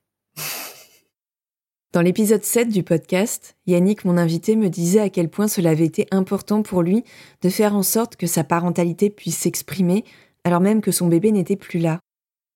Dans 1.91 2.01
l'épisode 2.01 2.43
7 2.43 2.69
du 2.69 2.83
podcast, 2.83 3.55
Yannick, 3.65 4.05
mon 4.05 4.17
invité, 4.17 4.55
me 4.55 4.69
disait 4.69 4.99
à 4.99 5.09
quel 5.09 5.27
point 5.27 5.47
cela 5.47 5.71
avait 5.71 5.85
été 5.85 6.05
important 6.11 6.61
pour 6.61 6.83
lui 6.83 7.03
de 7.41 7.49
faire 7.49 7.73
en 7.75 7.81
sorte 7.81 8.15
que 8.15 8.27
sa 8.27 8.43
parentalité 8.43 9.09
puisse 9.09 9.39
s'exprimer 9.39 10.03
alors 10.43 10.61
même 10.61 10.81
que 10.81 10.91
son 10.91 11.07
bébé 11.07 11.31
n'était 11.31 11.55
plus 11.55 11.79
là. 11.79 11.99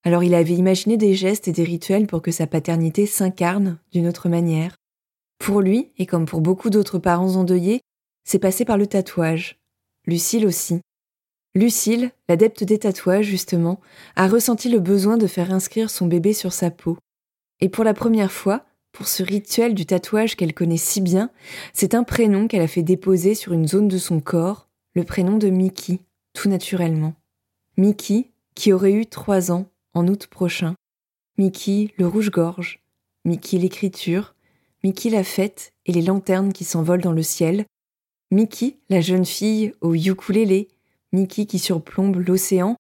Alors 0.04 0.24
il 0.24 0.36
avait 0.36 0.54
imaginé 0.54 0.98
des 0.98 1.15
gestes 1.15 1.48
et 1.48 1.52
des 1.52 1.63
rituels 1.63 2.06
pour 2.06 2.22
que 2.22 2.30
sa 2.30 2.46
paternité 2.46 3.08
s'incarne 3.08 3.80
d'une 3.91 4.08
autre 4.08 4.30
manière. 4.30 4.76
Pour 5.39 5.62
lui, 5.62 5.91
et 5.98 6.06
comme 6.06 6.28
pour 6.28 6.41
beaucoup 6.41 6.69
d'autres 6.69 7.00
parents 7.00 7.36
endeuillés, 7.36 7.82
c'est 8.24 8.38
passé 8.38 8.65
par 8.65 8.78
le 8.78 8.86
tatouage. 8.86 9.58
Lucille 10.06 10.46
aussi. 10.46 10.80
Lucille, 11.56 12.12
l'adepte 12.30 12.63
des 12.63 12.78
tatouages 12.78 13.26
justement, 13.26 13.82
a 14.15 14.28
ressenti 14.28 14.69
le 14.69 14.80
besoin 14.80 15.17
de 15.17 15.26
faire 15.26 15.52
inscrire 15.52 15.89
son 15.89 16.06
bébé 16.06 16.34
sur 16.34 16.54
sa 16.54 16.69
peau. 16.69 17.00
Et 17.62 17.69
pour 17.69 17.84
la 17.84 17.96
première 17.96 18.32
fois, 18.32 18.65
pour 18.93 19.08
ce 19.08 19.23
rituel 19.23 19.73
du 19.73 19.86
tatouage 19.86 20.38
qu'elle 20.38 20.53
connaît 20.53 20.77
si 20.77 21.01
bien, 21.01 21.32
c'est 21.73 21.95
un 21.95 22.03
prénom 22.03 22.47
qu'elle 22.47 22.62
a 22.62 22.67
fait 22.67 22.84
déposer 22.84 23.36
sur 23.36 23.51
une 23.51 23.67
zone 23.67 23.89
de 23.89 23.97
son 23.97 24.21
corps, 24.21 24.69
le 24.93 25.03
prénom 25.03 25.38
de 25.38 25.49
Mickey, 25.49 25.99
tout 26.34 26.47
naturellement. 26.47 27.15
Mickey, 27.75 28.32
qui 28.56 28.71
aurait 28.71 28.93
eu 28.93 29.08
trois 29.08 29.51
ans 29.51 29.65
en 29.95 30.08
août 30.08 30.27
prochain. 30.27 30.75
Mickey, 31.39 31.91
le 31.97 32.08
rouge-gorge. 32.08 32.84
Mickey, 33.25 33.58
l'écriture. 33.58 34.36
Mickey, 34.84 35.10
la 35.10 35.23
fête 35.23 35.73
et 35.88 35.91
les 35.91 36.03
lanternes 36.03 36.53
qui 36.53 36.63
s'envolent 36.63 37.01
dans 37.01 37.13
le 37.13 37.23
ciel. 37.23 37.65
Mickey, 38.29 38.77
la 38.89 39.01
jeune 39.01 39.25
fille 39.25 39.73
au 39.82 39.95
ukulélé. 39.95 40.67
Mickey 41.13 41.47
qui 41.47 41.58
surplombe 41.58 42.17
l'océan, 42.17 42.75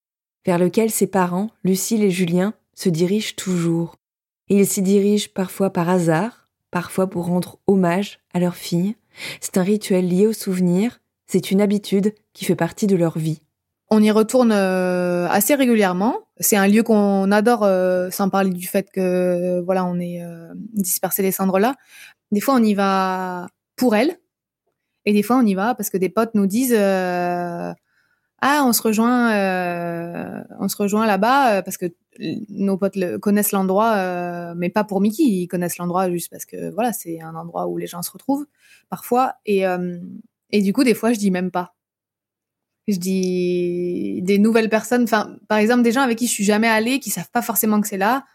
vers 0.45 0.59
lequel 0.59 0.91
ses 0.91 1.07
parents, 1.07 1.49
Lucille 1.63 2.03
et 2.03 2.11
Julien, 2.11 2.53
se 2.75 2.89
dirigent 2.89 3.33
toujours. 3.35 3.95
Ils 4.49 4.67
s'y 4.67 4.81
dirigent 4.81 5.29
parfois 5.33 5.71
par 5.71 5.89
hasard, 5.89 6.49
parfois 6.71 7.07
pour 7.07 7.25
rendre 7.25 7.59
hommage 7.67 8.19
à 8.33 8.39
leur 8.39 8.55
fille. 8.55 8.95
C'est 9.41 9.57
un 9.57 9.63
rituel 9.63 10.07
lié 10.07 10.27
au 10.27 10.33
souvenir, 10.33 10.99
c'est 11.27 11.51
une 11.51 11.61
habitude 11.61 12.13
qui 12.33 12.45
fait 12.45 12.55
partie 12.55 12.87
de 12.87 12.95
leur 12.95 13.17
vie. 13.17 13.41
On 13.89 14.01
y 14.01 14.11
retourne 14.11 14.51
euh, 14.51 15.27
assez 15.29 15.55
régulièrement. 15.55 16.19
C'est 16.39 16.57
un 16.57 16.67
lieu 16.67 16.83
qu'on 16.83 17.31
adore, 17.31 17.63
euh, 17.63 18.09
sans 18.09 18.29
parler 18.29 18.49
du 18.49 18.67
fait 18.67 18.89
que 18.91 19.61
voilà, 19.61 19.85
on 19.85 19.99
est 19.99 20.23
euh, 20.23 20.51
dispersé 20.73 21.21
les 21.21 21.31
cendres 21.31 21.59
là. 21.59 21.75
Des 22.31 22.39
fois, 22.39 22.55
on 22.55 22.63
y 22.63 22.73
va 22.73 23.47
pour 23.75 23.95
elle, 23.95 24.17
et 25.05 25.13
des 25.13 25.21
fois, 25.21 25.37
on 25.37 25.45
y 25.45 25.53
va 25.53 25.75
parce 25.75 25.89
que 25.91 25.97
des 25.97 26.09
potes 26.09 26.33
nous 26.33 26.47
disent 26.47 26.75
ah, 26.75 27.75
on 28.65 28.73
se 28.73 28.81
rejoint, 28.81 29.29
on 30.59 30.67
se 30.67 30.75
rejoint 30.75 31.05
là-bas 31.05 31.61
parce 31.61 31.77
que 31.77 31.85
nos 32.19 32.77
potes 32.77 32.97
connaissent 33.19 33.51
l'endroit, 33.51 33.95
euh, 33.95 34.53
mais 34.55 34.69
pas 34.69 34.83
pour 34.83 35.01
Mickey. 35.01 35.23
Ils 35.23 35.47
connaissent 35.47 35.77
l'endroit 35.77 36.09
juste 36.09 36.29
parce 36.29 36.45
que 36.45 36.71
voilà, 36.71 36.93
c'est 36.93 37.21
un 37.21 37.35
endroit 37.35 37.67
où 37.67 37.77
les 37.77 37.87
gens 37.87 38.01
se 38.01 38.11
retrouvent 38.11 38.45
parfois. 38.89 39.35
Et, 39.45 39.65
euh, 39.67 39.97
et 40.51 40.61
du 40.61 40.73
coup, 40.73 40.83
des 40.83 40.93
fois, 40.93 41.13
je 41.13 41.19
dis 41.19 41.31
même 41.31 41.51
pas. 41.51 41.75
Je 42.87 42.97
dis 42.97 44.21
des 44.23 44.37
nouvelles 44.39 44.69
personnes. 44.69 45.03
Enfin, 45.03 45.37
par 45.47 45.57
exemple, 45.57 45.83
des 45.83 45.91
gens 45.91 46.01
avec 46.01 46.17
qui 46.17 46.27
je 46.27 46.31
suis 46.31 46.43
jamais 46.43 46.67
allée, 46.67 46.99
qui 46.99 47.09
savent 47.09 47.31
pas 47.31 47.41
forcément 47.41 47.79
que 47.81 47.87
c'est 47.87 47.97
là. 47.97 48.25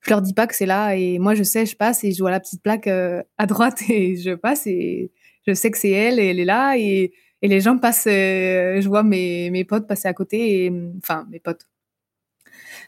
je 0.00 0.10
leur 0.10 0.22
dis 0.22 0.34
pas 0.34 0.46
que 0.46 0.54
c'est 0.54 0.66
là 0.66 0.96
et 0.96 1.18
moi 1.18 1.34
je 1.34 1.42
sais, 1.42 1.66
je 1.66 1.76
passe 1.76 2.04
et 2.04 2.12
je 2.12 2.20
vois 2.20 2.30
la 2.30 2.40
petite 2.40 2.62
plaque 2.62 2.86
à 2.86 3.46
droite 3.46 3.82
et 3.90 4.16
je 4.16 4.34
passe 4.34 4.66
et 4.66 5.12
je 5.46 5.54
sais 5.54 5.70
que 5.70 5.78
c'est 5.78 5.90
elle 5.90 6.20
et 6.20 6.28
elle 6.28 6.40
est 6.40 6.44
là 6.44 6.76
et, 6.78 7.12
et 7.42 7.48
les 7.48 7.60
gens 7.60 7.78
passent, 7.78 8.04
je 8.06 8.88
vois 8.88 9.02
mes, 9.02 9.50
mes 9.50 9.64
potes 9.64 9.86
passer 9.88 10.08
à 10.08 10.14
côté 10.14 10.66
et 10.66 10.72
enfin 10.98 11.26
mes 11.30 11.40
potes. 11.40 11.66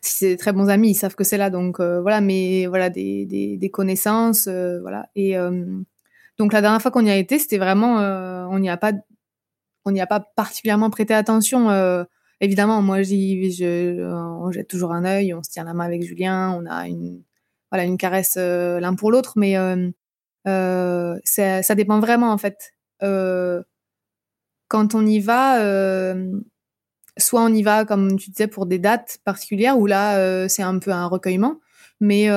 Si 0.03 0.15
c'est 0.19 0.37
très 0.37 0.53
bons 0.53 0.69
amis, 0.69 0.93
ils 0.93 0.95
savent 0.95 1.15
que 1.15 1.25
c'est 1.25 1.37
là 1.37 1.51
donc 1.51 1.81
voilà 1.81 2.21
mais 2.21 2.67
voilà 2.67 2.89
des, 2.89 3.27
des, 3.27 3.57
des 3.59 3.71
connaissances 3.71 4.49
voilà 4.49 5.09
et 5.15 5.35
donc 6.39 6.55
la 6.55 6.63
dernière 6.63 6.81
fois 6.81 6.91
qu'on 6.91 7.05
y 7.05 7.11
a 7.11 7.17
été, 7.17 7.39
c'était 7.39 7.59
vraiment 7.59 7.97
on 8.51 8.59
n'y 8.59 8.71
a 8.71 8.79
pas 8.79 8.93
on 9.85 9.93
n'y 9.93 10.01
a 10.01 10.07
pas 10.07 10.21
particulièrement 10.21 10.91
prêté 10.91 11.15
attention. 11.15 11.71
Euh, 11.71 12.05
évidemment, 12.41 12.83
moi, 12.83 13.03
j'y, 13.03 13.51
on 13.63 14.51
jette 14.51 14.69
toujours 14.69 14.93
un 14.93 15.05
œil, 15.05 15.35
on 15.35 15.43
se 15.43 15.51
tient 15.51 15.65
la 15.65 15.75
main 15.75 15.85
avec 15.85 16.03
Julien, 16.03 16.51
on 16.53 16.67
a 16.67 16.87
une, 16.87 17.23
voilà, 17.71 17.85
une 17.85 17.99
caresse 17.99 18.37
euh, 18.39 18.81
l'un 18.81 18.95
pour 18.95 19.11
l'autre, 19.11 19.35
mais 19.37 19.57
euh, 19.57 19.91
euh, 20.47 21.19
ça, 21.25 21.75
dépend 21.75 22.01
vraiment 22.01 22.33
en 22.33 22.39
fait. 22.39 22.73
Euh, 23.03 23.63
quand 24.69 24.95
on 24.95 25.05
y 25.05 25.19
va, 25.19 25.59
soit 27.19 27.43
on 27.43 27.53
y 27.53 27.63
va 27.63 27.85
comme 27.85 28.19
tu 28.19 28.31
disais 28.31 28.47
pour 28.47 28.67
des 28.67 28.79
dates 28.79 29.19
particulières, 29.25 29.79
où 29.79 29.87
là 29.87 30.49
c'est 30.49 30.63
un 30.63 30.79
peu 30.79 30.91
un 30.91 31.07
recueillement, 31.07 31.61
mais 32.01 32.29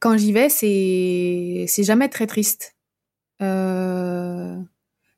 quand 0.00 0.16
j'y 0.16 0.32
vais, 0.32 0.48
c'est 0.48 1.84
jamais 1.84 2.08
très 2.08 2.26
triste. 2.26 2.76
Euh, 3.42 4.56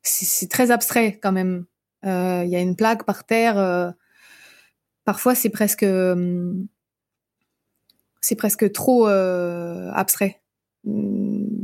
c'est 0.03 0.49
très 0.49 0.71
abstrait 0.71 1.19
quand 1.21 1.31
même. 1.31 1.65
Euh, 2.05 2.43
il 2.45 2.49
y 2.49 2.55
a 2.55 2.59
une 2.59 2.75
plaque 2.75 3.03
par 3.03 3.23
terre. 3.23 3.57
Euh, 3.57 3.91
parfois, 5.05 5.35
c'est 5.35 5.49
presque, 5.49 5.83
euh, 5.83 6.53
c'est 8.21 8.35
presque 8.35 8.71
trop 8.71 9.05
abstrait. 9.07 10.41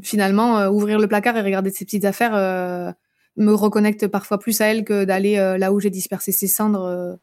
Finalement, 0.03 0.67
ouvrir 0.67 0.99
le 0.99 1.07
placard 1.07 1.35
et 1.37 1.41
regarder 1.41 1.71
ces 1.71 1.85
petites 1.85 2.05
affaires 2.05 2.95
me 3.38 3.53
reconnecte 3.53 4.07
parfois 4.07 4.39
plus 4.39 4.59
à 4.61 4.67
elle 4.67 4.83
que 4.83 5.05
d'aller 5.05 5.35
là 5.59 5.71
où 5.71 5.79
j'ai 5.79 5.89
dispersé 5.89 6.31
ses 6.31 6.47
cendres. 6.47 7.17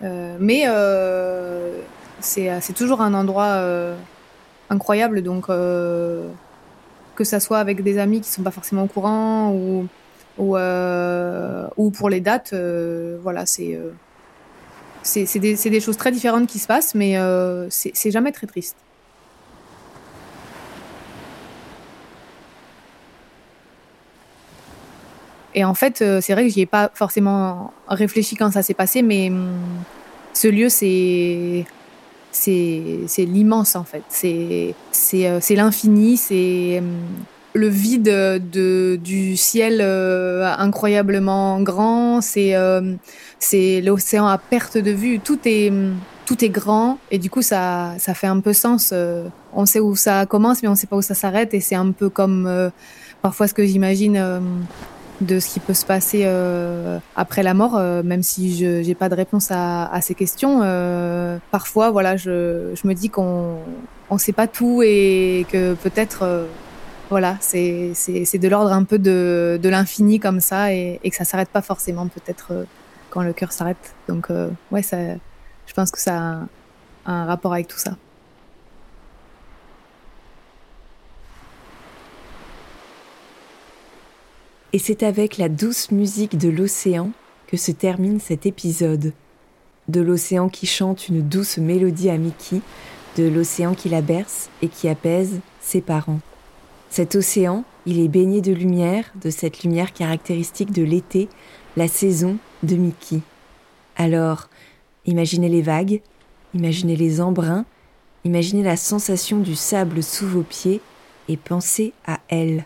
mais 0.00 0.66
c'est 2.20 2.72
toujours 2.74 3.00
un 3.00 3.14
endroit 3.14 3.96
incroyable. 4.72 5.22
Donc, 5.22 5.48
euh, 5.48 6.28
que 7.14 7.24
ça 7.24 7.38
soit 7.38 7.58
avec 7.58 7.82
des 7.82 7.98
amis 7.98 8.20
qui 8.20 8.30
sont 8.30 8.42
pas 8.42 8.50
forcément 8.50 8.84
au 8.84 8.88
courant 8.88 9.52
ou, 9.52 9.86
ou, 10.38 10.56
euh, 10.56 11.68
ou 11.76 11.90
pour 11.90 12.08
les 12.10 12.20
dates, 12.20 12.52
euh, 12.54 13.18
voilà, 13.22 13.46
c'est 13.46 13.78
c'est 15.04 15.38
des, 15.38 15.56
des, 15.56 15.80
choses 15.80 15.96
très 15.96 16.12
différentes 16.12 16.46
qui 16.46 16.60
se 16.60 16.66
passent, 16.68 16.94
mais 16.94 17.16
c'est 17.70 18.10
jamais 18.10 18.32
très 18.32 18.46
triste. 18.46 18.76
Et 25.54 25.64
en 25.64 25.74
fait, 25.74 25.98
c'est 26.20 26.32
vrai 26.32 26.46
que 26.46 26.52
j'y 26.52 26.62
ai 26.62 26.66
pas 26.66 26.90
forcément 26.94 27.72
réfléchi 27.88 28.36
quand 28.36 28.50
ça 28.52 28.62
s'est 28.62 28.74
passé, 28.74 29.02
mais 29.02 29.28
hum, 29.28 29.58
ce 30.32 30.48
lieu, 30.48 30.68
c'est 30.68 31.66
c'est 32.32 33.24
l'immense 33.24 33.76
en 33.76 33.84
fait. 33.84 34.02
C'est 34.08 34.74
euh, 35.26 35.40
l'infini, 35.50 36.16
c'est 36.16 36.80
euh, 36.80 36.86
le 37.54 37.68
vide 37.68 38.04
de, 38.04 38.98
du 39.02 39.36
ciel 39.36 39.80
euh, 39.82 40.50
incroyablement 40.56 41.60
grand, 41.60 42.20
c'est 42.22 42.54
l'océan 43.82 44.26
à 44.26 44.38
perte 44.38 44.78
de 44.78 44.90
vue. 44.90 45.20
Tout 45.20 45.38
est, 45.44 45.72
tout 46.24 46.44
est 46.44 46.48
grand 46.48 46.98
et 47.10 47.18
du 47.18 47.28
coup 47.28 47.42
ça, 47.42 47.92
ça 47.98 48.14
fait 48.14 48.26
un 48.26 48.40
peu 48.40 48.54
sens. 48.54 48.94
on 49.52 49.66
sait 49.66 49.80
où 49.80 49.94
ça 49.96 50.24
commence 50.24 50.62
mais 50.62 50.68
on 50.68 50.74
sait 50.74 50.86
pas 50.86 50.96
où 50.96 51.02
ça 51.02 51.14
s'arrête 51.14 51.52
et 51.52 51.60
c'est 51.60 51.74
un 51.74 51.90
peu 51.90 52.08
comme 52.08 52.70
parfois 53.20 53.46
ce 53.48 53.54
que 53.54 53.66
j'imagine 53.66 54.40
de 55.22 55.40
ce 55.40 55.48
qui 55.48 55.60
peut 55.60 55.74
se 55.74 55.84
passer 55.84 56.22
euh, 56.24 56.98
après 57.16 57.42
la 57.42 57.54
mort, 57.54 57.76
euh, 57.76 58.02
même 58.02 58.22
si 58.22 58.56
je 58.56 58.86
n'ai 58.86 58.94
pas 58.94 59.08
de 59.08 59.14
réponse 59.14 59.48
à, 59.50 59.98
ces 60.02 60.14
questions. 60.14 60.60
Euh, 60.62 61.38
parfois, 61.50 61.90
voilà, 61.90 62.16
je, 62.16 62.74
me 62.84 62.92
dis 62.92 63.08
qu'on 63.08 63.58
ne 64.10 64.18
sait 64.18 64.32
pas 64.32 64.46
tout 64.46 64.82
et 64.82 65.46
que 65.50 65.74
peut-être, 65.74 66.46
voilà, 67.10 67.36
c'est 67.40 67.92
de 67.92 68.48
l'ordre 68.48 68.72
un 68.72 68.84
peu 68.84 68.98
de, 68.98 69.58
l'infini 69.62 70.20
comme 70.20 70.40
ça 70.40 70.72
et, 70.72 71.00
et, 71.02 71.10
que 71.10 71.16
ça 71.16 71.24
s'arrête 71.24 71.48
pas 71.48 71.62
forcément 71.62 72.06
peut-être 72.08 72.66
quand 73.10 73.22
le 73.22 73.32
cœur 73.32 73.52
s'arrête. 73.52 73.94
Donc, 74.08 74.28
ouais, 74.70 74.82
ça, 74.82 74.96
je 75.66 75.72
pense 75.74 75.90
que 75.90 76.00
ça 76.00 76.16
a 77.06 77.12
un 77.12 77.24
rapport 77.26 77.52
avec 77.52 77.68
tout 77.68 77.78
ça. 77.78 77.96
Et 84.74 84.78
c'est 84.78 85.02
avec 85.02 85.36
la 85.36 85.50
douce 85.50 85.90
musique 85.90 86.38
de 86.38 86.48
l'océan 86.48 87.10
que 87.46 87.58
se 87.58 87.72
termine 87.72 88.20
cet 88.20 88.46
épisode. 88.46 89.12
De 89.88 90.00
l'océan 90.00 90.48
qui 90.48 90.66
chante 90.66 91.08
une 91.08 91.20
douce 91.20 91.58
mélodie 91.58 92.08
à 92.08 92.16
Mickey, 92.16 92.62
de 93.18 93.24
l'océan 93.24 93.74
qui 93.74 93.90
la 93.90 94.00
berce 94.00 94.48
et 94.62 94.68
qui 94.68 94.88
apaise 94.88 95.40
ses 95.60 95.82
parents. 95.82 96.20
Cet 96.88 97.16
océan, 97.16 97.64
il 97.84 98.00
est 98.00 98.08
baigné 98.08 98.40
de 98.40 98.52
lumière, 98.52 99.12
de 99.22 99.28
cette 99.28 99.62
lumière 99.62 99.92
caractéristique 99.92 100.72
de 100.72 100.82
l'été, 100.82 101.28
la 101.76 101.88
saison 101.88 102.38
de 102.62 102.76
Mickey. 102.76 103.20
Alors, 103.96 104.48
imaginez 105.04 105.50
les 105.50 105.62
vagues, 105.62 106.00
imaginez 106.54 106.96
les 106.96 107.20
embruns, 107.20 107.66
imaginez 108.24 108.62
la 108.62 108.78
sensation 108.78 109.38
du 109.38 109.54
sable 109.54 110.02
sous 110.02 110.26
vos 110.26 110.42
pieds 110.42 110.80
et 111.28 111.36
pensez 111.36 111.92
à 112.06 112.20
elle. 112.28 112.64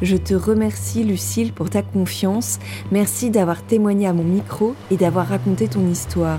Je 0.00 0.16
te 0.16 0.32
remercie 0.32 1.02
Lucille 1.02 1.52
pour 1.52 1.70
ta 1.70 1.82
confiance. 1.82 2.60
Merci 2.92 3.30
d'avoir 3.30 3.64
témoigné 3.64 4.06
à 4.06 4.12
mon 4.12 4.22
micro 4.22 4.76
et 4.92 4.96
d'avoir 4.96 5.26
raconté 5.26 5.66
ton 5.66 5.88
histoire. 5.88 6.38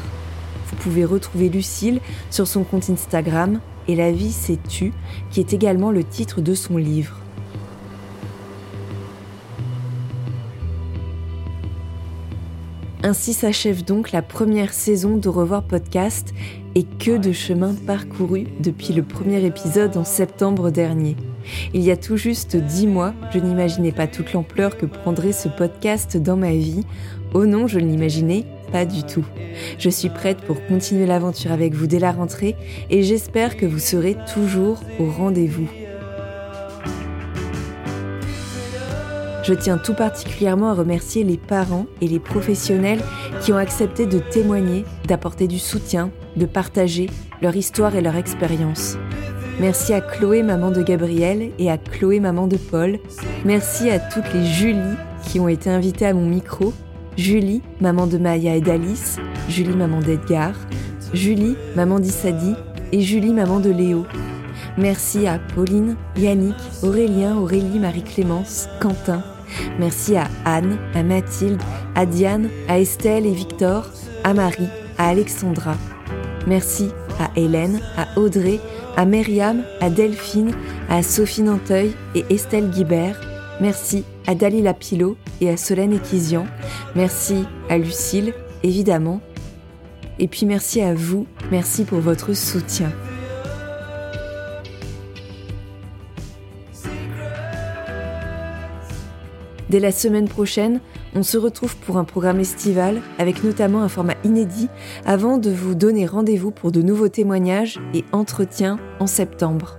Vous 0.67 0.77
pouvez 0.77 1.03
retrouver 1.03 1.49
Lucille 1.49 1.99
sur 2.29 2.47
son 2.47 2.63
compte 2.63 2.89
Instagram 2.89 3.59
et 3.89 3.95
La 3.95 4.11
vie 4.11 4.31
c'est 4.31 4.61
tu, 4.67 4.93
qui 5.29 5.41
est 5.41 5.51
également 5.51 5.91
le 5.91 6.05
titre 6.05 6.39
de 6.39 6.53
son 6.53 6.77
livre. 6.77 7.17
Ainsi 13.03 13.33
s'achève 13.33 13.83
donc 13.83 14.11
la 14.11 14.21
première 14.21 14.73
saison 14.73 15.17
de 15.17 15.27
Revoir 15.29 15.63
Podcast 15.63 16.33
et 16.75 16.83
que 16.83 17.17
de 17.17 17.31
chemin 17.31 17.73
parcouru 17.87 18.47
depuis 18.59 18.93
le 18.93 19.03
premier 19.03 19.43
épisode 19.45 19.97
en 19.97 20.03
septembre 20.03 20.71
dernier. 20.71 21.15
Il 21.73 21.81
y 21.81 21.91
a 21.91 21.97
tout 21.97 22.17
juste 22.17 22.55
dix 22.55 22.87
mois, 22.87 23.13
je 23.33 23.39
n'imaginais 23.39 23.91
pas 23.91 24.07
toute 24.07 24.33
l'ampleur 24.33 24.77
que 24.77 24.85
prendrait 24.85 25.31
ce 25.31 25.47
podcast 25.47 26.17
dans 26.17 26.37
ma 26.37 26.51
vie. 26.51 26.85
Oh 27.33 27.45
non, 27.45 27.67
je 27.67 27.79
ne 27.79 27.85
l'imaginais 27.85 28.45
pas 28.71 28.85
du 28.85 29.03
tout. 29.03 29.25
Je 29.77 29.89
suis 29.89 30.09
prête 30.09 30.41
pour 30.41 30.65
continuer 30.67 31.05
l'aventure 31.05 31.51
avec 31.51 31.73
vous 31.73 31.87
dès 31.87 31.99
la 31.99 32.11
rentrée 32.11 32.55
et 32.89 33.03
j'espère 33.03 33.57
que 33.57 33.65
vous 33.65 33.79
serez 33.79 34.15
toujours 34.33 34.79
au 34.99 35.09
rendez-vous. 35.09 35.67
Je 39.43 39.55
tiens 39.55 39.79
tout 39.79 39.95
particulièrement 39.95 40.69
à 40.69 40.75
remercier 40.75 41.23
les 41.23 41.37
parents 41.37 41.87
et 42.01 42.07
les 42.07 42.19
professionnels 42.19 43.01
qui 43.41 43.51
ont 43.51 43.57
accepté 43.57 44.05
de 44.05 44.19
témoigner, 44.19 44.85
d'apporter 45.07 45.47
du 45.47 45.57
soutien, 45.57 46.11
de 46.39 46.47
partager 46.47 47.07
leur 47.43 47.55
histoire 47.55 47.95
et 47.95 48.01
leur 48.01 48.15
expérience. 48.15 48.97
Merci 49.59 49.93
à 49.93 50.01
Chloé, 50.01 50.41
maman 50.41 50.71
de 50.71 50.81
Gabriel, 50.81 51.51
et 51.59 51.69
à 51.69 51.77
Chloé, 51.77 52.19
maman 52.19 52.47
de 52.47 52.57
Paul. 52.57 52.97
Merci 53.45 53.89
à 53.89 53.99
toutes 53.99 54.33
les 54.33 54.45
Julie 54.45 54.95
qui 55.27 55.39
ont 55.39 55.49
été 55.49 55.69
invitées 55.69 56.07
à 56.07 56.13
mon 56.13 56.25
micro. 56.25 56.73
Julie, 57.17 57.61
maman 57.81 58.07
de 58.07 58.17
Maya 58.17 58.55
et 58.55 58.61
d'Alice. 58.61 59.19
Julie, 59.49 59.75
maman 59.75 59.99
d'Edgar. 59.99 60.53
Julie, 61.13 61.57
maman 61.75 61.99
d'Issadi. 61.99 62.55
Et 62.93 63.01
Julie, 63.01 63.33
maman 63.33 63.59
de 63.59 63.69
Léo. 63.69 64.05
Merci 64.77 65.27
à 65.27 65.39
Pauline, 65.39 65.97
Yannick, 66.17 66.55
Aurélien, 66.81 67.35
Aurélie, 67.37 67.79
Marie-Clémence, 67.79 68.69
Quentin. 68.79 69.21
Merci 69.77 70.15
à 70.15 70.27
Anne, 70.45 70.77
à 70.95 71.03
Mathilde, 71.03 71.61
à 71.95 72.05
Diane, 72.05 72.49
à 72.69 72.79
Estelle 72.79 73.25
et 73.25 73.33
Victor, 73.33 73.89
à 74.23 74.33
Marie, 74.33 74.69
à 74.97 75.09
Alexandra. 75.09 75.75
Merci 76.47 76.89
à 77.19 77.29
Hélène, 77.35 77.79
à 77.97 78.07
Audrey, 78.17 78.59
à 78.95 79.05
Myriam, 79.05 79.63
à 79.81 79.89
Delphine, 79.89 80.51
à 80.89 81.03
Sophie 81.03 81.43
Nanteuil 81.43 81.93
et 82.15 82.25
Estelle 82.29 82.69
Guibert. 82.69 83.19
Merci 83.61 84.03
à 84.25 84.35
Dalila 84.35 84.73
Pilot 84.73 85.17
et 85.41 85.49
à 85.49 85.57
Solène 85.57 85.93
Equizian. 85.93 86.45
Merci 86.95 87.45
à 87.69 87.77
Lucille, 87.77 88.33
évidemment. 88.63 89.21
Et 90.17 90.27
puis 90.27 90.45
merci 90.45 90.81
à 90.81 90.93
vous, 90.93 91.27
merci 91.51 91.83
pour 91.83 91.99
votre 91.99 92.33
soutien. 92.33 92.91
Dès 99.69 99.79
la 99.79 99.91
semaine 99.91 100.27
prochaine, 100.27 100.81
on 101.15 101.23
se 101.23 101.37
retrouve 101.37 101.75
pour 101.77 101.97
un 101.97 102.03
programme 102.03 102.39
estival 102.39 103.01
avec 103.17 103.43
notamment 103.43 103.81
un 103.81 103.89
format 103.89 104.15
inédit 104.23 104.69
avant 105.05 105.37
de 105.37 105.49
vous 105.49 105.75
donner 105.75 106.05
rendez-vous 106.05 106.51
pour 106.51 106.71
de 106.71 106.81
nouveaux 106.81 107.09
témoignages 107.09 107.79
et 107.93 108.03
entretiens 108.11 108.77
en 108.99 109.07
septembre. 109.07 109.77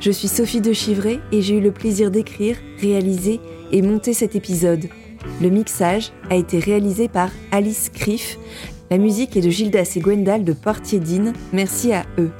Je 0.00 0.10
suis 0.10 0.28
Sophie 0.28 0.60
de 0.60 0.72
Chivray 0.74 1.18
et 1.32 1.40
j'ai 1.40 1.56
eu 1.56 1.60
le 1.62 1.72
plaisir 1.72 2.10
d'écrire, 2.10 2.58
réaliser 2.78 3.40
et 3.72 3.80
monter 3.80 4.12
cet 4.12 4.36
épisode. 4.36 4.88
Le 5.40 5.48
mixage 5.48 6.12
a 6.28 6.36
été 6.36 6.58
réalisé 6.58 7.08
par 7.08 7.30
Alice 7.50 7.88
Criff. 7.88 8.38
La 8.90 8.98
musique 8.98 9.36
est 9.36 9.40
de 9.40 9.48
Gildas 9.48 9.94
et 9.96 10.00
Gwendal 10.00 10.44
de 10.44 10.52
Portier-Dine. 10.52 11.32
Merci 11.54 11.94
à 11.94 12.04
eux. 12.18 12.30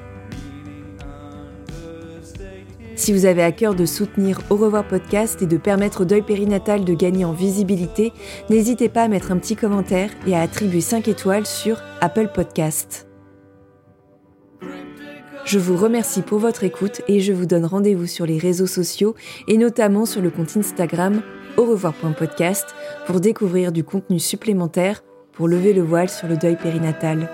Si 2.97 3.13
vous 3.13 3.27
avez 3.27 3.43
à 3.43 3.51
cœur 3.51 3.75
de 3.75 3.87
soutenir 3.87 4.41
Au 4.51 4.57
revoir 4.57 4.87
podcast 4.87 5.43
et 5.43 5.47
de 5.47 5.57
permettre 5.57 6.03
au 6.03 6.05
deuil 6.05 6.23
périnatal 6.23 6.85
de 6.85 6.95
gagner 6.95 7.25
en 7.25 7.33
visibilité, 7.33 8.13
n'hésitez 8.51 8.89
pas 8.89 9.03
à 9.03 9.09
mettre 9.09 9.33
un 9.33 9.39
petit 9.39 9.57
commentaire 9.57 10.11
et 10.27 10.37
à 10.37 10.43
attribuer 10.43 10.81
5 10.81 11.09
étoiles 11.09 11.47
sur 11.47 11.83
Apple 12.01 12.29
Podcast. 12.33 13.09
Je 15.45 15.59
vous 15.59 15.77
remercie 15.77 16.23
pour 16.23 16.39
votre 16.39 16.63
écoute 16.63 17.03
et 17.09 17.21
je 17.21 17.33
vous 17.33 17.47
donne 17.47 17.67
rendez-vous 17.67 18.07
sur 18.07 18.27
les 18.27 18.39
réseaux 18.39 18.67
sociaux 18.67 19.15
et 19.49 19.59
notamment 19.59 20.07
sur 20.07 20.23
le 20.23 20.31
compte 20.31 20.57
Instagram 20.57 21.21
au 21.57 21.65
revoir.podcast 21.65 22.75
pour 23.07 23.21
découvrir 23.21 23.73
du 23.73 23.85
contenu 23.85 24.19
supplémentaire 24.21 25.03
pour 25.33 25.49
lever 25.49 25.73
le 25.73 25.83
voile 25.83 26.09
sur 26.09 26.29
le 26.29 26.37
deuil 26.37 26.57
périnatal. 26.57 27.29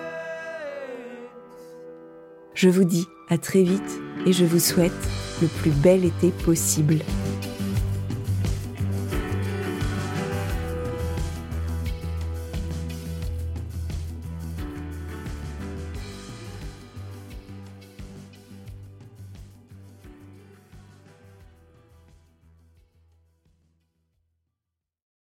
Je 2.55 2.69
vous 2.69 2.85
dis 2.85 3.07
à 3.29 3.39
très 3.39 3.63
vite 3.63 4.01
et 4.27 4.33
je 4.33 4.45
vous 4.45 4.59
souhaite 4.59 4.93
le 5.41 5.49
plus 5.49 5.71
bel 5.71 6.05
été 6.05 6.31
possible. 6.31 6.99